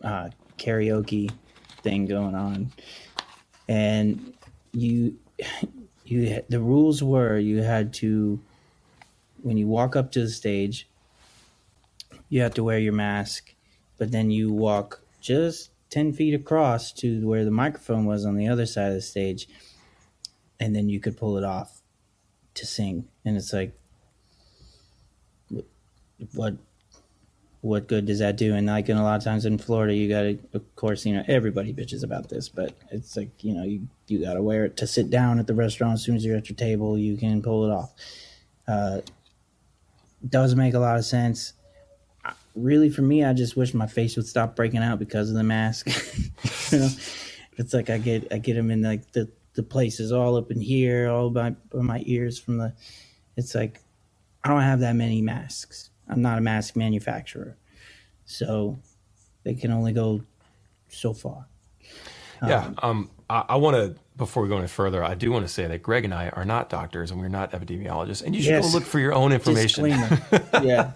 uh, 0.02 0.30
karaoke 0.60 1.32
thing 1.82 2.06
going 2.06 2.34
on, 2.34 2.72
and 3.68 4.34
you 4.72 5.18
you 6.04 6.42
the 6.48 6.60
rules 6.60 7.02
were 7.02 7.38
you 7.38 7.62
had 7.62 7.92
to 7.94 8.40
when 9.42 9.56
you 9.56 9.66
walk 9.66 9.96
up 9.96 10.12
to 10.12 10.20
the 10.20 10.28
stage, 10.28 10.88
you 12.28 12.42
have 12.42 12.54
to 12.54 12.64
wear 12.64 12.78
your 12.78 12.92
mask, 12.92 13.54
but 13.98 14.12
then 14.12 14.30
you 14.30 14.52
walk 14.52 15.02
just 15.20 15.70
ten 15.90 16.12
feet 16.12 16.34
across 16.34 16.92
to 16.92 17.26
where 17.26 17.44
the 17.44 17.50
microphone 17.50 18.04
was 18.04 18.26
on 18.26 18.36
the 18.36 18.48
other 18.48 18.66
side 18.66 18.88
of 18.88 18.94
the 18.94 19.02
stage 19.02 19.48
and 20.60 20.76
then 20.76 20.88
you 20.88 21.00
could 21.00 21.16
pull 21.16 21.38
it 21.38 21.44
off 21.44 21.80
to 22.54 22.66
sing. 22.66 23.08
And 23.24 23.36
it's 23.36 23.52
like 23.52 23.74
what 26.34 26.56
what 27.62 27.88
good 27.88 28.06
does 28.06 28.20
that 28.20 28.36
do? 28.36 28.54
And 28.54 28.66
like 28.66 28.88
in 28.88 28.96
a 28.96 29.02
lot 29.02 29.16
of 29.16 29.24
times 29.24 29.44
in 29.44 29.58
florida 29.58 29.94
you 29.94 30.08
gotta 30.08 30.38
of 30.54 30.76
course 30.76 31.04
you 31.04 31.14
know 31.14 31.24
everybody 31.28 31.74
bitches 31.74 32.02
about 32.02 32.28
this 32.28 32.48
but 32.48 32.74
it's 32.90 33.16
like 33.16 33.44
you 33.44 33.54
know 33.54 33.64
you 33.64 33.86
you 34.06 34.24
gotta 34.24 34.42
wear 34.42 34.64
it 34.64 34.76
to 34.78 34.86
sit 34.86 35.10
down 35.10 35.38
at 35.38 35.46
the 35.46 35.54
restaurant 35.54 35.94
as 35.94 36.02
soon 36.02 36.16
as 36.16 36.24
you're 36.24 36.36
at 36.36 36.48
your 36.48 36.56
table. 36.56 36.98
You 36.98 37.16
can 37.16 37.42
pull 37.42 37.66
it 37.66 37.72
off. 37.72 37.92
Uh 38.66 39.00
does 40.26 40.54
make 40.54 40.74
a 40.74 40.78
lot 40.78 40.98
of 40.98 41.04
sense. 41.04 41.54
Really 42.56 42.90
for 42.90 43.02
me 43.02 43.24
i 43.24 43.32
just 43.32 43.56
wish 43.56 43.74
my 43.74 43.86
face 43.86 44.16
would 44.16 44.26
stop 44.26 44.56
breaking 44.56 44.82
out 44.82 44.98
because 44.98 45.30
of 45.30 45.36
the 45.36 45.44
mask. 45.44 45.88
You 46.72 46.78
know? 46.78 46.88
It's 47.56 47.74
like 47.74 47.90
i 47.90 47.98
get 47.98 48.32
i 48.32 48.38
get 48.38 48.54
them 48.54 48.70
in 48.70 48.82
like 48.82 49.12
the 49.12 49.28
the 49.54 49.62
places 49.62 50.12
all 50.12 50.36
up 50.36 50.50
in 50.50 50.60
here 50.60 51.08
all 51.10 51.30
by, 51.30 51.50
by 51.50 51.82
my 51.82 52.02
ears 52.06 52.38
from 52.38 52.58
the 52.58 52.72
it's 53.36 53.54
like 53.54 53.80
i 54.44 54.48
don't 54.48 54.62
have 54.62 54.80
that 54.80 54.94
many 54.94 55.20
masks 55.20 55.89
i'm 56.10 56.20
not 56.22 56.36
a 56.38 56.40
mask 56.40 56.76
manufacturer 56.76 57.56
so 58.24 58.78
they 59.44 59.54
can 59.54 59.70
only 59.72 59.92
go 59.92 60.20
so 60.88 61.12
far 61.14 61.46
Yeah. 62.46 62.70
Um, 62.82 63.10
I, 63.28 63.44
I 63.50 63.56
want 63.56 63.76
to, 63.76 63.94
before 64.16 64.42
we 64.42 64.48
go 64.48 64.56
any 64.58 64.66
further, 64.66 65.04
I 65.04 65.14
do 65.14 65.30
want 65.30 65.46
to 65.46 65.52
say 65.52 65.66
that 65.68 65.82
Greg 65.82 66.04
and 66.06 66.12
I 66.14 66.30
are 66.30 66.44
not 66.44 66.68
doctors 66.70 67.10
and 67.10 67.20
we're 67.20 67.28
not 67.28 67.52
epidemiologists, 67.52 68.24
and 68.24 68.34
you 68.34 68.42
should 68.42 68.50
Yes. 68.52 68.66
go 68.72 68.78
look 68.78 68.84
for 68.86 68.98
your 68.98 69.12
own 69.12 69.30
information. 69.32 69.86
yeah 70.62 70.92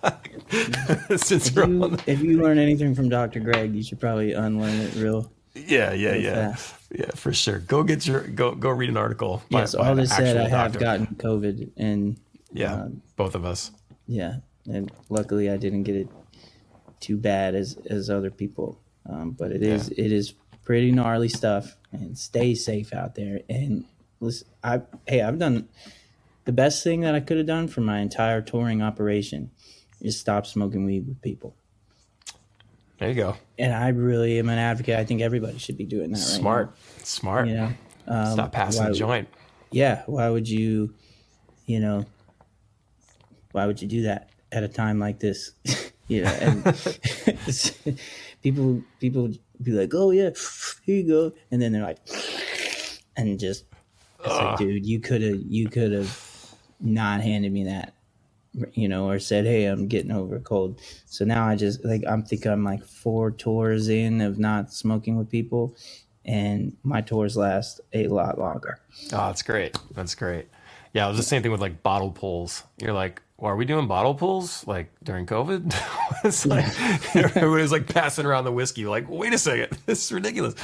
Since 1.17 1.49
if 1.49 1.57
you, 1.57 1.79
the- 1.79 2.03
if 2.07 2.21
you 2.23 2.41
learn 2.43 2.59
anything 2.59 2.95
from 2.95 3.09
dr 3.09 3.39
greg 3.41 3.75
you 3.75 3.83
should 3.83 4.01
probably 4.01 4.33
unlearn 4.33 4.75
it 4.81 4.95
real 4.97 5.31
yeah, 5.55 5.93
yeah, 5.93 6.15
yeah, 6.15 6.35
fast. 6.53 6.75
yeah, 6.91 7.11
for 7.15 7.33
sure. 7.33 7.61
Go 7.61 7.85
get 7.85 8.05
your 8.07 8.23
go 8.27 8.55
go 8.57 8.71
read 8.71 8.89
an 8.89 8.97
article. 8.97 9.43
by- 9.51 9.61
yes 9.61 9.75
by 9.77 9.89
all 9.89 9.95
this 9.95 10.11
said 10.11 10.37
i 10.37 10.43
actual 10.45 10.57
have 10.59 10.79
gotten 10.79 11.07
covid 11.17 11.71
and 11.77 12.17
Yeah, 12.53 12.75
um, 12.75 13.03
both 13.17 13.35
of 13.37 13.45
us. 13.45 13.71
yeah 14.09 14.37
and 14.67 14.91
luckily 15.09 15.51
i 15.51 15.57
didn't 15.57 15.83
get 15.85 15.97
it 15.97 16.09
too 17.01 17.17
bad 17.17 17.55
as 17.55 17.77
as 17.91 18.09
other 18.09 18.31
people. 18.31 18.81
Um, 19.07 19.33
but 19.33 19.53
it 19.53 19.63
is 19.63 19.91
it 19.91 20.11
is 20.13 20.33
pretty 20.65 20.91
gnarly 20.91 21.29
stuff. 21.29 21.77
And 21.93 22.17
stay 22.17 22.55
safe 22.55 22.93
out 22.95 23.15
there. 23.15 23.41
And 23.51 23.85
listen 24.21 24.49
i 24.63 24.81
hey 25.07 25.21
i've 25.21 25.39
done 25.39 25.69
the 26.47 26.53
best 26.53 26.83
thing 26.83 27.01
that 27.01 27.15
i 27.15 27.21
could 27.21 27.37
have 27.37 27.47
done 27.47 27.69
for 27.69 27.83
my 27.83 27.99
entire 27.99 28.41
touring 28.41 28.81
operation 28.81 29.51
is 30.01 30.19
stop 30.19 30.47
smoking 30.47 30.85
weed 30.87 31.07
with 31.07 31.21
people. 31.21 31.55
There 32.99 33.09
you 33.11 33.15
go. 33.17 33.37
and 33.59 33.75
i 33.75 33.89
really 33.89 34.39
am 34.39 34.49
an 34.49 34.59
advocate. 34.59 34.99
I 34.99 35.05
think 35.05 35.21
everybody 35.21 35.59
should 35.59 35.77
be 35.77 35.85
doing 35.85 36.11
that 36.13 36.19
right 36.19 36.27
Smart, 36.27 36.77
smart. 37.03 37.49
you 37.49 37.55
know? 37.55 37.71
Um, 38.07 38.33
Stop 38.33 38.53
passing 38.53 38.85
the 38.87 38.93
joint. 38.93 39.29
yeah. 39.71 40.03
Why 40.07 40.31
would 40.31 40.49
you 40.49 40.95
you 41.67 41.81
know 41.81 42.07
why 43.53 43.67
would 43.67 43.83
you 43.83 43.89
do 43.89 44.03
that 44.03 44.31
at 44.55 44.65
a 44.65 44.69
time 44.69 45.01
like 45.01 45.21
this 45.21 45.53
you 46.09 46.23
know 46.23 46.31
and 46.31 46.65
people 48.45 48.83
people 49.01 49.31
be 49.63 49.73
like 49.73 49.93
oh 49.95 50.13
yeah 50.13 50.31
here 50.85 50.97
you 50.97 51.09
go 51.09 51.33
and 51.53 51.63
then 51.63 51.73
they're 51.73 51.85
like 51.85 51.99
and 53.17 53.41
just 53.41 53.67
it's 54.21 54.29
like 54.29 54.59
dude 54.59 54.87
you 54.87 55.01
could 55.01 55.23
have 55.23 55.41
you 55.49 55.69
could 55.69 55.93
have 55.93 56.55
not 56.81 57.23
handed 57.23 57.53
me 57.53 57.65
that 57.65 57.95
you 58.75 58.89
know 58.89 59.09
or 59.11 59.19
said 59.21 59.47
hey 59.47 59.67
i'm 59.67 59.89
getting 59.89 60.13
over 60.13 60.37
a 60.37 60.41
cold 60.41 60.81
so 61.07 61.25
now 61.25 61.47
i 61.47 61.57
just 61.57 61.85
like 61.85 62.03
i'm 62.09 62.25
thinking 62.25 62.53
i'm 62.53 62.65
like 62.65 62.85
four 62.85 63.31
tours 63.33 63.89
in 63.89 64.21
of 64.23 64.39
not 64.39 64.73
smoking 64.73 65.17
with 65.17 65.31
people 65.31 65.77
and 66.27 66.77
my 66.85 67.01
tours 67.03 67.37
last 67.37 67.81
a 67.95 68.09
lot 68.09 68.39
longer 68.39 68.79
Oh, 69.13 69.29
that's 69.29 69.43
great. 69.43 69.77
That's 69.95 70.15
great. 70.15 70.49
Yeah, 70.95 71.07
it 71.07 71.11
was 71.11 71.19
the 71.19 71.25
same 71.25 71.43
thing 71.43 71.53
with 71.53 71.63
like 71.63 71.83
bottle 71.83 72.13
pulls. 72.13 72.65
You're 72.79 72.95
like, 72.95 73.23
well, 73.37 73.53
are 73.53 73.57
we 73.57 73.65
doing 73.65 73.87
bottle 73.87 74.15
pulls 74.15 74.67
like 74.67 74.93
during 75.03 75.27
COVID? 75.27 75.75
it's 76.25 76.47
like 76.47 76.65
everybody's 77.17 77.73
like 77.73 77.93
passing 77.93 78.27
around 78.27 78.45
the 78.45 78.53
whiskey. 78.53 78.87
Like, 78.87 79.09
wait 79.09 79.33
a 79.33 79.39
second, 79.39 79.77
this 79.87 80.05
is 80.05 80.13
ridiculous. 80.13 80.55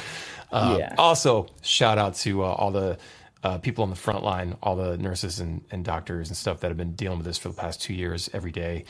Uh, 0.51 0.77
Yeah. 0.79 0.95
Also, 0.97 1.47
shout 1.61 1.97
out 1.97 2.15
to 2.15 2.43
uh, 2.43 2.47
all 2.47 2.71
the 2.71 2.97
uh, 3.43 3.57
people 3.57 3.83
on 3.83 3.89
the 3.89 3.95
front 3.95 4.23
line, 4.23 4.55
all 4.61 4.75
the 4.75 4.97
nurses 4.97 5.39
and, 5.39 5.61
and 5.71 5.83
doctors 5.83 6.29
and 6.29 6.37
stuff 6.37 6.59
that 6.61 6.67
have 6.67 6.77
been 6.77 6.93
dealing 6.93 7.17
with 7.17 7.25
this 7.25 7.37
for 7.37 7.49
the 7.49 7.55
past 7.55 7.81
two 7.81 7.93
years 7.93 8.29
every 8.33 8.51
day, 8.51 8.85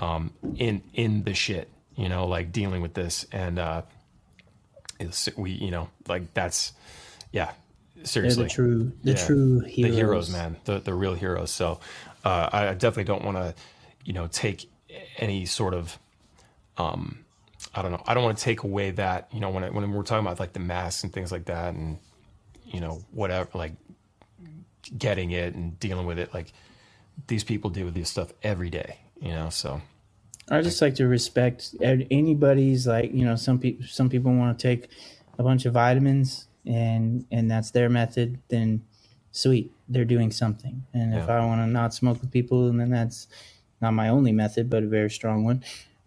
um, 0.00 0.32
in 0.56 0.82
in 0.92 1.22
the 1.24 1.34
shit. 1.34 1.68
You 1.96 2.08
know, 2.08 2.26
like 2.26 2.50
dealing 2.50 2.82
with 2.82 2.94
this 2.94 3.24
and 3.30 3.58
uh, 3.58 3.82
we, 5.36 5.52
you 5.52 5.70
know, 5.70 5.88
like 6.08 6.34
that's 6.34 6.72
yeah. 7.32 7.52
They're 8.04 8.10
Seriously, 8.10 8.44
the 8.44 8.50
true, 8.50 8.92
the 9.02 9.12
Yeah. 9.12 9.26
true 9.26 9.60
heroes. 9.60 9.90
the 9.90 9.96
heroes, 9.96 10.30
man, 10.30 10.56
the 10.64 10.78
the 10.78 10.92
real 10.94 11.14
heroes. 11.14 11.50
So 11.50 11.80
uh, 12.24 12.50
I 12.52 12.74
definitely 12.74 13.04
don't 13.04 13.24
want 13.24 13.36
to, 13.38 13.54
you 14.04 14.12
know, 14.12 14.26
take 14.28 14.68
any 15.18 15.46
sort 15.46 15.72
of, 15.74 15.98
um, 16.76 17.24
I 17.74 17.82
don't 17.82 17.92
know, 17.92 18.02
I 18.06 18.14
don't 18.14 18.24
want 18.24 18.36
to 18.38 18.44
take 18.44 18.62
away 18.62 18.90
that, 18.92 19.28
you 19.32 19.40
know, 19.40 19.50
when 19.50 19.64
I, 19.64 19.70
when 19.70 19.90
we're 19.92 20.02
talking 20.02 20.26
about 20.26 20.38
like 20.38 20.52
the 20.52 20.60
masks 20.60 21.02
and 21.02 21.12
things 21.12 21.32
like 21.32 21.46
that, 21.46 21.74
and 21.74 21.98
you 22.66 22.80
know, 22.80 23.02
whatever, 23.10 23.48
like 23.54 23.72
getting 24.98 25.30
it 25.30 25.54
and 25.54 25.78
dealing 25.80 26.06
with 26.06 26.18
it, 26.18 26.34
like 26.34 26.52
these 27.26 27.44
people 27.44 27.70
deal 27.70 27.86
with 27.86 27.94
this 27.94 28.10
stuff 28.10 28.32
every 28.42 28.68
day, 28.70 28.98
you 29.20 29.30
know. 29.30 29.48
So 29.48 29.80
I 30.50 30.60
just 30.60 30.82
like 30.82 30.96
to 30.96 31.06
respect 31.06 31.74
anybody's 31.80 32.86
like 32.86 33.14
you 33.14 33.24
know 33.24 33.36
some 33.36 33.58
people 33.58 33.86
some 33.86 34.10
people 34.10 34.34
want 34.34 34.58
to 34.58 34.62
take 34.62 34.88
a 35.38 35.42
bunch 35.42 35.64
of 35.64 35.72
vitamins 35.72 36.46
and 36.66 37.26
and 37.30 37.50
that's 37.50 37.70
their 37.70 37.88
method. 37.88 38.38
Then 38.48 38.82
sweet, 39.32 39.70
they're 39.88 40.04
doing 40.04 40.30
something. 40.30 40.84
And 40.92 41.14
if 41.14 41.28
I 41.28 41.44
want 41.44 41.60
to 41.60 41.66
not 41.66 41.94
smoke 41.94 42.20
with 42.20 42.30
people, 42.30 42.68
and 42.68 42.78
then 42.80 42.90
that's 42.90 43.28
not 43.80 43.92
my 43.92 44.08
only 44.08 44.32
method, 44.32 44.70
but 44.70 44.82
a 44.82 44.86
very 44.86 45.10
strong 45.10 45.44
one. 45.44 45.62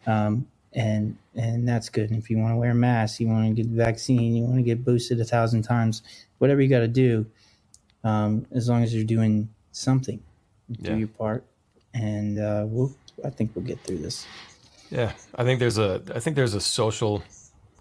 Um, 0.06 0.48
and 0.74 1.18
and 1.36 1.68
that's 1.68 1.90
good. 1.90 2.10
And 2.10 2.20
if 2.22 2.30
you 2.30 2.38
want 2.38 2.54
to 2.54 2.58
wear 2.58 2.72
a 2.72 2.76
mask, 2.76 3.20
you 3.20 3.28
want 3.28 3.48
to 3.56 3.62
get 3.64 3.70
the 3.70 3.84
vaccine, 3.84 4.36
you 4.36 4.44
want 4.44 4.58
to 4.58 4.64
get 4.64 4.84
boosted 4.84 5.20
a 5.20 5.26
thousand 5.26 5.64
times, 5.64 6.02
whatever 6.40 6.62
you 6.62 6.70
got 6.70 6.80
to 6.80 6.88
do, 6.88 7.26
um, 8.04 8.46
as 8.52 8.70
long 8.70 8.84
as 8.84 8.94
you're 8.94 9.04
doing 9.04 9.50
something, 9.72 10.20
do 10.72 10.92
Yeah. 10.92 10.98
your 10.98 11.08
part, 11.08 11.44
and 11.94 12.40
uh, 12.40 12.66
we'll. 12.68 12.94
I 13.26 13.32
think 13.32 13.52
we'll 13.56 13.66
get 13.66 13.80
through 13.80 13.98
this. 13.98 14.28
Yeah, 14.92 15.12
I 15.36 15.44
think 15.44 15.60
there's 15.60 15.80
a 15.80 16.02
I 16.14 16.20
think 16.20 16.36
there's 16.36 16.54
a 16.54 16.62
social 16.62 17.24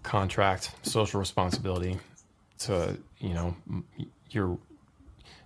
contract, 0.03 0.71
social 0.83 1.19
responsibility 1.19 1.99
to 2.59 2.97
you 3.19 3.33
know 3.33 3.55
your 4.29 4.57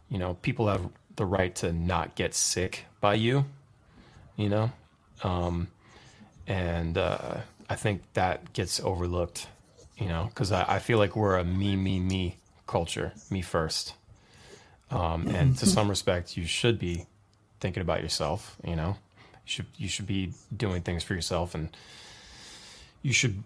you 0.09 0.17
know 0.17 0.35
people 0.41 0.67
have 0.67 0.89
the 1.15 1.25
right 1.25 1.53
to 1.55 1.73
not 1.73 2.15
get 2.15 2.33
sick 2.33 2.85
by 2.99 3.15
you, 3.15 3.45
you 4.35 4.49
know, 4.49 4.71
um, 5.23 5.67
and 6.47 6.97
uh, 6.97 7.37
I 7.69 7.75
think 7.75 8.01
that 8.13 8.53
gets 8.53 8.79
overlooked, 8.79 9.47
you 9.97 10.07
know, 10.07 10.25
because 10.29 10.51
I, 10.51 10.75
I 10.75 10.79
feel 10.79 10.97
like 10.97 11.15
we're 11.15 11.37
a 11.37 11.43
me 11.43 11.75
me 11.75 11.99
me 11.99 12.37
culture, 12.67 13.13
me 13.29 13.41
first, 13.41 13.93
um, 14.89 15.27
and 15.27 15.57
to 15.57 15.65
some 15.65 15.89
respect 15.95 16.37
you 16.37 16.45
should 16.45 16.79
be 16.79 17.05
thinking 17.59 17.81
about 17.81 18.01
yourself, 18.01 18.57
you 18.65 18.75
know? 18.75 18.97
You 19.45 19.45
should 19.45 19.65
you 19.77 19.87
should 19.87 20.07
be 20.07 20.33
doing 20.55 20.81
things 20.81 21.03
for 21.03 21.13
yourself 21.13 21.55
and 21.55 21.75
you 23.01 23.13
should 23.13 23.43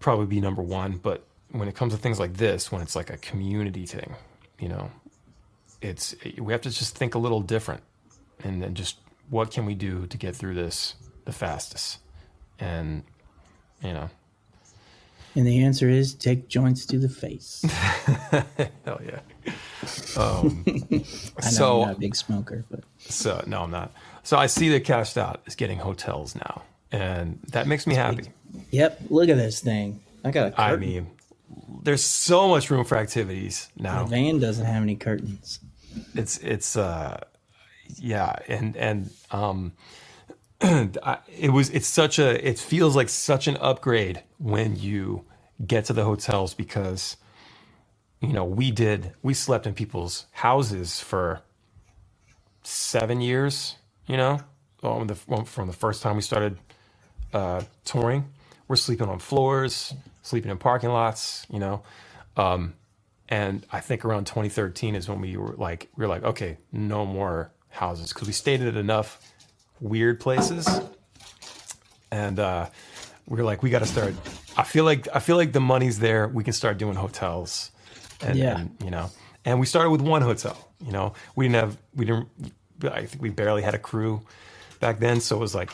probably 0.00 0.26
be 0.26 0.40
number 0.40 0.62
one 0.62 0.98
but 1.02 1.24
when 1.54 1.68
it 1.68 1.74
comes 1.74 1.92
to 1.92 1.98
things 1.98 2.18
like 2.20 2.34
this 2.34 2.70
when 2.70 2.82
it's 2.82 2.96
like 2.96 3.10
a 3.10 3.16
community 3.18 3.86
thing 3.86 4.14
you 4.58 4.68
know 4.68 4.90
it's 5.84 6.14
we 6.38 6.52
have 6.52 6.62
to 6.62 6.70
just 6.70 6.96
think 6.96 7.14
a 7.14 7.18
little 7.18 7.40
different, 7.40 7.82
and 8.42 8.62
then 8.62 8.74
just 8.74 8.96
what 9.28 9.50
can 9.50 9.66
we 9.66 9.74
do 9.74 10.06
to 10.06 10.16
get 10.16 10.34
through 10.34 10.54
this 10.54 10.94
the 11.26 11.32
fastest, 11.32 11.98
and 12.58 13.04
you 13.82 13.92
know, 13.92 14.08
And 15.34 15.46
the 15.46 15.62
answer 15.62 15.88
is 15.88 16.14
take 16.14 16.48
joints 16.48 16.86
to 16.86 16.98
the 16.98 17.08
face. 17.08 17.62
hell 18.84 19.00
yeah. 19.04 19.20
Um, 20.16 20.64
I 20.66 20.70
know 20.70 21.02
so 21.50 21.82
I'm 21.82 21.88
not 21.88 21.96
a 21.96 22.00
big 22.00 22.16
smoker, 22.16 22.64
but 22.70 22.80
So 22.98 23.44
no, 23.46 23.62
I'm 23.62 23.70
not. 23.70 23.92
So 24.22 24.38
I 24.38 24.46
see 24.46 24.70
that 24.70 24.84
Kash'd 24.84 25.18
Out 25.18 25.42
is 25.46 25.54
getting 25.54 25.78
hotels 25.78 26.34
now, 26.34 26.62
and 26.90 27.38
that 27.48 27.66
makes 27.66 27.86
me 27.86 27.94
happy. 27.94 28.28
yep. 28.70 28.98
Look 29.10 29.28
at 29.28 29.36
this 29.36 29.60
thing. 29.60 30.00
I 30.24 30.30
got 30.30 30.46
a 30.46 30.50
curtain. 30.52 30.64
I 30.64 30.76
mean, 30.76 31.10
there's 31.84 32.02
so 32.02 32.48
much 32.48 32.70
room 32.70 32.84
for 32.84 32.96
activities 32.96 33.68
now. 33.76 34.02
the 34.04 34.10
van 34.10 34.40
doesn't 34.40 34.64
have 34.64 34.82
any 34.82 34.96
curtains. 34.96 35.60
It's 36.14 36.38
it's 36.38 36.76
uh, 36.76 37.20
yeah, 37.96 38.36
and 38.48 38.76
and 38.76 39.10
um, 39.30 39.72
it 40.60 41.52
was 41.52 41.70
it's 41.70 41.86
such 41.86 42.18
a 42.18 42.46
it 42.46 42.58
feels 42.58 42.96
like 42.96 43.08
such 43.08 43.46
an 43.46 43.56
upgrade 43.58 44.22
when 44.38 44.76
you 44.76 45.24
get 45.66 45.84
to 45.86 45.92
the 45.92 46.04
hotels 46.04 46.54
because 46.54 47.16
you 48.20 48.32
know 48.32 48.44
we 48.44 48.70
did 48.70 49.12
we 49.22 49.34
slept 49.34 49.66
in 49.66 49.74
people's 49.74 50.26
houses 50.32 51.00
for 51.00 51.42
seven 52.62 53.20
years 53.20 53.76
you 54.06 54.16
know 54.16 54.40
um, 54.82 55.06
the, 55.06 55.14
from 55.14 55.66
the 55.66 55.72
first 55.72 56.02
time 56.02 56.16
we 56.16 56.22
started 56.22 56.56
uh, 57.32 57.62
touring 57.84 58.24
we're 58.68 58.76
sleeping 58.76 59.08
on 59.08 59.18
floors 59.18 59.94
sleeping 60.24 60.50
in 60.50 60.58
parking 60.58 60.90
lots 60.90 61.46
you 61.50 61.60
know? 61.60 61.82
Um, 62.36 62.74
and 63.28 63.64
i 63.72 63.78
think 63.80 64.04
around 64.04 64.26
2013 64.26 64.94
is 64.96 65.08
when 65.08 65.20
we 65.20 65.36
were 65.36 65.54
like 65.56 65.88
we 65.96 66.02
were 66.04 66.08
like 66.08 66.24
okay 66.24 66.58
no 66.72 67.06
more 67.06 67.50
houses. 67.70 68.12
Because 68.12 68.26
we 68.28 68.32
stayed 68.34 68.60
at 68.62 68.76
enough 68.76 69.18
weird 69.80 70.20
places. 70.20 70.68
And 72.10 72.38
uh, 72.38 72.68
we 73.26 73.38
were 73.38 73.44
like 73.44 73.62
we 73.62 73.70
got 73.70 73.80
to 73.80 73.86
start 73.86 74.14
i 74.56 74.62
feel 74.62 74.84
like 74.84 75.08
i 75.12 75.18
feel 75.18 75.36
like 75.36 75.52
the 75.52 75.60
money's 75.60 75.98
there. 75.98 76.28
We 76.28 76.44
can 76.44 76.52
start 76.52 76.78
doing 76.78 76.94
hotels 76.94 77.70
and, 78.20 78.38
Yeah. 78.38 78.58
and, 78.60 78.76
you 78.84 78.90
know? 78.90 79.10
And 79.44 79.58
we 79.60 79.66
started 79.66 79.90
with 79.90 80.00
one 80.00 80.22
hotel 80.22 80.56
you 80.84 80.92
know? 80.92 81.14
We 81.34 81.46
didn't 81.48 81.56
have 81.64 81.76
we 81.94 82.04
didn't 82.04 82.28
i 82.92 83.06
think 83.06 83.22
we 83.22 83.30
barely 83.30 83.62
had 83.62 83.74
a 83.74 83.78
crew 83.78 84.20
back 84.80 84.98
then. 85.00 85.20
So 85.20 85.36
it 85.36 85.40
was 85.40 85.54
like 85.54 85.70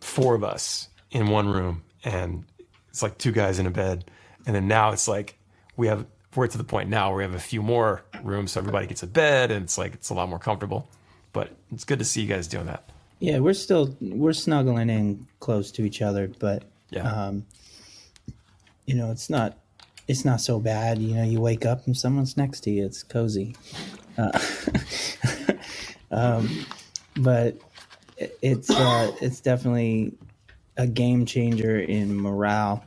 four 0.00 0.34
of 0.34 0.42
us 0.44 0.88
in 1.10 1.28
one 1.28 1.48
room. 1.48 1.82
And 2.04 2.44
it's 2.96 3.02
like 3.02 3.18
two 3.18 3.30
guys 3.30 3.58
in 3.58 3.66
a 3.66 3.70
bed 3.70 4.10
and 4.46 4.56
then 4.56 4.66
now 4.66 4.90
it's 4.90 5.06
like 5.06 5.36
we 5.76 5.86
have 5.86 6.06
we're 6.34 6.46
to 6.46 6.56
the 6.56 6.64
point 6.64 6.88
now 6.88 7.08
where 7.10 7.18
we 7.18 7.22
have 7.24 7.34
a 7.34 7.38
few 7.38 7.60
more 7.60 8.02
rooms 8.22 8.52
so 8.52 8.60
everybody 8.60 8.86
gets 8.86 9.02
a 9.02 9.06
bed 9.06 9.50
and 9.50 9.64
it's 9.64 9.76
like 9.76 9.92
it's 9.92 10.08
a 10.08 10.14
lot 10.14 10.30
more 10.30 10.38
comfortable 10.38 10.88
but 11.34 11.54
it's 11.70 11.84
good 11.84 11.98
to 11.98 12.06
see 12.06 12.22
you 12.22 12.26
guys 12.26 12.48
doing 12.48 12.64
that 12.64 12.88
Yeah, 13.18 13.40
we're 13.40 13.52
still 13.52 13.94
we're 14.00 14.32
snuggling 14.32 14.88
in 14.88 15.26
close 15.40 15.70
to 15.72 15.84
each 15.84 16.00
other, 16.00 16.28
but 16.38 16.64
Yeah. 16.88 17.02
um, 17.02 17.44
you 18.86 18.94
know, 18.94 19.10
it's 19.10 19.28
not 19.28 19.58
it's 20.08 20.24
not 20.24 20.40
so 20.40 20.58
bad. 20.58 20.96
You 20.98 21.16
know, 21.16 21.22
you 21.24 21.38
wake 21.40 21.66
up 21.66 21.86
and 21.86 21.94
someone's 21.96 22.36
next 22.38 22.60
to 22.60 22.70
you. 22.70 22.86
It's 22.86 23.02
cozy. 23.02 23.56
Uh, 24.16 24.38
um, 26.10 26.64
but 27.18 27.56
it's 28.40 28.70
uh, 28.70 29.12
it's 29.20 29.40
definitely 29.40 30.14
a 30.76 30.86
game 30.86 31.26
changer 31.26 31.78
in 31.78 32.20
morale. 32.20 32.84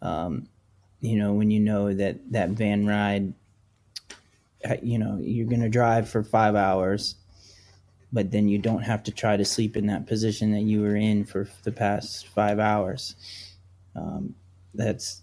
Um, 0.00 0.48
you 1.00 1.16
know, 1.16 1.32
when 1.32 1.50
you 1.50 1.60
know 1.60 1.92
that 1.92 2.32
that 2.32 2.50
van 2.50 2.86
ride, 2.86 3.34
uh, 4.64 4.76
you 4.82 4.98
know, 4.98 5.18
you're 5.20 5.48
gonna 5.48 5.68
drive 5.68 6.08
for 6.08 6.22
five 6.22 6.54
hours 6.54 7.16
but 8.12 8.30
then 8.30 8.48
you 8.48 8.58
don't 8.58 8.82
have 8.82 9.02
to 9.04 9.10
try 9.10 9.36
to 9.36 9.44
sleep 9.44 9.76
in 9.76 9.86
that 9.86 10.06
position 10.06 10.52
that 10.52 10.60
you 10.60 10.82
were 10.82 10.94
in 10.94 11.24
for 11.24 11.48
the 11.62 11.72
past 11.72 12.28
five 12.28 12.58
hours. 12.58 13.16
Um, 13.96 14.34
that's 14.74 15.20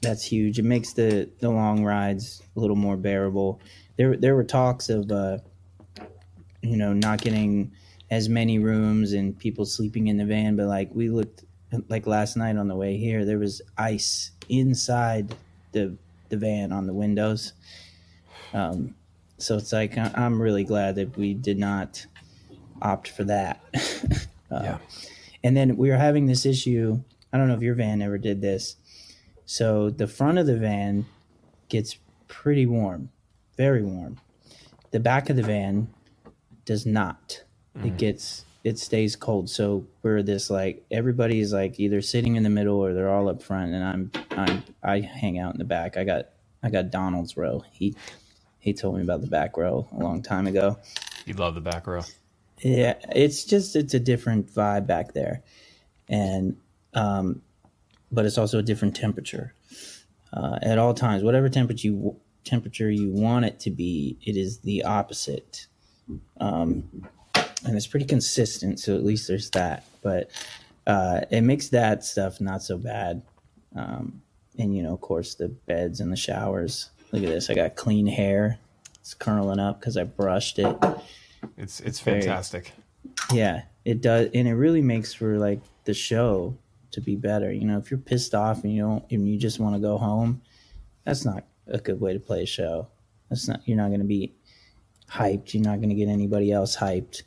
that's 0.00 0.24
huge. 0.24 0.58
It 0.58 0.64
makes 0.64 0.92
the 0.92 1.28
the 1.40 1.50
long 1.50 1.84
rides 1.84 2.42
a 2.56 2.60
little 2.60 2.76
more 2.76 2.96
bearable. 2.96 3.60
There 3.96 4.16
there 4.16 4.36
were 4.36 4.44
talks 4.44 4.88
of 4.88 5.10
uh, 5.10 5.38
you 6.62 6.76
know 6.76 6.92
not 6.92 7.20
getting 7.20 7.72
as 8.10 8.28
many 8.28 8.58
rooms 8.58 9.12
and 9.12 9.38
people 9.38 9.64
sleeping 9.64 10.08
in 10.08 10.16
the 10.16 10.24
van, 10.24 10.56
but 10.56 10.66
like 10.66 10.90
we 10.94 11.08
looked 11.08 11.44
like 11.88 12.06
last 12.06 12.36
night 12.36 12.56
on 12.56 12.68
the 12.68 12.74
way 12.74 12.96
here, 12.96 13.24
there 13.24 13.38
was 13.38 13.62
ice 13.78 14.32
inside 14.48 15.34
the 15.72 15.96
the 16.28 16.36
van 16.36 16.72
on 16.72 16.86
the 16.86 16.92
windows. 16.92 17.52
Um, 18.52 18.94
so 19.38 19.56
it's 19.56 19.72
like 19.72 19.96
I'm 19.96 20.40
really 20.40 20.64
glad 20.64 20.96
that 20.96 21.16
we 21.16 21.34
did 21.34 21.58
not 21.58 22.06
opt 22.82 23.08
for 23.08 23.24
that. 23.24 23.62
Uh, 24.52 24.62
yeah 24.64 24.78
And 25.44 25.56
then 25.56 25.76
we 25.76 25.90
were 25.90 25.96
having 25.96 26.26
this 26.26 26.44
issue. 26.44 27.00
I 27.32 27.38
don't 27.38 27.46
know 27.46 27.54
if 27.54 27.62
your 27.62 27.76
van 27.76 28.02
ever 28.02 28.18
did 28.18 28.40
this. 28.40 28.74
So 29.46 29.90
the 29.90 30.08
front 30.08 30.38
of 30.38 30.46
the 30.46 30.56
van 30.56 31.06
gets 31.68 31.98
pretty 32.26 32.66
warm, 32.66 33.10
very 33.56 33.80
warm. 33.80 34.18
The 34.90 34.98
back 34.98 35.30
of 35.30 35.36
the 35.36 35.44
van 35.44 35.86
does 36.64 36.84
not. 36.84 37.44
It 37.82 37.96
gets 37.96 38.44
it 38.64 38.78
stays 38.78 39.16
cold. 39.16 39.50
So 39.50 39.86
we're 40.02 40.22
this 40.22 40.50
like 40.50 40.84
everybody's 40.90 41.52
like 41.52 41.80
either 41.80 42.02
sitting 42.02 42.36
in 42.36 42.42
the 42.42 42.50
middle 42.50 42.76
or 42.78 42.94
they're 42.94 43.10
all 43.10 43.28
up 43.28 43.42
front, 43.42 43.72
and 43.74 43.84
I'm 43.84 44.12
I'm 44.32 44.64
I 44.82 45.00
hang 45.00 45.38
out 45.38 45.54
in 45.54 45.58
the 45.58 45.64
back. 45.64 45.96
I 45.96 46.04
got 46.04 46.28
I 46.62 46.70
got 46.70 46.90
Donald's 46.90 47.36
row. 47.36 47.64
He 47.72 47.96
he 48.58 48.74
told 48.74 48.96
me 48.96 49.02
about 49.02 49.22
the 49.22 49.28
back 49.28 49.56
row 49.56 49.88
a 49.92 49.98
long 49.98 50.22
time 50.22 50.46
ago. 50.46 50.78
you 51.26 51.34
love 51.34 51.54
the 51.54 51.60
back 51.62 51.86
row 51.86 52.02
Yeah, 52.62 52.96
it's 53.14 53.44
just 53.44 53.76
it's 53.76 53.94
a 53.94 54.00
different 54.00 54.52
vibe 54.54 54.86
back 54.86 55.14
there, 55.14 55.42
and 56.08 56.56
um, 56.94 57.42
but 58.12 58.26
it's 58.26 58.38
also 58.38 58.58
a 58.58 58.62
different 58.62 58.96
temperature 58.96 59.54
uh, 60.32 60.58
at 60.62 60.78
all 60.78 60.94
times. 60.94 61.22
Whatever 61.22 61.48
temperature 61.48 61.88
you 61.88 62.16
temperature 62.44 62.90
you 62.90 63.12
want 63.12 63.46
it 63.46 63.60
to 63.60 63.70
be, 63.70 64.18
it 64.22 64.36
is 64.36 64.60
the 64.60 64.84
opposite, 64.84 65.68
um, 66.40 67.08
and 67.66 67.76
it's 67.76 67.86
pretty 67.86 68.06
consistent. 68.06 68.80
So 68.80 68.94
at 68.94 69.04
least 69.04 69.28
there's 69.28 69.50
that, 69.50 69.84
but 70.02 70.30
uh, 70.86 71.20
it 71.30 71.42
makes 71.42 71.68
that 71.68 72.04
stuff 72.04 72.40
not 72.40 72.62
so 72.62 72.76
bad. 72.78 73.22
Um, 73.76 74.22
and 74.58 74.74
you 74.76 74.82
know, 74.82 74.92
of 74.94 75.00
course, 75.00 75.34
the 75.34 75.48
beds 75.48 76.00
and 76.00 76.12
the 76.12 76.16
showers. 76.16 76.90
Look 77.12 77.22
at 77.22 77.28
this. 77.28 77.50
I 77.50 77.54
got 77.54 77.76
clean 77.76 78.06
hair. 78.06 78.58
It's 79.00 79.14
curling 79.14 79.58
up 79.58 79.80
because 79.80 79.96
I 79.96 80.04
brushed 80.04 80.58
it. 80.58 80.76
it's 81.56 81.80
it's 81.80 82.00
very- 82.00 82.20
fantastic 82.20 82.72
Yeah, 83.32 83.62
it 83.84 84.00
does, 84.00 84.30
and 84.34 84.46
it 84.46 84.54
really 84.54 84.82
makes 84.82 85.12
for 85.12 85.38
like 85.38 85.60
the 85.84 85.94
show 85.94 86.56
to 86.92 87.00
be 87.00 87.16
better. 87.16 87.52
You 87.52 87.64
know, 87.64 87.78
if 87.78 87.90
you're 87.90 87.98
pissed 87.98 88.34
off 88.34 88.64
and 88.64 88.74
you 88.74 88.82
don't, 88.82 89.04
and 89.10 89.28
you 89.28 89.38
just 89.38 89.58
want 89.58 89.74
to 89.74 89.80
go 89.80 89.96
home, 89.96 90.42
that's 91.04 91.24
not 91.24 91.44
a 91.66 91.78
good 91.78 92.00
way 92.00 92.12
to 92.12 92.20
play 92.20 92.42
a 92.42 92.46
show. 92.46 92.88
That's 93.28 93.48
not. 93.48 93.60
You're 93.64 93.76
not 93.76 93.88
going 93.88 94.00
to 94.00 94.06
be 94.06 94.34
hyped. 95.10 95.54
You're 95.54 95.64
not 95.64 95.76
going 95.76 95.88
to 95.88 95.94
get 95.94 96.08
anybody 96.08 96.52
else 96.52 96.76
hyped, 96.76 97.22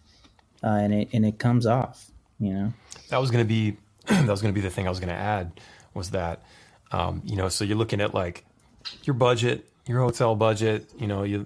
uh, 0.63 0.67
and 0.67 0.93
it 0.93 1.09
and 1.13 1.25
it 1.25 1.39
comes 1.39 1.65
off. 1.65 2.09
You 2.39 2.53
know. 2.53 2.73
that 3.09 3.19
was 3.19 3.31
going 3.31 3.43
to 3.43 3.47
be 3.47 3.77
that 4.07 4.27
was 4.27 4.41
going 4.41 4.53
to 4.53 4.59
be 4.59 4.61
the 4.61 4.69
thing 4.69 4.87
I 4.87 4.89
was 4.89 4.99
going 4.99 5.09
to 5.09 5.15
add 5.15 5.59
was 5.93 6.11
that 6.11 6.43
um, 6.91 7.21
you 7.25 7.35
know 7.35 7.49
so 7.49 7.63
you're 7.63 7.77
looking 7.77 8.01
at 8.01 8.13
like 8.13 8.45
your 9.03 9.13
budget, 9.13 9.69
your 9.85 9.99
hotel 9.99 10.35
budget, 10.35 10.89
you 10.97 11.07
know 11.07 11.23
you 11.23 11.45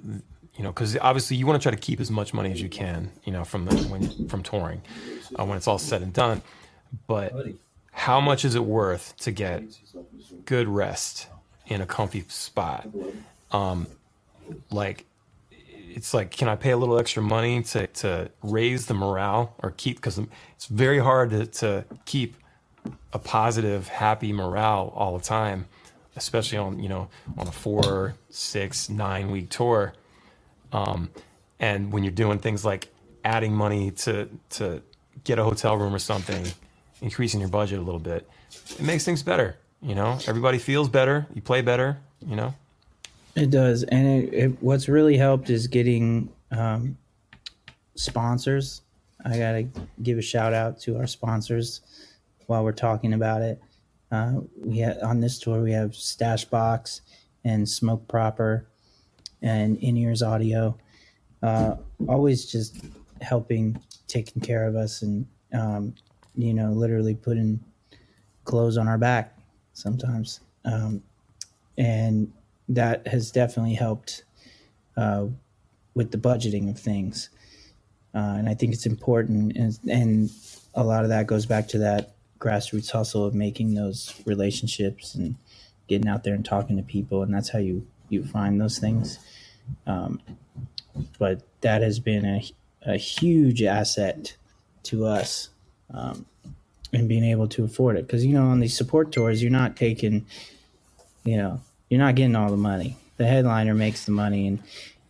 you 0.56 0.64
know 0.64 0.72
because 0.72 0.98
obviously 0.98 1.38
you 1.38 1.46
want 1.46 1.62
to 1.62 1.64
try 1.64 1.76
to 1.76 1.82
keep 1.82 2.00
as 2.00 2.10
much 2.12 2.34
money 2.34 2.52
as 2.52 2.62
you 2.62 2.70
can, 2.70 3.12
you 3.24 3.32
know 3.32 3.44
from 3.44 3.66
the 3.66 3.76
when 3.88 4.28
from 4.28 4.44
touring 4.44 4.82
uh, 5.38 5.46
when 5.46 5.58
it's 5.58 5.68
all 5.68 5.80
said 5.80 6.02
and 6.02 6.14
done, 6.14 6.42
but 7.06 7.34
how 7.92 8.22
much 8.22 8.46
is 8.46 8.56
it 8.56 8.64
worth 8.64 9.16
to 9.18 9.32
get 9.32 9.64
good 10.46 10.68
rest 10.68 11.28
in 11.66 11.82
a 11.82 11.86
comfy 11.86 12.24
spot? 12.28 12.88
Um, 13.52 13.88
like 14.72 15.06
it's 15.98 16.14
like 16.14 16.32
can 16.32 16.48
i 16.48 16.56
pay 16.56 16.72
a 16.72 16.78
little 16.78 17.00
extra 17.00 17.22
money 17.22 17.64
to, 17.64 17.88
to 17.88 18.30
raise 18.44 18.86
the 18.86 18.94
morale 18.94 19.56
or 19.60 19.72
keep 19.72 19.98
because 19.98 20.20
it's 20.56 20.68
very 20.68 21.00
hard 21.00 21.32
to, 21.32 21.46
to 21.48 21.86
keep 22.06 22.38
a 23.12 23.20
positive 23.20 23.88
happy 23.88 24.32
morale 24.32 24.94
all 24.96 25.18
the 25.18 25.24
time 25.24 25.66
especially 26.16 26.58
on 26.58 26.80
you 26.80 26.90
know 26.90 27.10
on 27.38 27.48
a 27.48 27.52
four 27.52 28.16
six 28.30 28.90
nine 28.90 29.32
week 29.32 29.50
tour. 29.50 29.94
Um, 30.74 31.10
and 31.60 31.94
when 31.94 32.04
you're 32.04 32.12
doing 32.12 32.40
things 32.40 32.66
like 32.66 32.90
adding 33.24 33.54
money 33.54 33.92
to 33.92 34.30
to 34.52 34.82
get 35.24 35.40
a 35.40 35.44
hotel 35.44 35.78
room 35.78 35.94
or 35.96 36.00
something 36.00 36.46
increasing 37.02 37.40
your 37.40 37.50
budget 37.50 37.80
a 37.80 37.82
little 37.82 38.00
bit 38.00 38.30
it 38.70 38.82
makes 38.82 39.06
things 39.06 39.24
better 39.24 39.58
you 39.80 39.94
know? 39.94 40.18
Everybody 40.28 40.58
feels 40.58 40.90
better 40.90 41.28
you 41.34 41.42
play 41.42 41.62
better 41.62 41.98
you 42.26 42.36
know 42.36 42.54
It 43.38 43.52
does, 43.52 43.84
and 43.84 44.08
it, 44.08 44.34
it, 44.34 44.64
what's 44.64 44.90
really 44.90 45.16
helped 45.16 45.52
is 45.52 45.68
getting 45.68 46.28
um, 46.50 46.98
sponsors. 47.94 48.82
I 49.24 49.38
gotta 49.38 49.68
give 50.02 50.18
a 50.18 50.24
shout 50.24 50.54
out 50.54 50.80
to 50.82 50.98
our 50.98 51.06
sponsors 51.06 51.82
while 52.48 52.64
we're 52.64 52.72
talking 52.72 53.14
about 53.14 53.44
it. 53.44 53.62
Uh, 54.12 54.40
we 54.66 54.82
ha- 54.82 54.98
on 55.04 55.22
this 55.22 55.38
tour 55.38 55.62
we 55.62 55.72
have 55.72 55.92
Stashbox 55.92 57.02
and 57.44 57.70
Smoke 57.70 58.08
Proper 58.08 58.66
and 59.44 59.78
In 59.84 59.98
Ears 59.98 60.24
Audio. 60.24 60.76
uh, 61.44 61.76
always 62.10 62.52
just 62.52 62.86
helping, 63.22 63.80
taking 64.08 64.42
care 64.42 64.66
of 64.66 64.76
us, 64.76 65.04
and 65.04 65.28
um, 65.54 65.94
you 66.34 66.56
know, 66.56 66.72
literally 66.72 67.14
putting 67.14 67.60
clothes 68.46 68.78
on 68.78 68.88
our 68.88 68.98
back 68.98 69.38
sometimes, 69.74 70.40
um, 70.66 71.04
and 71.78 72.34
that 72.70 73.08
has 73.08 73.32
definitely 73.32 73.76
helped 73.76 74.24
uh, 74.96 75.28
with 75.94 76.12
the 76.12 76.18
budgeting 76.18 76.70
of 76.70 76.80
things. 76.80 77.30
Uh, 78.14 78.36
and 78.38 78.50
I 78.50 78.54
think 78.54 78.74
it's 78.74 78.86
important, 78.86 79.56
and, 79.56 79.78
and 79.90 80.32
a 80.74 80.84
lot 80.84 81.04
of 81.04 81.10
that 81.10 81.28
goes 81.28 81.46
back 81.46 81.68
to 81.70 81.78
that 81.80 82.16
grassroots 82.40 82.92
hustle 82.92 83.26
of 83.26 83.34
making 83.34 83.74
those 83.74 84.22
relationships 84.26 85.16
and 85.16 85.36
getting 85.88 86.08
out 86.08 86.24
there 86.24 86.34
and 86.34 86.46
talking 86.46 86.78
to 86.78 86.84
people, 86.84 87.24
and 87.24 87.34
that's 87.34 87.50
how 87.50 87.60
you 87.60 87.86
you 88.10 88.24
find 88.24 88.60
those 88.60 88.80
things. 88.80 89.20
Um, 89.86 90.22
but 91.20 91.42
that 91.62 91.82
has 91.82 92.00
been 92.00 92.26
a, 92.26 92.44
a 92.86 92.98
huge 92.98 93.62
asset 93.64 94.36
to 94.84 95.06
us 95.06 95.50
um, 95.94 96.26
in 96.94 97.08
being 97.08 97.24
able 97.24 97.48
to 97.50 97.64
afford 97.64 97.98
it. 97.98 98.08
Because 98.08 98.26
you 98.26 98.34
know, 98.34 98.46
on 98.46 98.60
these 98.60 98.76
support 98.76 99.12
tours, 99.12 99.42
you're 99.42 99.52
not 99.52 99.76
taking, 99.76 100.26
you 101.24 101.38
know, 101.38 101.62
you're 101.90 102.00
not 102.00 102.16
getting 102.16 102.36
all 102.36 102.50
the 102.50 102.58
money. 102.58 102.98
The 103.18 103.26
headliner 103.26 103.74
makes 103.74 104.06
the 104.06 104.12
money, 104.12 104.48
and 104.48 104.62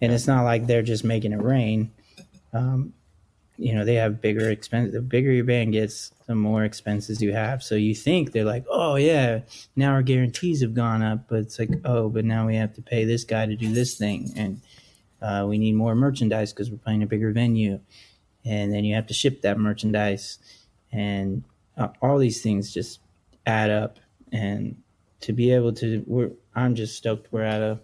and 0.01 0.11
it's 0.11 0.27
not 0.27 0.43
like 0.43 0.67
they're 0.67 0.83
just 0.83 1.03
making 1.03 1.33
it 1.33 1.41
rain. 1.41 1.91
Um, 2.53 2.93
you 3.57 3.73
know, 3.73 3.83
they 3.83 3.95
have 3.95 4.21
bigger 4.21 4.49
expense. 4.49 4.93
The 4.93 5.01
bigger 5.01 5.31
your 5.31 5.43
band 5.43 5.73
gets, 5.73 6.11
the 6.27 6.35
more 6.35 6.63
expenses 6.63 7.21
you 7.21 7.33
have. 7.33 7.63
So 7.63 7.73
you 7.73 7.95
think 7.95 8.31
they're 8.31 8.45
like, 8.45 8.65
oh 8.69 8.95
yeah, 8.95 9.41
now 9.75 9.93
our 9.93 10.03
guarantees 10.03 10.61
have 10.61 10.75
gone 10.75 11.01
up, 11.01 11.27
but 11.27 11.39
it's 11.39 11.57
like, 11.57 11.71
oh, 11.83 12.09
but 12.09 12.23
now 12.23 12.45
we 12.45 12.55
have 12.55 12.75
to 12.75 12.81
pay 12.81 13.03
this 13.03 13.23
guy 13.23 13.47
to 13.47 13.55
do 13.55 13.73
this 13.73 13.97
thing, 13.97 14.31
and 14.35 14.61
uh, 15.21 15.45
we 15.47 15.57
need 15.57 15.73
more 15.73 15.95
merchandise 15.95 16.53
because 16.53 16.69
we're 16.69 16.77
playing 16.77 17.03
a 17.03 17.07
bigger 17.07 17.31
venue, 17.31 17.79
and 18.45 18.71
then 18.71 18.85
you 18.85 18.95
have 18.95 19.07
to 19.07 19.13
ship 19.13 19.41
that 19.41 19.57
merchandise, 19.57 20.37
and 20.91 21.43
uh, 21.77 21.89
all 22.01 22.19
these 22.19 22.41
things 22.41 22.71
just 22.71 22.99
add 23.45 23.71
up, 23.71 23.97
and 24.31 24.81
to 25.21 25.33
be 25.33 25.51
able 25.51 25.73
to, 25.73 26.03
we're, 26.07 26.31
I'm 26.55 26.75
just 26.75 26.95
stoked 26.95 27.31
we're 27.31 27.43
at 27.43 27.61
a. 27.61 27.79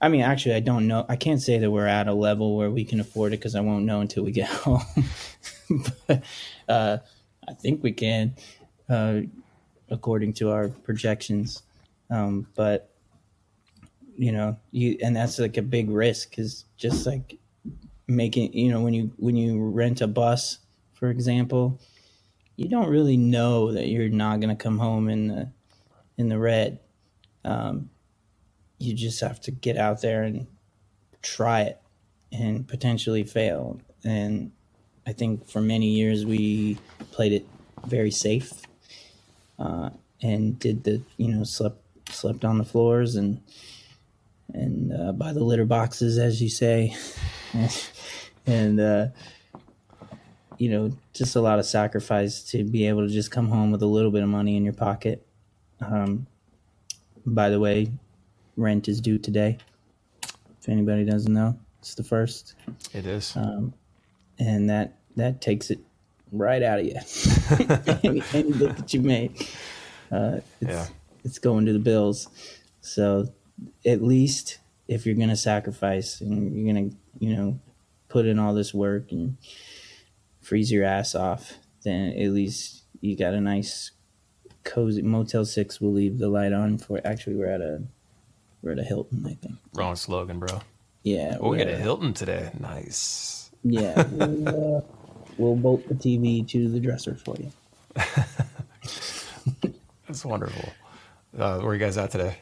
I 0.00 0.08
mean, 0.08 0.22
actually, 0.22 0.56
I 0.56 0.60
don't 0.60 0.86
know. 0.86 1.06
I 1.08 1.16
can't 1.16 1.40
say 1.40 1.58
that 1.58 1.70
we're 1.70 1.86
at 1.86 2.08
a 2.08 2.14
level 2.14 2.56
where 2.56 2.70
we 2.70 2.84
can 2.84 3.00
afford 3.00 3.32
it 3.32 3.38
because 3.38 3.54
I 3.54 3.60
won't 3.60 3.84
know 3.84 4.00
until 4.00 4.24
we 4.24 4.32
get 4.32 4.48
home. 4.50 4.82
but 6.08 6.22
uh, 6.68 6.98
I 7.48 7.52
think 7.54 7.82
we 7.82 7.92
can, 7.92 8.34
uh, 8.88 9.20
according 9.90 10.34
to 10.34 10.50
our 10.50 10.68
projections. 10.68 11.62
Um, 12.10 12.46
but 12.54 12.90
you 14.16 14.32
know, 14.32 14.56
you 14.70 14.96
and 15.02 15.16
that's 15.16 15.38
like 15.38 15.56
a 15.56 15.62
big 15.62 15.90
risk 15.90 16.30
because 16.30 16.64
just 16.76 17.06
like 17.06 17.38
making, 18.06 18.52
you 18.52 18.70
know, 18.70 18.80
when 18.80 18.94
you 18.94 19.10
when 19.16 19.36
you 19.36 19.68
rent 19.70 20.00
a 20.00 20.06
bus, 20.06 20.58
for 20.92 21.08
example, 21.08 21.80
you 22.56 22.68
don't 22.68 22.88
really 22.88 23.16
know 23.16 23.72
that 23.72 23.88
you're 23.88 24.08
not 24.08 24.40
going 24.40 24.54
to 24.54 24.62
come 24.62 24.78
home 24.78 25.08
in 25.08 25.28
the 25.28 25.50
in 26.16 26.28
the 26.28 26.38
red. 26.38 26.80
Um, 27.44 27.90
you 28.78 28.94
just 28.94 29.20
have 29.20 29.40
to 29.42 29.50
get 29.50 29.76
out 29.76 30.02
there 30.02 30.22
and 30.22 30.46
try 31.22 31.62
it 31.62 31.80
and 32.32 32.66
potentially 32.66 33.24
fail. 33.24 33.80
And 34.04 34.52
I 35.06 35.12
think 35.12 35.48
for 35.48 35.60
many 35.60 35.90
years 35.90 36.24
we 36.24 36.78
played 37.12 37.32
it 37.32 37.46
very 37.86 38.10
safe 38.10 38.62
uh, 39.58 39.90
and 40.22 40.58
did 40.58 40.84
the 40.84 41.02
you 41.16 41.28
know 41.28 41.44
slept 41.44 41.80
slept 42.10 42.44
on 42.44 42.58
the 42.58 42.64
floors 42.64 43.16
and 43.16 43.40
and 44.52 44.92
uh, 44.92 45.12
by 45.12 45.32
the 45.32 45.42
litter 45.42 45.64
boxes, 45.64 46.18
as 46.18 46.40
you 46.40 46.48
say, 46.48 46.94
and 48.46 48.78
uh, 48.78 49.06
you 50.58 50.68
know 50.70 50.92
just 51.12 51.36
a 51.36 51.40
lot 51.40 51.58
of 51.58 51.66
sacrifice 51.66 52.42
to 52.50 52.64
be 52.64 52.86
able 52.86 53.06
to 53.06 53.12
just 53.12 53.30
come 53.30 53.48
home 53.48 53.70
with 53.70 53.82
a 53.82 53.86
little 53.86 54.10
bit 54.10 54.22
of 54.22 54.28
money 54.28 54.56
in 54.56 54.64
your 54.64 54.74
pocket. 54.74 55.26
Um, 55.90 56.26
by 57.26 57.50
the 57.50 57.60
way, 57.60 57.92
rent 58.56 58.88
is 58.88 59.00
due 59.00 59.18
today. 59.18 59.58
If 60.60 60.68
anybody 60.68 61.04
doesn't 61.04 61.32
know, 61.32 61.58
it's 61.80 61.94
the 61.94 62.04
first, 62.04 62.54
It 62.94 63.06
is. 63.06 63.36
um, 63.36 63.74
and 64.38 64.70
that 64.70 64.98
that 65.16 65.40
takes 65.40 65.70
it 65.70 65.80
right 66.32 66.62
out 66.62 66.80
of 66.80 66.86
you. 66.86 66.96
any, 68.04 68.22
any 68.34 68.52
bit 68.52 68.76
that 68.76 68.94
you 68.94 69.02
make, 69.02 69.54
uh, 70.12 70.38
it's, 70.60 70.70
Yeah. 70.70 70.86
it's 71.24 71.38
going 71.38 71.66
to 71.66 71.72
the 71.72 71.78
bills. 71.78 72.28
So 72.80 73.28
at 73.86 74.02
least 74.02 74.58
if 74.88 75.06
you're 75.06 75.14
gonna 75.16 75.36
sacrifice 75.36 76.20
and 76.20 76.54
you're 76.56 76.74
gonna, 76.74 76.90
you 77.20 77.36
know, 77.36 77.60
put 78.08 78.26
in 78.26 78.38
all 78.38 78.54
this 78.54 78.74
work 78.74 79.12
and 79.12 79.36
freeze 80.42 80.72
your 80.72 80.84
ass 80.84 81.14
off, 81.14 81.54
then 81.84 82.12
at 82.12 82.30
least 82.32 82.84
you 83.00 83.16
got 83.16 83.34
a 83.34 83.40
nice 83.40 83.92
cozy 84.64 85.02
Motel 85.02 85.44
Six 85.44 85.80
will 85.80 85.92
leave 85.92 86.18
the 86.18 86.28
light 86.28 86.52
on 86.52 86.78
for 86.78 87.00
actually 87.04 87.36
we're 87.36 87.46
at 87.50 87.60
a 87.60 87.82
we're 88.62 88.72
at 88.72 88.78
a 88.78 88.82
Hilton, 88.84 89.24
I 89.26 89.34
think. 89.34 89.54
Wrong 89.74 89.94
slogan, 89.96 90.38
bro. 90.38 90.60
Yeah. 91.02 91.36
Oh, 91.40 91.50
we 91.50 91.58
we're 91.58 91.64
got 91.66 91.74
a 91.74 91.76
Hilton 91.78 92.14
today. 92.14 92.50
Nice. 92.58 93.50
Yeah. 93.62 94.02
We'll, 94.16 94.76
uh, 94.76 94.80
we'll 95.38 95.56
bolt 95.56 95.88
the 95.88 95.94
TV 95.94 96.46
to 96.48 96.68
the 96.68 96.78
dresser 96.80 97.14
for 97.16 97.34
you. 97.38 97.50
That's 100.06 100.24
wonderful. 100.24 100.68
Uh, 101.36 101.58
where 101.58 101.70
are 101.70 101.74
you 101.74 101.80
guys 101.80 101.96
at 101.98 102.10
today? 102.10 102.36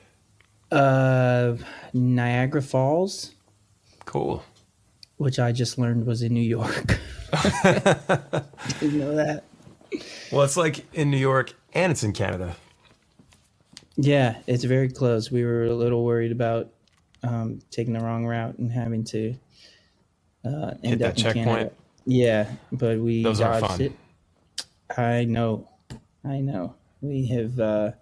Uh 0.71 1.57
Niagara 1.93 2.63
Falls, 2.63 3.33
Cool. 4.05 4.43
which 5.17 5.39
I 5.39 5.53
just 5.53 5.79
learned 5.79 6.07
was 6.07 6.23
in 6.23 6.33
New 6.35 6.41
York. 6.41 6.87
Didn't 7.63 8.99
know 8.99 9.15
that. 9.15 9.45
Well, 10.31 10.43
it's 10.43 10.57
like 10.57 10.87
in 10.95 11.11
New 11.11 11.19
York 11.19 11.55
and 11.75 11.93
it's 11.93 12.03
in 12.03 12.13
Canada. 12.13 12.57
Yeah, 13.97 14.39
it's 14.47 14.65
very 14.65 14.89
close. 14.89 15.31
We 15.31 15.45
were 15.45 15.65
a 15.65 15.75
little 15.75 16.05
worried 16.05 16.33
about 16.33 16.71
um, 17.23 17.61
taking 17.71 17.93
the 17.93 18.01
wrong 18.01 18.27
route 18.27 18.59
and 18.59 18.73
having 18.73 19.05
to 19.05 19.35
uh, 20.45 20.75
end 20.83 20.85
Hit 20.85 20.93
up 20.95 20.99
that 21.01 21.19
in 21.19 21.23
checkpoint. 21.23 21.47
Canada. 21.47 21.73
Yeah, 22.05 22.51
but 22.73 22.99
we 22.99 23.23
Those 23.23 23.39
dodged 23.39 23.81
it. 23.81 23.93
I 24.97 25.25
know, 25.25 25.69
I 26.25 26.41
know. 26.41 26.75
We 27.01 27.27
have 27.29 27.59
uh, 27.61 27.93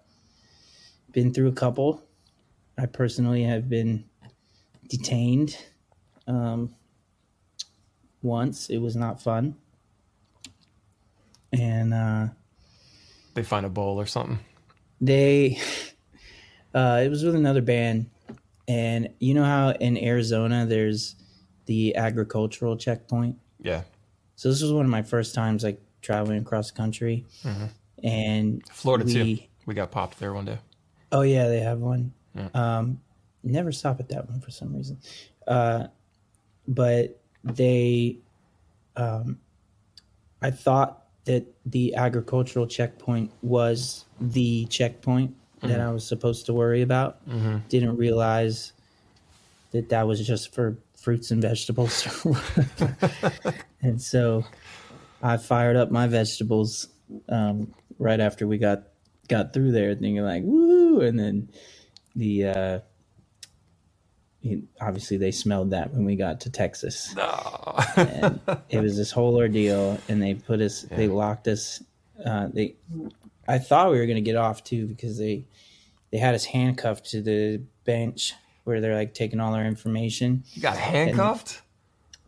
been 1.11 1.33
through 1.33 1.49
a 1.49 1.53
couple. 1.53 2.03
I 2.77 2.85
personally 2.85 3.43
have 3.43 3.69
been 3.69 4.05
detained 4.87 5.57
um, 6.27 6.73
once. 8.21 8.69
It 8.69 8.79
was 8.79 8.95
not 8.95 9.21
fun, 9.21 9.55
and. 11.53 11.93
Uh, 11.93 12.27
They 13.33 13.43
find 13.43 13.65
a 13.65 13.69
bowl 13.69 13.99
or 13.99 14.05
something. 14.05 14.39
they 14.99 15.57
uh 16.75 17.01
it 17.03 17.09
was 17.09 17.23
with 17.23 17.35
another 17.35 17.61
band 17.61 18.09
and 18.67 19.09
you 19.19 19.33
know 19.33 19.43
how 19.43 19.71
in 19.71 19.97
arizona 19.97 20.65
there's 20.65 21.15
the 21.65 21.95
agricultural 21.95 22.77
checkpoint 22.77 23.35
Yeah. 23.59 23.81
so 24.35 24.49
this 24.49 24.61
was 24.61 24.71
one 24.71 24.85
of 24.85 24.91
my 24.91 25.01
first 25.01 25.33
times 25.35 25.63
like 25.63 25.81
traveling 26.01 26.39
across 26.41 26.71
the 26.71 26.77
country 26.77 27.25
and 28.03 28.61
Florida 28.71 29.05
too. 29.05 29.23
we- 29.23 29.49
We 29.65 29.73
got 29.73 29.91
popped 29.91 30.19
there 30.19 30.33
one 30.33 30.45
day. 30.45 30.59
oh 31.11 31.21
yeah 31.23 31.47
they 31.47 31.59
have 31.61 31.79
one 31.79 32.13
Yeah. 32.35 32.49
um 32.53 33.01
never 33.43 33.71
stop 33.71 33.99
at 33.99 34.09
that 34.09 34.29
one 34.29 34.39
for 34.39 34.51
some 34.51 34.75
reason 34.75 34.99
uh 35.47 35.87
but 36.67 37.19
they 37.43 38.19
um 38.95 39.39
i 40.41 40.51
thought 40.51 41.00
that 41.25 41.45
the 41.65 41.95
agricultural 41.95 42.67
checkpoint 42.67 43.31
was 43.41 44.05
the 44.19 44.65
checkpoint 44.65 45.35
that 45.61 45.79
i 45.79 45.91
was 45.91 46.03
supposed 46.07 46.47
to 46.47 46.53
worry 46.53 46.81
about. 46.81 47.27
Mm-hmm. 47.29 47.57
didn't 47.69 47.95
realize 47.97 48.73
that 49.71 49.89
that 49.89 50.07
was 50.07 50.25
just 50.25 50.53
for 50.53 50.77
fruits 50.95 51.29
and 51.31 51.41
vegetables. 51.41 52.07
And 53.83 54.01
so 54.01 54.45
i 55.23 55.37
fired 55.37 55.75
up 55.75 55.91
my 55.91 56.07
vegetables 56.07 56.87
um, 57.29 57.73
right 57.99 58.19
after 58.19 58.47
we 58.47 58.57
got 58.57 58.83
got 59.27 59.53
through 59.53 59.71
there 59.71 59.93
thinking 59.93 60.23
like 60.23 60.43
woo 60.43 61.01
and 61.01 61.17
then 61.19 61.49
the 62.15 62.45
uh 62.45 62.79
he- 64.41 64.63
obviously 64.79 65.17
they 65.17 65.31
smelled 65.31 65.69
that 65.71 65.93
when 65.93 66.03
we 66.05 66.15
got 66.15 66.41
to 66.41 66.49
texas 66.49 67.13
No. 67.15 67.75
and 67.97 68.39
it 68.69 68.79
was 68.81 68.97
this 68.97 69.11
whole 69.11 69.35
ordeal 69.37 69.99
and 70.09 70.21
they 70.21 70.33
put 70.33 70.61
us 70.61 70.81
they 70.83 71.07
locked 71.07 71.47
us 71.47 71.83
uh 72.25 72.47
they 72.53 72.75
i 73.47 73.57
thought 73.57 73.91
we 73.91 73.99
were 73.99 74.05
going 74.05 74.15
to 74.15 74.21
get 74.21 74.35
off 74.35 74.63
too 74.63 74.87
because 74.87 75.17
they 75.17 75.45
they 76.11 76.17
had 76.17 76.35
us 76.35 76.43
handcuffed 76.45 77.09
to 77.11 77.21
the 77.21 77.61
bench 77.85 78.33
where 78.63 78.81
they're 78.81 78.95
like 78.95 79.13
taking 79.13 79.39
all 79.39 79.53
our 79.53 79.65
information 79.65 80.43
you 80.53 80.61
got 80.61 80.77
handcuffed? 80.77 81.61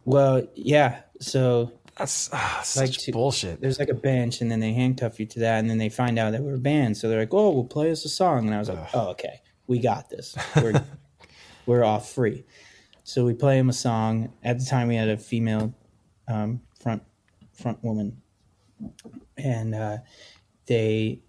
well 0.05 0.45
yeah 0.55 1.01
so 1.19 1.71
That's 1.97 2.29
ah, 2.33 2.57
Like 2.57 2.65
such 2.89 2.97
to- 3.05 3.11
bullshit. 3.11 3.61
there's 3.61 3.79
like 3.79 3.89
a 3.89 3.93
bench 3.93 4.41
and 4.41 4.51
then 4.51 4.59
they 4.59 4.73
handcuff 4.73 5.19
you 5.19 5.25
to 5.27 5.39
that 5.41 5.59
and 5.59 5.69
then 5.69 5.77
they 5.77 5.89
find 5.89 6.17
out 6.19 6.31
that 6.31 6.41
we're 6.41 6.57
banned 6.57 6.97
so 6.97 7.07
they're 7.09 7.19
like 7.19 7.33
oh 7.33 7.51
we'll 7.51 7.63
play 7.65 7.91
us 7.91 8.03
a 8.05 8.09
song 8.09 8.45
and 8.45 8.53
i 8.55 8.59
was 8.59 8.69
like 8.69 8.79
Ugh. 8.79 8.89
oh 8.93 9.07
okay 9.09 9.41
we 9.67 9.79
got 9.79 10.09
this 10.09 10.35
we're 10.57 10.83
we're 11.65 11.83
off 11.83 12.11
free 12.11 12.43
so 13.03 13.25
we 13.25 13.33
play 13.33 13.57
him 13.57 13.69
a 13.69 13.73
song. 13.73 14.31
At 14.43 14.59
the 14.59 14.65
time, 14.65 14.87
we 14.87 14.95
had 14.95 15.09
a 15.09 15.17
female 15.17 15.73
um, 16.27 16.61
front 16.79 17.03
front 17.53 17.83
woman, 17.83 18.21
and 19.37 19.75
uh, 19.75 19.97
they. 20.65 21.19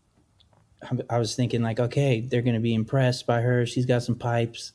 I 1.09 1.19
was 1.19 1.35
thinking 1.35 1.63
like, 1.63 1.81
okay, 1.81 2.21
they're 2.21 2.43
gonna 2.43 2.61
be 2.61 2.75
impressed 2.75 3.27
by 3.27 3.41
her. 3.41 3.65
She's 3.67 3.87
got 3.87 4.03
some 4.03 4.15
pipes. 4.17 4.73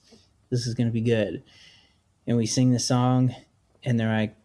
This 0.49 0.65
is 0.65 0.73
gonna 0.73 0.89
be 0.91 1.01
good. 1.01 1.43
And 2.27 2.35
we 2.35 2.45
sing 2.45 2.71
the 2.71 2.79
song, 2.79 3.35
and 3.83 3.99
they're 3.99 4.11
like, 4.11 4.35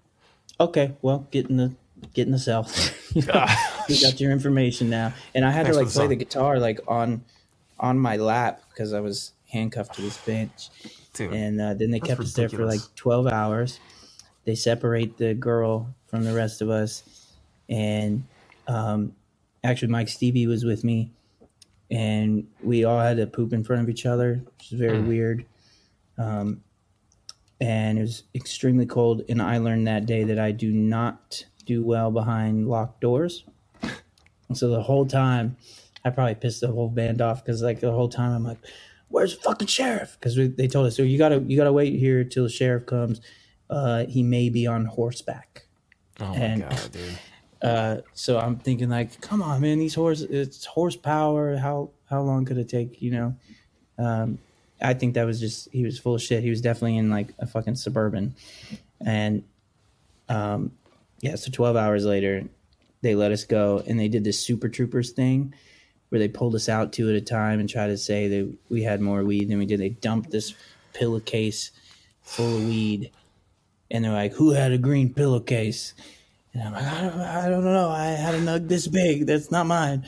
okay, 0.60 0.94
well, 1.02 1.26
get 1.30 1.48
in 1.48 1.56
the 1.56 1.74
get 2.12 2.26
in 2.26 2.32
the 2.32 2.38
cell. 2.38 2.70
You 3.14 3.22
know, 3.26 3.46
got 4.02 4.20
your 4.20 4.32
information 4.32 4.90
now. 4.90 5.12
And 5.36 5.44
I 5.44 5.52
had 5.52 5.66
Thanks 5.66 5.76
to 5.76 5.84
like 5.84 5.92
play 5.92 6.02
song. 6.02 6.08
the 6.08 6.16
guitar 6.16 6.58
like 6.58 6.80
on 6.88 7.22
on 7.78 7.96
my 7.96 8.16
lap 8.16 8.60
because 8.70 8.92
I 8.92 8.98
was 8.98 9.34
handcuffed 9.46 9.94
to 9.94 10.02
this 10.02 10.18
bench. 10.18 10.68
Dude, 11.14 11.32
And 11.32 11.60
uh, 11.60 11.74
then 11.74 11.90
they 11.90 11.98
That's 12.00 12.08
kept 12.10 12.20
us 12.20 12.32
there 12.34 12.48
for 12.48 12.66
like 12.66 12.80
12 12.96 13.28
hours. 13.28 13.80
They 14.44 14.54
separate 14.54 15.16
the 15.16 15.32
girl 15.34 15.94
from 16.06 16.24
the 16.24 16.34
rest 16.34 16.60
of 16.60 16.68
us. 16.70 17.02
And 17.68 18.24
um, 18.68 19.14
actually, 19.62 19.88
Mike 19.88 20.08
Stevie 20.08 20.46
was 20.46 20.64
with 20.64 20.84
me. 20.84 21.10
And 21.90 22.46
we 22.62 22.84
all 22.84 22.98
had 23.00 23.16
to 23.18 23.26
poop 23.26 23.52
in 23.52 23.62
front 23.64 23.82
of 23.82 23.88
each 23.88 24.06
other, 24.06 24.42
which 24.58 24.72
is 24.72 24.78
very 24.78 24.98
Mm. 24.98 25.06
weird. 25.08 25.46
Um, 26.18 26.62
and 27.60 27.98
it 27.98 28.02
was 28.02 28.24
extremely 28.34 28.86
cold. 28.86 29.22
And 29.28 29.40
I 29.40 29.58
learned 29.58 29.86
that 29.86 30.06
day 30.06 30.24
that 30.24 30.38
I 30.38 30.50
do 30.50 30.72
not 30.72 31.44
do 31.64 31.84
well 31.84 32.10
behind 32.10 32.68
locked 32.68 33.00
doors. 33.00 33.44
So 34.52 34.68
the 34.68 34.82
whole 34.82 35.06
time, 35.06 35.56
I 36.04 36.10
probably 36.10 36.34
pissed 36.34 36.60
the 36.60 36.68
whole 36.68 36.88
band 36.90 37.22
off 37.22 37.44
because 37.44 37.62
like 37.62 37.80
the 37.80 37.92
whole 37.92 38.08
time 38.08 38.32
I'm 38.32 38.44
like, 38.44 38.58
"Where's 39.14 39.36
the 39.36 39.42
fucking 39.42 39.68
sheriff?" 39.68 40.16
Because 40.18 40.34
they 40.34 40.66
told 40.66 40.86
us, 40.86 40.96
"So 40.96 41.02
you 41.02 41.18
gotta 41.18 41.38
you 41.46 41.56
gotta 41.56 41.72
wait 41.72 41.96
here 41.98 42.24
till 42.24 42.44
the 42.44 42.50
sheriff 42.50 42.86
comes. 42.86 43.20
Uh, 43.70 44.06
he 44.06 44.24
may 44.24 44.48
be 44.48 44.66
on 44.66 44.86
horseback." 44.86 45.66
oh 46.20 46.36
my 46.36 46.56
god, 46.58 46.80
dude. 46.92 47.18
Uh, 47.62 48.00
so 48.12 48.38
I'm 48.38 48.58
thinking 48.58 48.90
like, 48.90 49.20
"Come 49.20 49.40
on, 49.40 49.60
man, 49.60 49.78
these 49.78 49.94
horse 49.94 50.20
it's 50.22 50.64
horsepower. 50.64 51.56
How 51.56 51.90
how 52.10 52.22
long 52.22 52.44
could 52.44 52.58
it 52.58 52.68
take?" 52.68 53.00
You 53.00 53.10
know. 53.12 53.36
Um, 53.98 54.38
I 54.82 54.94
think 54.94 55.14
that 55.14 55.24
was 55.24 55.38
just 55.38 55.68
he 55.72 55.84
was 55.84 55.96
full 55.96 56.16
of 56.16 56.22
shit. 56.22 56.42
He 56.42 56.50
was 56.50 56.60
definitely 56.60 56.96
in 56.96 57.08
like 57.08 57.32
a 57.38 57.46
fucking 57.46 57.76
suburban, 57.76 58.34
and 59.00 59.44
um, 60.28 60.72
yeah. 61.20 61.36
So 61.36 61.52
12 61.52 61.76
hours 61.76 62.04
later, 62.04 62.48
they 63.00 63.14
let 63.14 63.30
us 63.30 63.44
go, 63.44 63.80
and 63.86 63.98
they 63.98 64.08
did 64.08 64.24
this 64.24 64.40
Super 64.40 64.68
Troopers 64.68 65.12
thing 65.12 65.54
where 66.14 66.20
they 66.20 66.28
pulled 66.28 66.54
us 66.54 66.68
out 66.68 66.92
two 66.92 67.10
at 67.10 67.16
a 67.16 67.20
time 67.20 67.58
and 67.58 67.68
tried 67.68 67.88
to 67.88 67.98
say 67.98 68.28
that 68.28 68.56
we 68.68 68.84
had 68.84 69.00
more 69.00 69.24
weed 69.24 69.48
than 69.48 69.58
we 69.58 69.66
did. 69.66 69.80
They 69.80 69.88
dumped 69.88 70.30
this 70.30 70.54
pillowcase 70.92 71.72
full 72.22 72.58
of 72.58 72.64
weed, 72.64 73.10
and 73.90 74.04
they're 74.04 74.12
like, 74.12 74.32
"Who 74.34 74.52
had 74.52 74.70
a 74.70 74.78
green 74.78 75.12
pillowcase?" 75.12 75.92
And 76.52 76.62
I'm 76.62 76.72
like, 76.72 76.84
"I 76.84 77.00
don't, 77.00 77.20
I 77.20 77.48
don't 77.48 77.64
know. 77.64 77.88
I 77.88 78.06
had 78.10 78.36
a 78.36 78.38
nug 78.38 78.68
this 78.68 78.86
big. 78.86 79.26
That's 79.26 79.50
not 79.50 79.66
mine." 79.66 80.06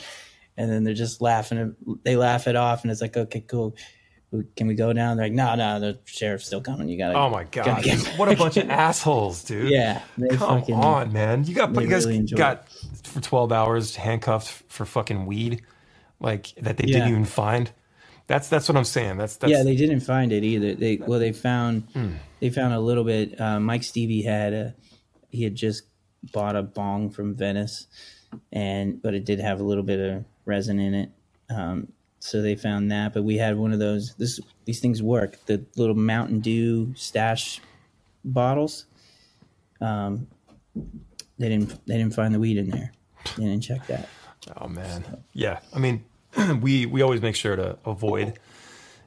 And 0.57 0.71
then 0.71 0.85
they're 0.85 0.95
just 0.95 1.21
laughing. 1.21 1.75
They 2.05 2.15
laugh 2.15 2.47
it 2.47 2.55
off, 2.55 2.85
and 2.85 2.93
it's 2.93 3.01
like, 3.01 3.17
"Okay, 3.17 3.41
cool. 3.41 3.75
Can 4.55 4.69
we 4.69 4.77
go 4.77 4.93
down?" 4.93 5.17
They're 5.17 5.27
like, 5.27 5.33
"No, 5.33 5.57
no, 5.57 5.81
the 5.81 5.99
sheriff's 6.05 6.47
still 6.47 6.61
coming. 6.61 6.89
You 6.89 6.99
gotta." 6.99 7.19
Oh 7.19 7.31
my 7.31 7.43
god, 7.43 7.85
what 8.17 8.29
a 8.29 8.37
bunch 8.37 8.59
of 8.59 8.71
assholes, 8.71 9.43
dude. 9.43 9.71
Yeah, 9.73 10.03
Come 10.17 10.61
fucking, 10.61 10.77
on, 10.77 11.13
man. 11.13 11.43
You 11.43 11.57
got 11.57 11.75
you 11.75 11.89
guys 11.89 12.07
really 12.07 12.23
got 12.27 12.69
for 13.03 13.21
12 13.21 13.51
hours 13.51 13.97
handcuffed 13.97 14.47
for 14.69 14.87
fucking 14.87 15.27
weed 15.27 15.65
like 16.21 16.53
that 16.61 16.77
they 16.77 16.85
Yeah. 16.87 16.95
didn't 16.99 17.11
even 17.11 17.25
find. 17.25 17.71
That's 18.27 18.49
that's 18.49 18.69
what 18.69 18.77
I'm 18.77 18.85
saying. 18.85 19.19
That's 19.19 19.37
that's 19.37 19.51
yeah, 19.53 19.63
they 19.63 19.77
didn't 19.77 20.01
find 20.01 20.33
it 20.33 20.43
either. 20.43 20.75
They 20.75 20.97
well, 20.97 21.21
they 21.21 21.33
found 21.33 21.85
Hmm. 21.93 22.13
they 22.41 22.51
found 22.51 22.75
a 22.75 22.81
little 22.81 23.05
bit. 23.05 23.41
Uh, 23.41 23.61
Mike 23.61 23.83
Stevie 23.85 24.23
had 24.23 24.53
a 24.53 24.75
he 25.31 25.45
had 25.45 25.55
just 25.55 25.85
bought 26.33 26.57
a 26.57 26.63
bong 26.63 27.11
from 27.11 27.35
Venice, 27.37 27.87
and 28.53 29.01
but 29.01 29.15
it 29.15 29.25
did 29.25 29.39
have 29.39 29.61
a 29.61 29.63
little 29.63 29.85
bit 29.85 30.01
of 30.01 30.25
resin 30.45 30.81
in 30.81 30.95
it. 30.95 31.11
Um, 31.51 31.93
so 32.19 32.43
they 32.43 32.57
found 32.57 32.91
that, 32.91 33.15
but 33.15 33.23
we 33.23 33.37
had 33.37 33.57
one 33.57 33.73
of 33.73 33.79
those. 33.79 34.15
This 34.19 34.41
these 34.65 34.81
things 34.81 35.01
work. 35.03 35.39
The 35.47 35.65
little 35.77 35.95
Mountain 35.95 36.41
Dew 36.41 36.93
stash 36.97 37.61
bottles. 38.25 38.87
Um, 39.81 40.27
they 41.39 41.49
didn't 41.49 41.87
they 41.87 41.97
didn't 41.97 42.15
find 42.15 42.35
the 42.35 42.41
weed 42.41 42.57
in 42.57 42.71
there. 42.71 42.91
They 43.37 43.45
didn't 43.45 43.63
check 43.63 43.87
that. 43.87 44.09
Oh 44.57 44.69
man. 44.69 45.05
Yeah. 45.33 45.61
I 45.75 45.79
mean, 45.79 46.05
we 46.61 46.87
we 46.87 47.03
always 47.03 47.21
make 47.23 47.37
sure 47.37 47.57
to 47.57 47.79
avoid 47.85 48.39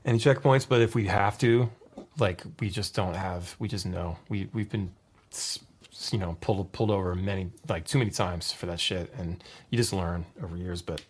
any 0.05 0.17
checkpoints, 0.19 0.67
but 0.67 0.81
if 0.81 0.95
we 0.95 1.05
have 1.07 1.37
to, 1.39 1.69
like 2.17 2.43
we 2.59 2.69
just 2.69 2.95
don't 2.95 3.15
have 3.15 3.55
we 3.59 3.67
just 3.67 3.85
know. 3.85 4.17
We 4.29 4.49
we've 4.53 4.69
been 4.69 4.91
you 6.11 6.17
know, 6.17 6.37
pulled 6.41 6.71
pulled 6.71 6.91
over 6.91 7.13
many 7.15 7.51
like 7.67 7.85
too 7.85 7.97
many 7.99 8.09
times 8.11 8.51
for 8.51 8.65
that 8.67 8.79
shit 8.79 9.13
and 9.17 9.43
you 9.69 9.77
just 9.77 9.93
learn 9.93 10.25
over 10.41 10.55
years, 10.57 10.81
but 10.81 11.01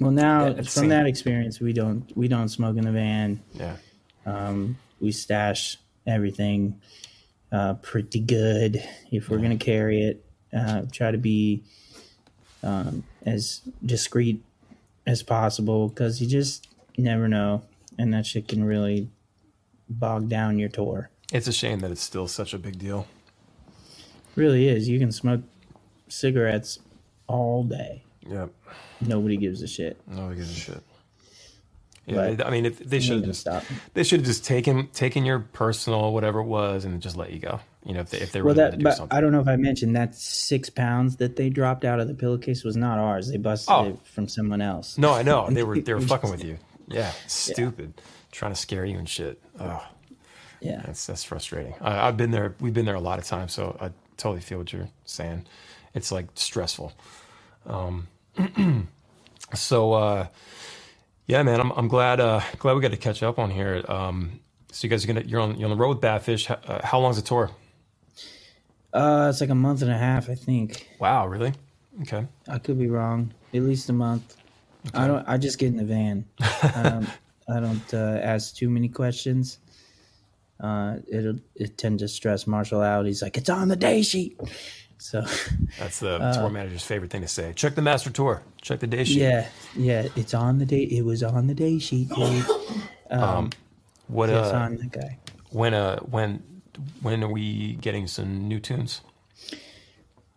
Well, 0.00 0.10
now 0.10 0.46
Yeah, 0.48 0.54
from 0.56 0.64
same. 0.64 0.88
that 0.90 1.06
experience, 1.06 1.60
we 1.60 1.72
don't 1.72 2.14
we 2.16 2.28
don't 2.28 2.48
smoke 2.48 2.76
in 2.76 2.84
the 2.84 2.92
van. 2.92 3.40
yeah. 3.54 3.76
Um, 4.26 4.76
we 5.00 5.12
stash 5.12 5.78
everything 6.06 6.80
uh, 7.52 7.74
pretty 7.74 8.20
good 8.20 8.82
if 9.12 9.28
we're 9.30 9.38
going 9.38 9.56
to 9.56 9.64
carry 9.64 10.02
it. 10.02 10.24
Uh, 10.52 10.82
try 10.90 11.10
to 11.10 11.18
be 11.18 11.62
um, 12.66 13.04
as 13.24 13.62
discreet 13.84 14.42
as 15.06 15.22
possible 15.22 15.88
because 15.88 16.20
you 16.20 16.26
just 16.26 16.68
never 16.98 17.28
know, 17.28 17.62
and 17.98 18.12
that 18.12 18.26
shit 18.26 18.48
can 18.48 18.64
really 18.64 19.08
bog 19.88 20.28
down 20.28 20.58
your 20.58 20.68
tour. 20.68 21.10
It's 21.32 21.46
a 21.46 21.52
shame 21.52 21.80
that 21.80 21.90
it's 21.90 22.02
still 22.02 22.28
such 22.28 22.52
a 22.54 22.58
big 22.58 22.78
deal. 22.78 23.06
Really 24.34 24.68
is. 24.68 24.88
You 24.88 24.98
can 24.98 25.12
smoke 25.12 25.42
cigarettes 26.08 26.78
all 27.26 27.62
day. 27.64 28.02
Yep. 28.28 28.50
Nobody 29.00 29.36
gives 29.36 29.62
a 29.62 29.68
shit. 29.68 30.00
Nobody 30.06 30.36
gives 30.36 30.50
a 30.50 30.60
shit. 30.60 30.82
Yeah, 32.06 32.34
But 32.34 32.46
I 32.46 32.50
mean, 32.50 32.66
if 32.66 32.78
they 32.78 33.00
should 33.00 33.16
have 33.18 33.24
just 33.24 33.40
stop. 33.40 33.64
they 33.94 34.04
should 34.04 34.20
have 34.20 34.26
just 34.26 34.44
taken 34.44 34.88
taken 34.88 35.24
your 35.24 35.40
personal 35.40 36.12
whatever 36.12 36.40
it 36.40 36.44
was 36.44 36.84
and 36.84 37.00
just 37.00 37.16
let 37.16 37.32
you 37.32 37.40
go. 37.40 37.60
You 37.86 37.94
know, 37.94 38.00
if 38.00 38.10
they 38.10 38.18
if 38.18 38.32
they 38.32 38.42
Well, 38.42 38.54
that 38.54 38.72
to 38.72 38.76
do 38.78 38.82
but 38.84 38.96
something. 38.96 39.16
I 39.16 39.20
don't 39.20 39.30
know 39.32 39.40
if 39.40 39.46
I 39.46 39.54
mentioned 39.56 39.94
that 39.94 40.14
six 40.14 40.68
pounds 40.68 41.16
that 41.18 41.36
they 41.36 41.48
dropped 41.48 41.84
out 41.84 42.00
of 42.00 42.08
the 42.08 42.14
pillowcase 42.14 42.64
was 42.64 42.76
not 42.76 42.98
ours. 42.98 43.28
They 43.30 43.36
busted 43.36 43.72
Oh. 43.72 43.84
it 43.90 43.98
from 44.06 44.26
someone 44.28 44.60
else. 44.60 44.98
No, 44.98 45.12
I 45.12 45.22
know 45.22 45.48
they 45.48 45.62
were 45.62 45.78
they 45.80 45.94
were 45.94 46.00
fucking 46.00 46.30
with 46.30 46.42
you. 46.44 46.58
Yeah, 46.88 47.12
stupid, 47.28 47.94
trying 48.32 48.52
to 48.52 48.58
scare 48.58 48.84
you 48.84 48.98
and 48.98 49.08
shit. 49.08 49.40
Oh, 49.60 49.86
Yeah. 50.60 50.82
that's 50.84 51.06
that's 51.06 51.22
frustrating. 51.24 51.74
I, 51.80 52.08
I've 52.08 52.16
been 52.16 52.32
there. 52.32 52.54
We've 52.60 52.74
been 52.74 52.86
there 52.86 52.94
a 52.96 53.00
lot 53.00 53.18
of 53.20 53.24
times, 53.24 53.52
so 53.52 53.76
I 53.80 53.90
totally 54.16 54.40
feel 54.40 54.58
what 54.58 54.72
you're 54.72 54.88
saying. 55.04 55.46
It's 55.94 56.10
like 56.10 56.26
stressful. 56.34 56.92
Um, 57.66 58.08
so 59.54 59.92
uh, 59.92 60.26
yeah, 61.26 61.42
man, 61.42 61.60
I'm 61.60 61.70
I'm 61.72 61.88
glad 61.88 62.20
uh, 62.20 62.40
glad 62.58 62.74
we 62.74 62.80
got 62.80 62.90
to 62.90 62.96
catch 62.96 63.22
up 63.22 63.38
on 63.38 63.50
here. 63.50 63.84
Um, 63.88 64.40
so 64.72 64.84
you 64.86 64.90
guys 64.90 65.04
are 65.04 65.06
gonna 65.08 65.22
you're 65.22 65.40
on 65.40 65.56
you're 65.56 65.70
on 65.70 65.76
the 65.76 65.80
road 65.82 65.96
with 65.96 66.00
Badfish. 66.00 66.46
How, 66.46 66.54
uh, 66.66 66.84
how 66.86 66.98
long's 67.00 67.16
the 67.16 67.22
tour? 67.22 67.50
Uh, 68.96 69.28
it's 69.28 69.40
like 69.40 69.50
a 69.50 69.54
month 69.54 69.82
and 69.82 69.90
a 69.90 69.98
half, 69.98 70.28
I 70.30 70.34
think. 70.34 70.88
Wow, 70.98 71.26
really? 71.26 71.52
Okay. 72.02 72.26
I 72.48 72.58
could 72.58 72.78
be 72.78 72.88
wrong. 72.88 73.32
At 73.54 73.62
least 73.62 73.88
a 73.88 73.92
month. 73.92 74.36
I 74.94 75.06
don't. 75.06 75.26
I 75.28 75.36
just 75.36 75.58
get 75.58 75.68
in 75.68 75.76
the 75.76 75.84
van. 75.84 76.24
I 76.40 76.82
don't. 76.82 77.08
I 77.48 77.60
don't 77.60 77.94
uh, 77.94 78.18
ask 78.22 78.56
too 78.56 78.68
many 78.68 78.88
questions. 78.88 79.58
Uh, 80.58 80.96
it'll 81.08 81.36
it 81.54 81.78
tend 81.78 82.00
to 82.00 82.08
stress 82.08 82.46
Marshall 82.46 82.80
out. 82.82 83.06
He's 83.06 83.22
like, 83.22 83.36
"It's 83.36 83.50
on 83.50 83.68
the 83.68 83.76
day 83.76 84.02
sheet." 84.02 84.40
So, 84.98 85.20
That's 85.78 86.00
the 86.00 86.18
tour 86.34 86.50
manager's 86.50 86.82
favorite 86.84 87.10
thing 87.10 87.20
to 87.20 87.28
say. 87.28 87.52
Check 87.54 87.74
the 87.74 87.82
master 87.82 88.10
tour. 88.10 88.42
Check 88.62 88.80
the 88.80 88.86
day 88.86 89.04
sheet. 89.04 89.22
Uh, 89.22 89.28
yeah, 89.28 89.48
yeah, 89.76 90.08
it's 90.16 90.34
on 90.34 90.58
the 90.58 90.64
day. 90.64 90.82
It 90.82 91.04
was 91.04 91.22
on 91.22 91.46
the 91.46 91.54
day 91.54 91.78
sheet, 91.78 92.08
Dave. 92.10 92.48
Um, 93.08 93.50
What 94.08 94.30
yes, 94.30 94.52
uh, 94.52 94.56
on 94.56 94.76
that 94.78 94.90
guy. 94.90 95.16
when 95.50 95.74
uh 95.74 96.00
when 96.00 96.42
when 97.02 97.22
are 97.24 97.28
we 97.32 97.74
getting 97.74 98.06
some 98.06 98.48
new 98.48 98.60
tunes? 98.60 99.00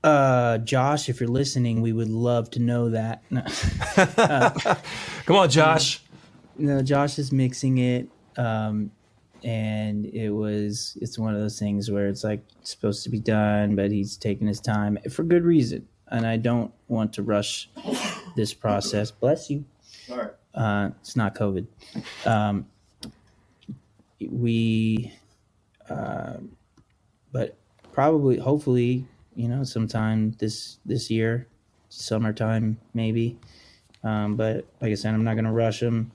Uh, 0.03 0.57
Josh, 0.59 1.09
if 1.09 1.19
you're 1.19 1.29
listening, 1.29 1.81
we 1.81 1.91
would 1.91 2.09
love 2.09 2.49
to 2.51 2.59
know 2.59 2.89
that. 2.89 3.21
No, 3.31 3.43
Come 5.25 5.35
on, 5.35 5.49
Josh. 5.49 6.01
no 6.57 6.81
Josh 6.81 7.19
is 7.19 7.31
mixing 7.31 7.77
it. 7.79 8.07
Um, 8.37 8.91
and 9.43 10.05
it 10.07 10.29
was 10.31 10.97
it's 11.01 11.17
one 11.17 11.33
of 11.33 11.39
those 11.39 11.57
things 11.59 11.89
where 11.91 12.07
it's 12.07 12.23
like 12.23 12.43
supposed 12.63 13.03
to 13.03 13.09
be 13.09 13.19
done, 13.19 13.75
but 13.75 13.91
he's 13.91 14.17
taking 14.17 14.47
his 14.47 14.59
time 14.59 14.97
for 15.11 15.23
good 15.23 15.43
reason. 15.43 15.87
And 16.07 16.25
I 16.25 16.37
don't 16.37 16.73
want 16.87 17.13
to 17.13 17.23
rush 17.23 17.69
this 18.35 18.53
process. 18.53 19.11
Bless 19.11 19.49
you. 19.49 19.63
Sorry. 20.07 20.29
Uh, 20.55 20.89
it's 21.01 21.15
not 21.15 21.35
COVID. 21.35 21.67
Um, 22.25 22.65
we, 24.19 25.13
uh, 25.89 26.37
but 27.31 27.57
probably, 27.93 28.37
hopefully, 28.37 29.05
you 29.35 29.47
know, 29.47 29.63
sometime 29.63 30.31
this 30.39 30.79
this 30.85 31.09
year, 31.09 31.47
summertime 31.89 32.77
maybe. 32.93 33.37
Um, 34.03 34.35
but 34.35 34.65
like 34.81 34.91
I 34.91 34.95
said, 34.95 35.13
I'm 35.13 35.23
not 35.23 35.33
going 35.33 35.45
to 35.45 35.51
rush 35.51 35.81
him. 35.81 36.11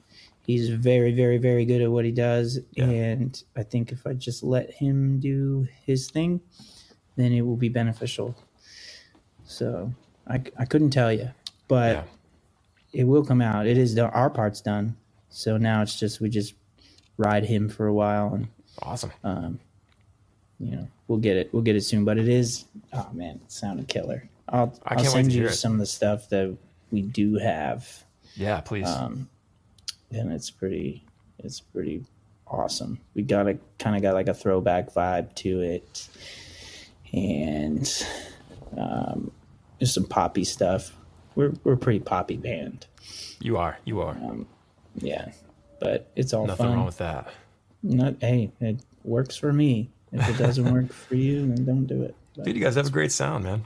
he's 0.47 0.69
very, 0.71 1.13
very, 1.13 1.39
very 1.39 1.65
good 1.65 1.83
at 1.83 1.91
what 1.91 2.05
he 2.05 2.13
does. 2.13 2.59
Yeah. 2.73 2.85
And 2.87 3.43
I 3.57 3.63
think 3.63 3.93
if 3.93 4.07
I 4.07 4.13
just 4.15 4.43
let 4.43 4.71
him 4.73 5.21
do 5.21 5.67
his 5.85 6.11
thing, 6.11 6.41
then 7.17 7.33
it 7.33 7.43
will 7.43 7.57
be 7.57 7.69
beneficial. 7.69 8.35
So 9.45 9.93
I, 10.27 10.43
I 10.59 10.65
couldn't 10.65 10.91
tell 10.91 11.13
you, 11.13 11.31
but 11.69 11.97
Yeah. 11.97 12.05
it 12.93 13.05
will 13.05 13.25
come 13.25 13.41
out. 13.43 13.67
It 13.67 13.77
is 13.79 13.95
done. 13.95 14.11
Our 14.11 14.31
part's 14.31 14.61
done. 14.61 14.97
So 15.29 15.57
now 15.59 15.83
it's 15.83 15.99
just, 15.99 16.21
we 16.21 16.29
just 16.31 16.55
ride 17.19 17.45
him 17.45 17.69
for 17.69 17.87
a 17.87 17.95
while 17.95 18.33
and, 18.35 18.49
Awesome. 18.83 19.13
You 20.59 20.77
know, 20.77 20.89
we'll 21.09 21.19
get 21.19 21.37
it. 21.37 21.53
We'll 21.53 21.63
get 21.63 21.77
it 21.77 21.83
soon. 21.83 22.05
But 22.05 22.19
it 22.19 22.29
is, 22.29 22.65
oh 22.93 23.09
man, 23.13 23.41
it 23.45 23.53
sounded 23.53 23.89
killer. 23.89 24.29
I'll, 24.49 24.79
I 24.85 24.95
I'll 24.95 25.03
can't 25.03 25.15
wait 25.15 25.23
send 25.25 25.33
you 25.33 25.49
some 25.49 25.73
of 25.73 25.79
the 25.79 25.87
stuff 25.87 26.29
that 26.31 26.57
we 26.91 27.03
do 27.03 27.37
have. 27.37 28.05
Yeah, 28.37 28.61
please. 28.61 28.87
Um, 28.89 29.29
and 30.15 30.33
it's 30.33 30.51
pretty 30.51 31.05
it's 31.39 31.61
pretty 31.61 32.05
awesome 32.47 33.01
we 33.15 33.23
got 33.23 33.49
a 33.49 33.59
kind 33.79 33.97
of 33.97 34.03
got 34.03 34.15
like 34.15 34.29
a 34.29 34.35
throwback 34.35 34.93
vibe 34.93 35.35
to 35.35 35.61
it 35.61 36.09
and 37.13 38.07
um 38.77 39.31
there's 39.79 39.93
some 39.93 40.05
poppy 40.05 40.45
stuff 40.45 40.95
we're 41.35 41.53
we're 41.65 41.73
a 41.73 41.79
pretty 41.79 42.01
poppy 42.01 42.37
band 42.37 42.87
you 43.41 43.59
are. 43.59 43.79
You 43.85 44.01
are. 44.01 44.17
yeah 44.97 45.33
but 45.81 46.11
it's 46.17 46.33
all 46.33 46.47
Nothing 46.47 46.67
fun 46.67 46.77
wrong 46.77 46.87
with 46.87 46.99
that. 46.99 47.31
Not, 47.83 48.15
hey 48.21 48.51
it 48.61 48.81
works 49.03 49.37
for 49.37 49.53
me 49.53 49.91
if 50.15 50.29
it 50.31 50.39
doesn't 50.39 50.73
work 50.73 50.91
for 51.07 51.15
you 51.17 51.47
then 51.47 51.65
don't 51.67 51.87
do 51.87 52.03
it 52.03 52.15
But 52.37 52.45
Dude, 52.47 52.57
you 52.57 52.63
guys 52.63 52.77
have 52.77 52.87
a 52.87 52.91
great 52.91 53.13
sound, 53.13 53.45
man. 53.45 53.65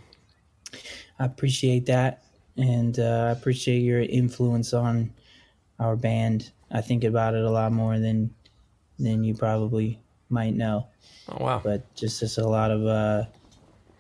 i 1.20 1.24
appreciate 1.24 1.86
that 1.86 2.22
and 2.56 2.98
uh, 2.98 3.26
i 3.28 3.30
appreciate 3.30 3.80
your 3.80 4.00
influence 4.00 4.72
on 4.74 5.12
our 5.78 5.94
band 5.96 6.50
i 6.72 6.80
think 6.80 7.04
about 7.04 7.34
it 7.34 7.44
a 7.44 7.50
lot 7.50 7.70
more 7.72 7.98
than 7.98 8.34
than 8.98 9.22
you 9.24 9.34
probably 9.34 10.00
might 10.28 10.54
know 10.54 10.86
Oh 11.30 11.44
wow. 11.44 11.60
but 11.62 11.94
just 11.94 12.22
as 12.22 12.38
a 12.38 12.46
lot 12.48 12.70
of 12.70 12.84
uh 12.86 13.24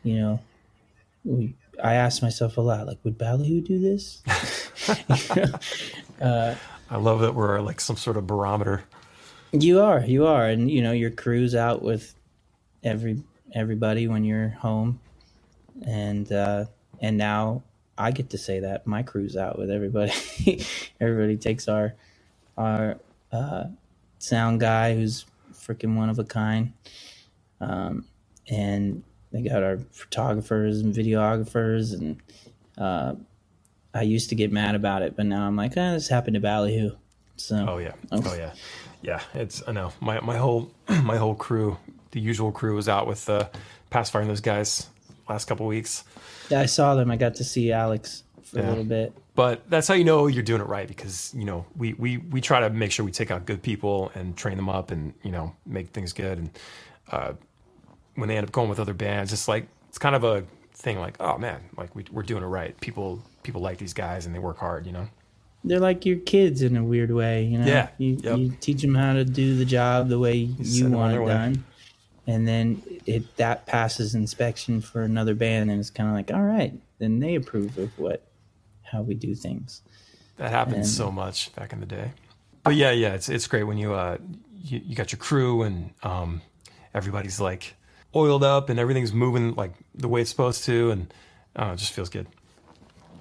you 0.02 0.18
know 0.18 0.40
we 1.24 1.54
i 1.84 1.94
asked 1.94 2.22
myself 2.22 2.56
a 2.56 2.60
lot 2.60 2.86
like 2.86 2.98
would 3.04 3.16
ballyhoo 3.18 3.60
do 3.60 3.78
this 3.78 4.22
I 6.90 6.96
love 6.96 7.20
that 7.20 7.34
we're 7.34 7.60
like 7.60 7.80
some 7.80 7.96
sort 7.96 8.16
of 8.16 8.26
barometer. 8.26 8.82
you 9.52 9.80
are 9.80 10.00
you 10.00 10.26
are 10.26 10.46
and 10.48 10.70
you 10.70 10.82
know 10.82 10.92
your 10.92 11.10
crew's 11.10 11.54
out 11.54 11.82
with 11.82 12.14
every 12.84 13.22
everybody 13.54 14.08
when 14.08 14.24
you're 14.24 14.50
home 14.50 15.00
and 15.86 16.32
uh 16.32 16.64
and 17.00 17.18
now 17.18 17.62
i 17.98 18.10
get 18.12 18.30
to 18.30 18.38
say 18.38 18.60
that 18.60 18.86
my 18.86 19.02
crew's 19.02 19.36
out 19.36 19.58
with 19.58 19.70
everybody 19.70 20.12
everybody 21.00 21.36
takes 21.36 21.68
our 21.68 21.94
our 22.58 22.98
uh 23.32 23.64
sound 24.18 24.60
guy 24.60 24.94
who's 24.94 25.26
freaking 25.54 25.96
one 25.96 26.10
of 26.10 26.18
a 26.18 26.24
kind 26.24 26.72
um 27.60 28.06
and 28.48 29.04
they 29.32 29.42
got 29.42 29.62
our 29.64 29.78
photographers 29.92 30.80
and 30.80 30.94
videographers 30.94 31.94
and 31.94 32.22
uh 32.78 33.14
i 33.94 34.02
used 34.02 34.30
to 34.30 34.36
get 34.36 34.52
mad 34.52 34.74
about 34.74 35.02
it 35.02 35.16
but 35.16 35.26
now 35.26 35.46
i'm 35.46 35.56
like 35.56 35.76
oh, 35.76 35.92
this 35.94 36.08
happened 36.08 36.34
to 36.34 36.40
ballyhoo 36.40 36.92
so 37.36 37.68
Oh 37.68 37.78
yeah. 37.78 37.94
Oh 38.12 38.34
yeah. 38.34 38.52
Yeah. 39.02 39.22
It's 39.34 39.62
I 39.68 39.72
know. 39.72 39.92
My 40.00 40.20
my 40.20 40.36
whole 40.38 40.70
my 41.04 41.16
whole 41.18 41.34
crew, 41.36 41.78
the 42.18 42.24
usual 42.24 42.50
crew 42.52 42.74
was 42.74 42.88
out 42.88 43.06
with 43.06 43.28
uh 43.30 43.48
Pacifier 43.90 44.22
and 44.22 44.30
those 44.30 44.40
guys 44.40 44.88
last 45.28 45.46
couple 45.46 45.66
weeks. 45.66 46.04
Yeah, 46.50 46.60
I 46.60 46.66
saw 46.66 46.94
them. 46.94 47.10
I 47.10 47.16
got 47.16 47.36
to 47.36 47.44
see 47.44 47.72
Alex 47.72 48.24
for 48.42 48.58
Yeah. 48.58 48.66
a 48.66 48.70
little 48.70 48.84
bit. 48.84 49.12
But 49.34 49.68
that's 49.70 49.86
how 49.86 49.94
you 49.94 50.04
know 50.04 50.26
you're 50.26 50.42
doing 50.42 50.60
it 50.60 50.66
right 50.66 50.88
because, 50.88 51.32
you 51.36 51.44
know, 51.44 51.64
we, 51.76 51.92
we, 51.94 52.16
we 52.16 52.40
try 52.40 52.58
to 52.60 52.70
make 52.70 52.90
sure 52.90 53.04
we 53.04 53.12
take 53.12 53.30
out 53.30 53.46
good 53.46 53.62
people 53.62 54.10
and 54.16 54.36
train 54.36 54.56
them 54.56 54.68
up 54.68 54.90
and, 54.90 55.14
you 55.22 55.30
know, 55.30 55.54
make 55.64 55.90
things 55.90 56.12
good. 56.12 56.38
And 56.38 56.50
uh, 57.12 57.32
when 58.16 58.28
they 58.28 58.36
end 58.36 58.46
up 58.46 58.52
going 58.52 58.68
with 58.68 58.80
other 58.80 58.94
bands, 58.94 59.32
it's 59.32 59.46
like, 59.46 59.68
it's 59.88 59.98
kind 59.98 60.16
of 60.16 60.24
a 60.24 60.42
thing 60.74 60.98
like, 60.98 61.16
oh 61.20 61.38
man, 61.38 61.60
like 61.76 61.94
we, 61.94 62.04
we're 62.10 62.24
doing 62.24 62.42
it 62.42 62.46
right. 62.46 62.78
People, 62.80 63.22
people 63.44 63.60
like 63.60 63.78
these 63.78 63.94
guys 63.94 64.26
and 64.26 64.34
they 64.34 64.40
work 64.40 64.58
hard, 64.58 64.86
you 64.86 64.92
know? 64.92 65.06
They're 65.62 65.78
like 65.80 66.04
your 66.04 66.18
kids 66.18 66.62
in 66.62 66.76
a 66.76 66.82
weird 66.82 67.10
way, 67.12 67.44
you 67.44 67.58
know. 67.58 67.66
Yeah, 67.66 67.90
You, 67.98 68.18
yep. 68.22 68.38
you 68.38 68.52
teach 68.60 68.82
them 68.82 68.94
how 68.94 69.12
to 69.12 69.24
do 69.24 69.56
the 69.56 69.64
job 69.64 70.08
the 70.08 70.18
way 70.18 70.34
you, 70.34 70.86
'em 70.86 70.92
want 70.92 71.14
it 71.14 71.24
done, 71.26 71.64
and 72.28 72.46
then 72.46 72.82
it 73.06 73.36
that 73.38 73.64
passes 73.66 74.14
inspection 74.14 74.82
for 74.82 75.02
another 75.02 75.34
band, 75.34 75.70
and 75.70 75.80
it's 75.80 75.88
kind 75.88 76.10
of 76.10 76.14
like, 76.14 76.30
all 76.30 76.42
right, 76.44 76.74
then 76.98 77.20
they 77.20 77.34
approve 77.34 77.76
of 77.78 77.98
what 77.98 78.22
how 78.82 79.00
we 79.02 79.14
do 79.14 79.34
things. 79.34 79.82
That 80.36 80.50
happened 80.50 80.76
And- 80.76 80.86
so 80.86 81.10
much 81.10 81.52
back 81.56 81.72
in 81.72 81.80
the 81.80 81.86
day. 81.86 82.12
But 82.64 82.74
yeah, 82.76 82.90
yeah, 82.90 83.14
it's 83.14 83.30
it's 83.30 83.46
great 83.46 83.62
when 83.64 83.78
you 83.78 83.94
uh 83.94 84.18
you, 84.62 84.82
you 84.84 84.94
got 84.94 85.10
your 85.10 85.18
crew 85.18 85.62
and 85.62 85.90
um 86.02 86.42
everybody's 86.92 87.40
like 87.40 87.74
oiled 88.14 88.44
up 88.44 88.68
and 88.68 88.78
everything's 88.78 89.12
moving 89.12 89.54
like 89.54 89.72
the 89.94 90.08
way 90.08 90.20
it's 90.20 90.30
supposed 90.30 90.64
to 90.64 90.90
and 90.90 91.14
uh, 91.56 91.70
it 91.72 91.76
just 91.76 91.92
feels 91.94 92.10
good. 92.10 92.26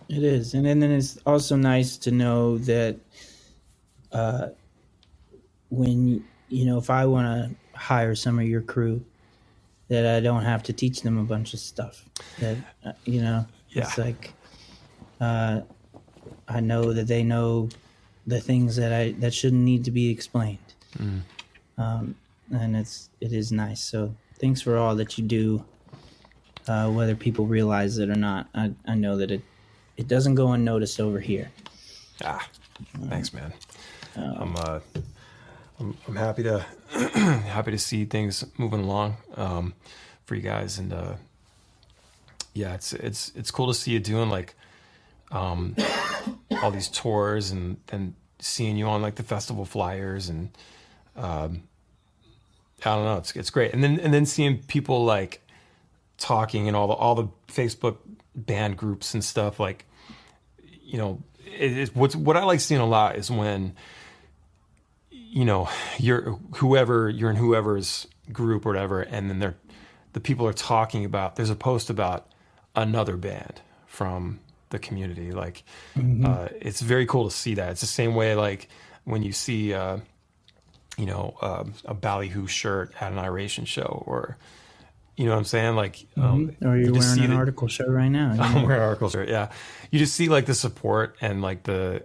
It 0.10 0.24
is, 0.24 0.54
and 0.54 0.66
then, 0.66 0.80
then 0.80 0.92
it's 0.92 1.18
also 1.26 1.56
nice 1.56 1.98
to 2.00 2.12
know 2.12 2.58
that 2.60 2.98
uh, 4.12 4.50
when 5.70 6.26
you 6.50 6.66
know 6.66 6.78
if 6.78 6.90
I 6.90 7.06
want 7.06 7.26
to 7.28 7.56
hire 7.78 8.16
some 8.16 8.40
of 8.40 8.46
your 8.46 8.62
crew, 8.62 9.04
that 9.88 10.06
I 10.06 10.20
don't 10.20 10.44
have 10.44 10.64
to 10.64 10.74
teach 10.74 11.02
them 11.02 11.18
a 11.18 11.24
bunch 11.24 11.54
of 11.54 11.60
stuff. 11.60 12.04
That 12.40 12.58
uh, 12.86 12.92
you 13.06 13.22
know, 13.22 13.46
it's 13.72 13.98
like 13.98 14.34
uh, 15.22 15.62
I 16.48 16.60
know 16.60 16.94
that 16.94 17.08
they 17.08 17.24
know 17.24 17.70
the 18.26 18.42
things 18.42 18.76
that 18.76 18.92
I 18.92 19.12
that 19.20 19.34
shouldn't 19.34 19.64
need 19.64 19.86
to 19.86 19.92
be 19.92 20.10
explained, 20.10 20.74
um, 21.78 22.16
and 22.52 22.76
it's 22.76 23.10
it 23.22 23.32
is 23.32 23.52
nice. 23.52 23.82
So 23.82 24.14
thanks 24.40 24.62
for 24.62 24.78
all 24.78 24.96
that 24.96 25.18
you 25.18 25.24
do, 25.24 25.64
uh, 26.68 26.90
whether 26.90 27.16
people 27.16 27.46
realize 27.46 27.98
it 27.98 28.10
or 28.10 28.16
not. 28.16 28.48
I 28.54 28.72
I 28.88 28.96
know 28.96 29.18
that 29.18 29.32
it 29.32 29.42
it 29.96 30.08
doesn't 30.08 30.36
go 30.36 30.52
unnoticed 30.52 31.00
over 31.00 31.20
here. 31.20 31.52
Ah, 32.24 32.48
thanks, 33.10 33.34
man. 33.34 33.54
Um, 34.16 34.36
I'm 34.40 34.56
uh, 34.58 34.80
I'm, 35.80 35.98
I'm 36.08 36.16
happy 36.16 36.44
to 36.44 36.66
happy 36.92 37.72
to 37.72 37.78
see 37.78 38.06
things 38.06 38.46
moving 38.58 38.82
along 38.82 39.18
um, 39.36 39.74
for 40.26 40.36
you 40.36 40.42
guys, 40.42 40.80
and 40.80 40.94
uh, 40.94 41.14
yeah, 42.54 42.74
it's 42.74 42.94
it's 42.94 43.32
it's 43.36 43.52
cool 43.52 43.68
to 43.68 43.74
see 43.74 43.92
you 43.92 44.00
doing 44.00 44.30
like 44.30 44.56
um, 45.32 45.76
all 46.62 46.72
these 46.72 46.88
tours, 46.88 47.52
and 47.52 47.78
then 47.88 48.16
seeing 48.40 48.78
you 48.78 48.88
on 48.88 49.02
like 49.02 49.16
the 49.16 49.24
festival 49.24 49.66
flyers, 49.66 50.30
and 50.30 50.50
um, 51.16 51.64
I 52.86 52.96
don't 52.96 53.06
know, 53.06 53.18
it's 53.18 53.36
it's 53.36 53.50
great, 53.50 53.74
and 53.74 53.84
then 53.84 54.00
and 54.00 54.14
then 54.14 54.26
seeing 54.26 54.60
people 54.64 55.06
like 55.06 55.42
talking 56.18 56.68
and 56.68 56.76
all 56.76 56.88
the 56.88 56.94
all 56.94 57.16
the 57.16 57.28
Facebook 57.48 57.98
band 58.36 58.78
groups 58.78 59.14
and 59.14 59.24
stuff 59.24 59.60
like 59.60 59.86
you 60.88 60.98
know, 60.98 61.22
it, 61.46 61.78
it, 61.78 61.96
what's 61.96 62.16
what 62.16 62.38
I 62.38 62.44
like 62.44 62.62
seeing 62.62 62.82
a 62.82 62.86
lot 62.86 63.18
is 63.18 63.30
when, 63.30 63.76
you 65.38 65.46
know, 65.46 65.70
you're 66.00 66.32
whoever 66.56 67.10
you're 67.10 67.30
in 67.30 67.36
whoever's 67.36 68.08
group 68.32 68.66
or 68.66 68.70
whatever, 68.70 69.02
and 69.02 69.30
then 69.30 69.38
they're 69.40 69.56
the 70.14 70.20
people 70.20 70.48
are 70.48 70.54
talking 70.74 71.06
about. 71.06 71.36
There's 71.36 71.52
a 71.52 71.56
post 71.56 71.90
about 71.92 72.28
another 72.76 73.18
band 73.18 73.62
from 73.86 74.40
the 74.70 74.80
community. 74.80 75.32
Like, 75.32 75.64
uh, 75.96 76.48
it's 76.60 76.82
very 76.82 77.06
cool 77.06 77.30
to 77.30 77.36
see 77.36 77.54
that. 77.54 77.70
It's 77.72 77.82
the 77.82 77.88
same 78.02 78.16
way 78.16 78.34
like 78.34 78.68
when 79.04 79.22
you 79.22 79.32
see, 79.32 79.74
uh, 79.76 79.98
you 80.98 81.06
know, 81.06 81.38
uh, 81.42 81.66
a 81.86 81.94
ballyhoo 81.94 82.48
shirt 82.48 82.94
at 83.00 83.12
an 83.12 83.20
iration 83.20 83.66
show 83.66 84.04
or. 84.08 84.38
You 85.20 85.26
know 85.26 85.32
what 85.32 85.40
I'm 85.40 85.46
saying? 85.46 85.76
Like, 85.76 86.06
um, 86.16 86.56
Or 86.64 86.78
you're 86.78 86.90
you 86.90 86.94
just 86.94 87.00
wearing 87.00 87.18
see 87.18 87.24
an 87.26 87.32
the- 87.32 87.52
Artikal 87.52 87.68
shirt 87.68 87.90
right 87.90 88.08
now. 88.10 88.34
know? 88.36 88.44
I'm 88.44 88.62
wearing 88.68 88.84
articles 88.84 89.16
right 89.16 89.28
yeah 89.28 89.50
you 89.90 89.98
just 89.98 90.14
see 90.14 90.30
like 90.30 90.46
the 90.46 90.54
support 90.54 91.16
and 91.22 91.42
like 91.42 91.64
the 91.64 92.04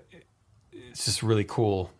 it's 0.72 1.04
just 1.04 1.22
really 1.22 1.44
cool 1.44 1.90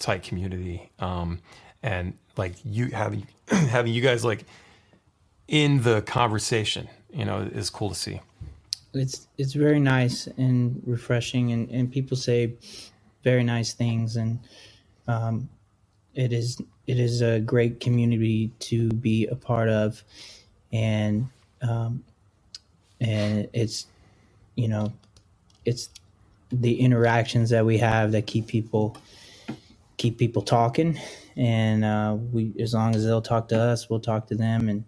tight 0.00 0.24
community 0.24 0.90
um 0.98 1.40
and 1.82 2.14
like 2.36 2.54
you 2.64 2.88
having 2.88 3.26
having 3.48 3.92
you 3.92 4.02
guys 4.02 4.24
like 4.24 4.44
in 5.48 5.82
the 5.82 6.02
conversation 6.02 6.88
you 7.12 7.24
know 7.24 7.40
is 7.40 7.70
cool 7.70 7.90
to 7.90 7.94
see. 7.94 8.20
It's 8.94 9.28
it's 9.38 9.52
very 9.52 9.78
nice 9.78 10.26
and 10.26 10.82
refreshing 10.86 11.52
and, 11.52 11.70
and 11.70 11.92
people 11.92 12.16
say 12.16 12.54
very 13.22 13.44
nice 13.44 13.72
things 13.72 14.16
and 14.16 14.38
um, 15.06 15.48
it 16.14 16.32
is 16.32 16.60
it 16.86 16.98
is 16.98 17.22
a 17.22 17.40
great 17.40 17.78
community 17.80 18.50
to 18.60 18.88
be 18.88 19.26
a 19.28 19.36
part 19.36 19.68
of 19.68 20.02
and 20.72 21.28
um, 21.62 22.02
and 23.00 23.48
it's 23.52 23.86
you 24.56 24.68
know 24.68 24.92
it's 25.64 25.88
the 26.50 26.80
interactions 26.80 27.50
that 27.50 27.64
we 27.64 27.78
have 27.78 28.10
that 28.12 28.26
keep 28.26 28.48
people 28.48 28.96
keep 30.00 30.18
people 30.18 30.42
talking 30.42 30.98
and 31.36 31.84
uh, 31.84 32.16
we 32.32 32.54
as 32.60 32.74
long 32.74 32.94
as 32.94 33.04
they'll 33.04 33.22
talk 33.22 33.48
to 33.48 33.58
us 33.58 33.90
we'll 33.90 34.00
talk 34.00 34.26
to 34.26 34.34
them 34.34 34.68
and 34.68 34.84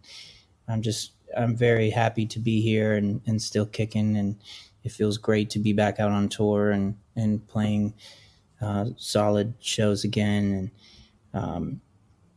i'm 0.68 0.82
just 0.82 1.12
i'm 1.36 1.56
very 1.56 1.90
happy 1.90 2.26
to 2.26 2.40
be 2.40 2.60
here 2.60 2.94
and, 2.94 3.20
and 3.26 3.42
still 3.42 3.66
kicking 3.66 4.16
and 4.16 4.36
it 4.84 4.92
feels 4.92 5.18
great 5.18 5.50
to 5.50 5.58
be 5.60 5.72
back 5.72 6.00
out 6.00 6.10
on 6.10 6.28
tour 6.28 6.72
and 6.72 6.96
and 7.16 7.46
playing 7.48 7.94
uh, 8.62 8.86
solid 8.96 9.54
shows 9.60 10.04
again, 10.04 10.70
and 11.34 11.42
um, 11.42 11.80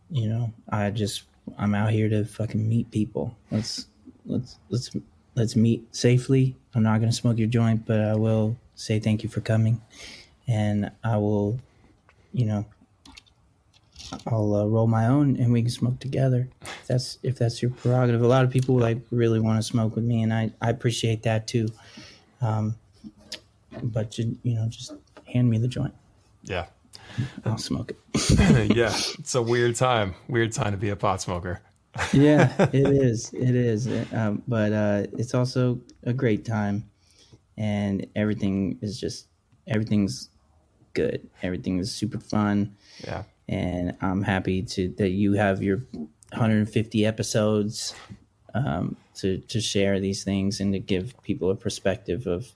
you 0.10 0.28
know, 0.28 0.54
I 0.70 0.90
just 0.90 1.24
I'm 1.58 1.76
out 1.76 1.92
here 1.92 2.10
to 2.10 2.26
fucking 2.26 2.68
meet 2.68 2.92
people. 2.92 3.38
Let's 3.52 3.88
let's 4.26 4.58
let's 4.70 4.92
let's 5.36 5.56
meet 5.56 5.96
safely. 5.96 6.58
I'm 6.74 6.84
not 6.84 7.00
gonna 7.00 7.12
smoke 7.14 7.38
your 7.38 7.48
joint, 7.48 7.86
but 7.86 8.02
I 8.02 8.16
will 8.16 8.58
say 8.76 9.00
thank 9.00 9.24
you 9.24 9.30
for 9.30 9.42
coming, 9.42 9.82
and 10.48 10.92
I 11.04 11.18
will, 11.18 11.60
you 12.36 12.46
know, 12.46 12.66
I'll 14.28 14.56
uh, 14.56 14.66
roll 14.66 14.88
my 14.88 15.08
own 15.08 15.38
and 15.38 15.52
we 15.52 15.62
can 15.62 15.72
smoke 15.72 16.00
together. 16.00 16.50
If 16.62 16.88
that's 16.88 17.18
if 17.24 17.38
that's 17.38 17.62
your 17.62 17.72
prerogative. 17.72 18.22
A 18.22 18.28
lot 18.28 18.44
of 18.44 18.52
people 18.52 18.78
like 18.78 19.00
really 19.10 19.40
want 19.40 19.58
to 19.58 19.64
smoke 19.64 19.96
with 19.96 20.04
me, 20.04 20.22
and 20.22 20.34
I 20.34 20.52
I 20.62 20.70
appreciate 20.70 21.24
that 21.24 21.48
too. 21.48 21.70
Um, 22.42 22.76
but 23.82 24.18
you, 24.18 24.38
you 24.44 24.56
know, 24.56 24.68
just 24.68 24.94
hand 25.26 25.50
me 25.50 25.58
the 25.58 25.68
joint. 25.68 25.94
Yeah. 26.44 26.66
I'll 27.46 27.58
smoke 27.58 27.92
it. 27.92 28.76
yeah. 28.76 28.94
It's 29.20 29.36
a 29.36 29.42
weird 29.42 29.76
time. 29.76 30.16
Weird 30.28 30.52
time 30.52 30.72
to 30.72 30.78
be 30.78 30.90
a 30.90 30.96
pot 30.96 31.22
smoker. 31.22 31.62
yeah, 32.14 32.54
it 32.74 32.88
is. 32.88 33.34
It 33.34 33.56
is. 33.56 33.88
Um, 34.14 34.44
but 34.48 34.74
uh, 34.74 35.08
it's 35.14 35.34
also 35.34 35.80
a 36.04 36.12
great 36.12 36.44
time, 36.44 36.90
and 37.58 38.06
everything 38.16 38.78
is 38.82 39.00
just 39.00 39.28
everything's 39.68 40.30
good. 40.96 41.30
Everything 41.44 41.80
is 41.80 41.94
super 41.94 42.20
fun. 42.20 42.76
Yeah. 43.04 43.24
And 43.48 43.96
I'm 44.02 44.24
happy 44.24 44.64
to 44.64 44.90
that 44.98 45.10
you 45.12 45.34
have 45.34 45.62
your 45.62 45.84
150 46.32 47.06
episodes 47.06 47.94
um, 48.56 48.98
to 49.16 49.38
to 49.40 49.62
share 49.62 50.00
these 50.00 50.24
things 50.24 50.60
and 50.60 50.74
to 50.74 50.80
give 50.80 51.14
people 51.22 51.52
a 51.52 51.56
perspective 51.56 52.26
of 52.26 52.48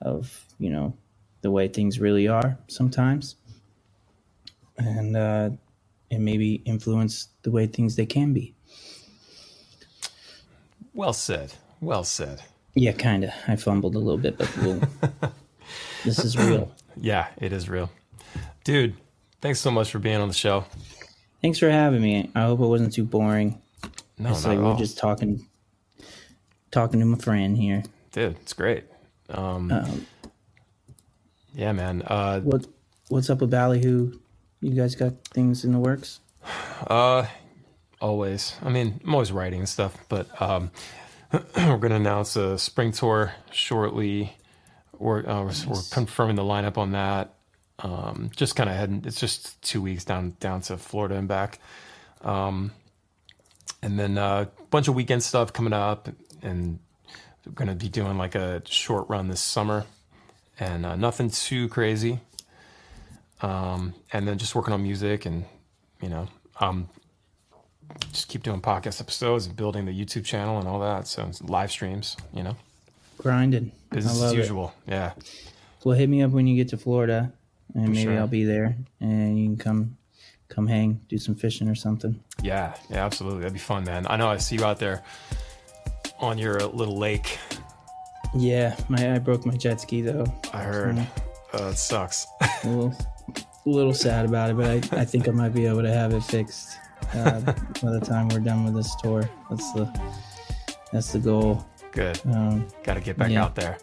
of 0.00 0.46
you 0.58 0.70
know 0.70 0.96
the 1.42 1.50
way 1.50 1.68
things 1.68 2.00
really 2.00 2.28
are 2.28 2.58
sometimes, 2.68 3.36
and 4.78 5.16
uh, 5.16 5.50
and 6.10 6.24
maybe 6.24 6.54
influence 6.64 7.28
the 7.42 7.50
way 7.50 7.66
things 7.66 7.96
they 7.96 8.06
can 8.06 8.32
be. 8.32 8.54
Well 10.94 11.12
said. 11.12 11.52
Well 11.80 12.04
said. 12.04 12.42
Yeah, 12.74 12.92
kind 12.92 13.24
of. 13.24 13.30
I 13.48 13.56
fumbled 13.56 13.94
a 13.94 13.98
little 13.98 14.18
bit, 14.18 14.38
but 14.38 14.56
we'll, 14.58 14.80
this 16.04 16.24
is 16.24 16.38
real. 16.38 16.72
Yeah, 17.00 17.26
it 17.38 17.52
is 17.52 17.68
real. 17.68 17.90
Dude, 18.64 18.94
thanks 19.40 19.60
so 19.60 19.70
much 19.70 19.90
for 19.90 19.98
being 19.98 20.16
on 20.16 20.28
the 20.28 20.34
show. 20.34 20.64
Thanks 21.42 21.58
for 21.58 21.70
having 21.70 22.02
me. 22.02 22.30
I 22.34 22.42
hope 22.42 22.60
it 22.60 22.66
wasn't 22.66 22.92
too 22.92 23.04
boring. 23.04 23.60
No, 24.18 24.30
it's 24.30 24.46
like 24.46 24.58
we're 24.58 24.64
all. 24.64 24.76
just 24.76 24.98
talking 24.98 25.46
talking 26.70 27.00
to 27.00 27.06
my 27.06 27.18
friend 27.18 27.56
here. 27.56 27.82
Dude, 28.12 28.36
it's 28.42 28.52
great. 28.54 28.84
Um, 29.28 29.70
Um, 29.70 30.06
yeah, 31.54 31.72
man. 31.72 32.02
Uh, 32.02 32.40
what 32.40 32.66
what's 33.08 33.30
up 33.30 33.40
with 33.40 33.50
Ballyhoo? 33.50 34.18
You 34.60 34.70
guys 34.70 34.94
got 34.94 35.12
things 35.28 35.64
in 35.64 35.72
the 35.72 35.78
works? 35.78 36.20
Uh, 36.86 37.26
always. 38.00 38.56
I 38.62 38.70
mean, 38.70 39.00
I'm 39.04 39.14
always 39.14 39.32
writing 39.32 39.60
and 39.60 39.68
stuff, 39.68 39.96
but 40.08 40.28
um, 40.40 40.70
we're 41.32 41.76
going 41.78 41.90
to 41.90 41.96
announce 41.96 42.36
a 42.36 42.58
spring 42.58 42.92
tour 42.92 43.32
shortly. 43.52 44.36
We're, 44.98 45.26
uh, 45.26 45.42
we're, 45.44 45.52
we're 45.68 45.82
confirming 45.90 46.36
the 46.36 46.42
lineup 46.42 46.78
on 46.78 46.92
that. 46.92 47.34
Um, 47.78 48.30
just 48.34 48.56
kind 48.56 48.70
of 48.70 48.76
heading. 48.76 49.02
It's 49.04 49.20
just 49.20 49.60
two 49.62 49.82
weeks 49.82 50.04
down 50.04 50.36
down 50.40 50.62
to 50.62 50.78
Florida 50.78 51.16
and 51.16 51.28
back. 51.28 51.58
Um, 52.22 52.72
and 53.82 53.98
then 53.98 54.16
uh, 54.16 54.46
a 54.58 54.62
bunch 54.70 54.88
of 54.88 54.94
weekend 54.94 55.22
stuff 55.22 55.52
coming 55.52 55.72
up, 55.72 56.08
and 56.42 56.78
we're 57.44 57.52
going 57.52 57.68
to 57.68 57.74
be 57.74 57.88
doing 57.88 58.16
like 58.16 58.34
a 58.34 58.62
short 58.64 59.08
run 59.08 59.28
this 59.28 59.40
summer, 59.40 59.84
and 60.58 60.86
uh, 60.86 60.96
nothing 60.96 61.30
too 61.30 61.68
crazy. 61.68 62.20
Um, 63.42 63.94
and 64.12 64.26
then 64.26 64.38
just 64.38 64.54
working 64.54 64.72
on 64.72 64.82
music 64.82 65.26
and 65.26 65.44
you 66.00 66.08
know, 66.08 66.28
um, 66.60 66.88
just 68.12 68.28
keep 68.28 68.42
doing 68.42 68.60
podcast 68.60 69.00
episodes 69.00 69.46
and 69.46 69.56
building 69.56 69.84
the 69.84 69.92
YouTube 69.92 70.24
channel 70.24 70.58
and 70.58 70.68
all 70.68 70.80
that. 70.80 71.06
So 71.06 71.30
live 71.42 71.70
streams, 71.70 72.16
you 72.32 72.42
know, 72.42 72.56
Grinding. 73.26 73.72
business 73.90 74.22
as 74.22 74.32
it. 74.32 74.36
usual. 74.36 74.72
Yeah, 74.86 75.12
Well, 75.84 75.96
hit 75.96 76.08
me 76.08 76.22
up 76.22 76.30
when 76.30 76.46
you 76.46 76.56
get 76.56 76.68
to 76.68 76.76
Florida, 76.76 77.32
and 77.74 77.88
maybe 77.88 78.02
sure. 78.04 78.18
I'll 78.18 78.26
be 78.28 78.44
there, 78.44 78.76
and 79.00 79.38
you 79.38 79.46
can 79.46 79.56
come 79.56 79.96
come 80.48 80.66
hang, 80.68 81.00
do 81.08 81.18
some 81.18 81.34
fishing 81.34 81.68
or 81.68 81.74
something. 81.74 82.20
yeah, 82.42 82.74
yeah, 82.88 83.04
absolutely. 83.04 83.40
That'd 83.40 83.52
be 83.54 83.58
fun, 83.58 83.84
man. 83.84 84.06
I 84.08 84.16
know 84.16 84.28
I 84.28 84.36
see 84.36 84.56
you 84.56 84.64
out 84.64 84.78
there 84.78 85.02
on 86.20 86.38
your 86.38 86.60
little 86.60 86.96
lake. 86.98 87.38
Yeah, 88.34 88.76
my 88.88 89.14
I 89.14 89.18
broke 89.18 89.44
my 89.46 89.56
jet 89.56 89.80
ski 89.80 90.02
though. 90.02 90.26
I 90.52 90.62
heard. 90.62 91.06
Oh, 91.52 91.68
it 91.70 91.76
sucks. 91.78 92.26
A 92.40 92.48
little, 92.68 92.94
a 93.36 93.68
little 93.68 93.94
sad 93.94 94.24
about 94.26 94.50
it, 94.50 94.56
but 94.56 94.66
I, 94.94 95.00
I 95.00 95.04
think 95.04 95.26
I 95.28 95.32
might 95.32 95.52
be 95.54 95.66
able 95.66 95.82
to 95.82 95.92
have 95.92 96.12
it 96.12 96.22
fixed 96.22 96.76
uh, 97.14 97.40
by 97.40 97.90
the 97.90 98.00
time 98.04 98.28
we're 98.28 98.40
done 98.40 98.64
with 98.64 98.74
this 98.74 98.94
tour. 98.96 99.28
That's 99.50 99.72
the 99.72 100.00
that's 100.92 101.12
the 101.12 101.18
goal. 101.18 101.64
Good. 101.96 102.20
Um, 102.26 102.68
Got 102.84 102.94
to 102.94 103.00
get 103.00 103.16
back 103.18 103.30
Yeah. 103.30 103.42
out 103.44 103.54
there. 103.56 103.78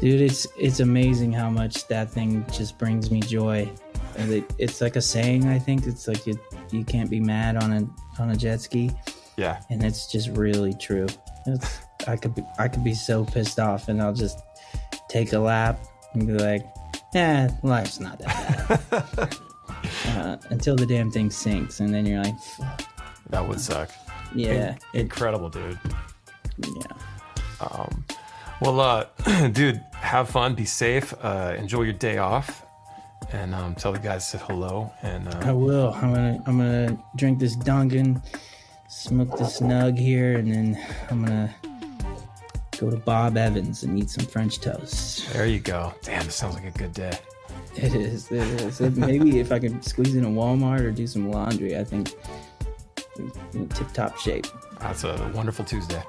dude, 0.00 0.20
it's 0.20 0.46
it's 0.56 0.78
amazing 0.80 1.32
how 1.32 1.50
much 1.50 1.86
that 1.88 2.10
thing 2.10 2.46
just 2.52 2.78
brings 2.78 3.10
me 3.10 3.20
joy. 3.20 3.68
And 4.16 4.32
it, 4.32 4.44
it's 4.58 4.80
like 4.80 4.94
a 4.96 5.00
saying. 5.02 5.46
I 5.48 5.58
think 5.58 5.86
it's 5.86 6.06
like 6.08 6.26
you 6.26 6.38
you 6.70 6.84
can't 6.84 7.10
be 7.10 7.20
mad 7.20 7.56
on 7.56 7.72
a 7.72 8.20
on 8.22 8.30
a 8.30 8.36
jet 8.36 8.60
ski, 8.60 8.90
Yeah, 9.36 9.60
and 9.70 9.84
it's 9.84 10.10
just 10.10 10.28
really 10.30 10.74
true. 10.74 11.06
It's, 11.46 11.78
I 12.06 12.16
could 12.16 12.34
be 12.34 12.42
I 12.58 12.68
could 12.68 12.82
be 12.84 12.94
so 12.94 13.24
pissed 13.24 13.58
off, 13.60 13.88
and 13.88 14.00
I'll 14.02 14.14
just 14.14 14.38
take 15.08 15.32
a 15.34 15.38
lap 15.38 15.78
and 16.14 16.26
be 16.26 16.32
like, 16.34 16.64
"Yeah, 17.14 17.48
life's 17.62 17.98
not 18.00 18.18
that 18.20 18.88
bad." 18.90 19.36
uh, 20.16 20.36
until 20.50 20.74
the 20.76 20.86
damn 20.86 21.10
thing 21.10 21.30
sinks, 21.30 21.80
and 21.80 21.92
then 21.94 22.06
you're 22.06 22.22
like, 22.22 22.38
Fuck. 22.56 22.82
that 23.30 23.46
would 23.48 23.60
suck. 23.60 23.90
"Yeah, 24.34 24.74
it, 24.94 25.00
Incredible, 25.00 25.48
dude. 25.48 25.78
yeah." 26.64 26.96
Well, 28.60 28.80
uh, 28.80 29.48
dude, 29.52 29.80
have 29.92 30.30
fun, 30.30 30.54
be 30.54 30.64
safe, 30.64 31.14
uh, 31.22 31.54
enjoy 31.56 31.82
your 31.82 31.92
day 31.92 32.18
off, 32.18 32.66
and 33.32 33.54
um, 33.54 33.76
tell 33.76 33.92
the 33.92 34.00
guys 34.00 34.30
to 34.32 34.38
hello. 34.38 34.92
And 35.02 35.28
I 35.28 35.50
uh, 35.50 35.54
will. 35.54 35.92
I'm 35.94 36.12
gonna 36.12 36.42
I'm 36.46 36.58
gonna 36.58 36.98
drink 37.14 37.38
this 37.38 37.54
Dunkin', 37.54 38.20
smoke 38.88 39.38
this 39.38 39.60
nug 39.60 39.96
here, 39.96 40.38
and 40.38 40.52
then 40.52 40.86
I'm 41.08 41.24
gonna 41.24 41.54
go 42.80 42.90
to 42.90 42.96
Bob 42.96 43.36
Evans 43.36 43.84
and 43.84 43.96
eat 43.96 44.10
some 44.10 44.26
French 44.26 44.60
toast. 44.60 45.32
there 45.32 45.46
you 45.46 45.60
go. 45.60 45.94
Damn, 46.02 46.24
this 46.24 46.34
sounds 46.34 46.56
like 46.56 46.66
a 46.66 46.76
good 46.76 46.94
day. 46.94 47.16
It 47.76 47.94
is. 47.94 48.30
It 48.32 48.42
is. 48.60 48.80
Maybe 48.80 49.38
if 49.38 49.52
I 49.52 49.60
could 49.60 49.84
squeeze 49.84 50.16
in 50.16 50.24
a 50.24 50.28
Walmart 50.28 50.80
or 50.80 50.90
do 50.90 51.06
some 51.06 51.30
laundry, 51.30 51.78
I 51.78 51.84
think 51.84 52.12
tip 53.74 53.92
top 53.92 54.18
shape. 54.18 54.46
That's 54.80 55.04
a 55.04 55.30
wonderful 55.32 55.64
Tuesday. 55.64 56.02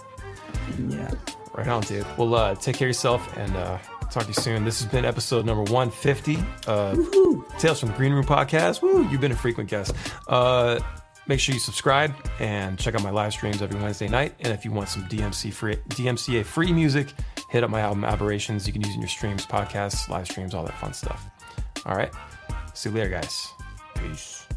Yeah. 0.87 1.11
Right 1.53 1.67
on, 1.67 1.81
dude. 1.81 2.05
Well, 2.17 2.33
uh, 2.35 2.55
take 2.55 2.75
care 2.75 2.87
of 2.87 2.89
yourself 2.89 3.35
and 3.37 3.55
uh, 3.55 3.77
talk 4.11 4.23
to 4.23 4.29
you 4.29 4.33
soon. 4.33 4.65
This 4.65 4.81
has 4.81 4.91
been 4.91 5.03
episode 5.03 5.45
number 5.45 5.63
150 5.71 6.37
of 6.67 6.95
Tales 7.57 7.79
from 7.79 7.89
the 7.89 7.95
Green 7.95 8.13
Room 8.13 8.23
podcast. 8.25 8.81
Woo, 8.81 9.07
you've 9.09 9.21
been 9.21 9.31
a 9.31 9.35
frequent 9.35 9.69
guest. 9.69 9.95
Uh, 10.27 10.79
make 11.27 11.39
sure 11.39 11.53
you 11.53 11.59
subscribe 11.59 12.13
and 12.39 12.77
check 12.77 12.95
out 12.95 13.03
my 13.03 13.09
live 13.09 13.33
streams 13.33 13.61
every 13.61 13.79
Wednesday 13.79 14.07
night. 14.07 14.35
And 14.41 14.53
if 14.53 14.63
you 14.63 14.71
want 14.71 14.89
some 14.89 15.03
DMC 15.05 15.51
free, 15.53 15.75
DMCA 15.89 16.45
free 16.45 16.71
music, 16.71 17.13
hit 17.49 17.63
up 17.63 17.69
my 17.69 17.81
album 17.81 18.03
Aberrations. 18.03 18.67
You 18.67 18.73
can 18.73 18.81
use 18.81 18.91
it 18.91 18.95
in 18.95 19.01
your 19.01 19.09
streams, 19.09 19.45
podcasts, 19.45 20.07
live 20.09 20.27
streams, 20.27 20.53
all 20.53 20.63
that 20.65 20.77
fun 20.77 20.93
stuff. 20.93 21.29
All 21.85 21.95
right. 21.95 22.11
See 22.73 22.89
you 22.89 22.95
later, 22.95 23.09
guys. 23.09 23.47
Peace. 23.95 24.48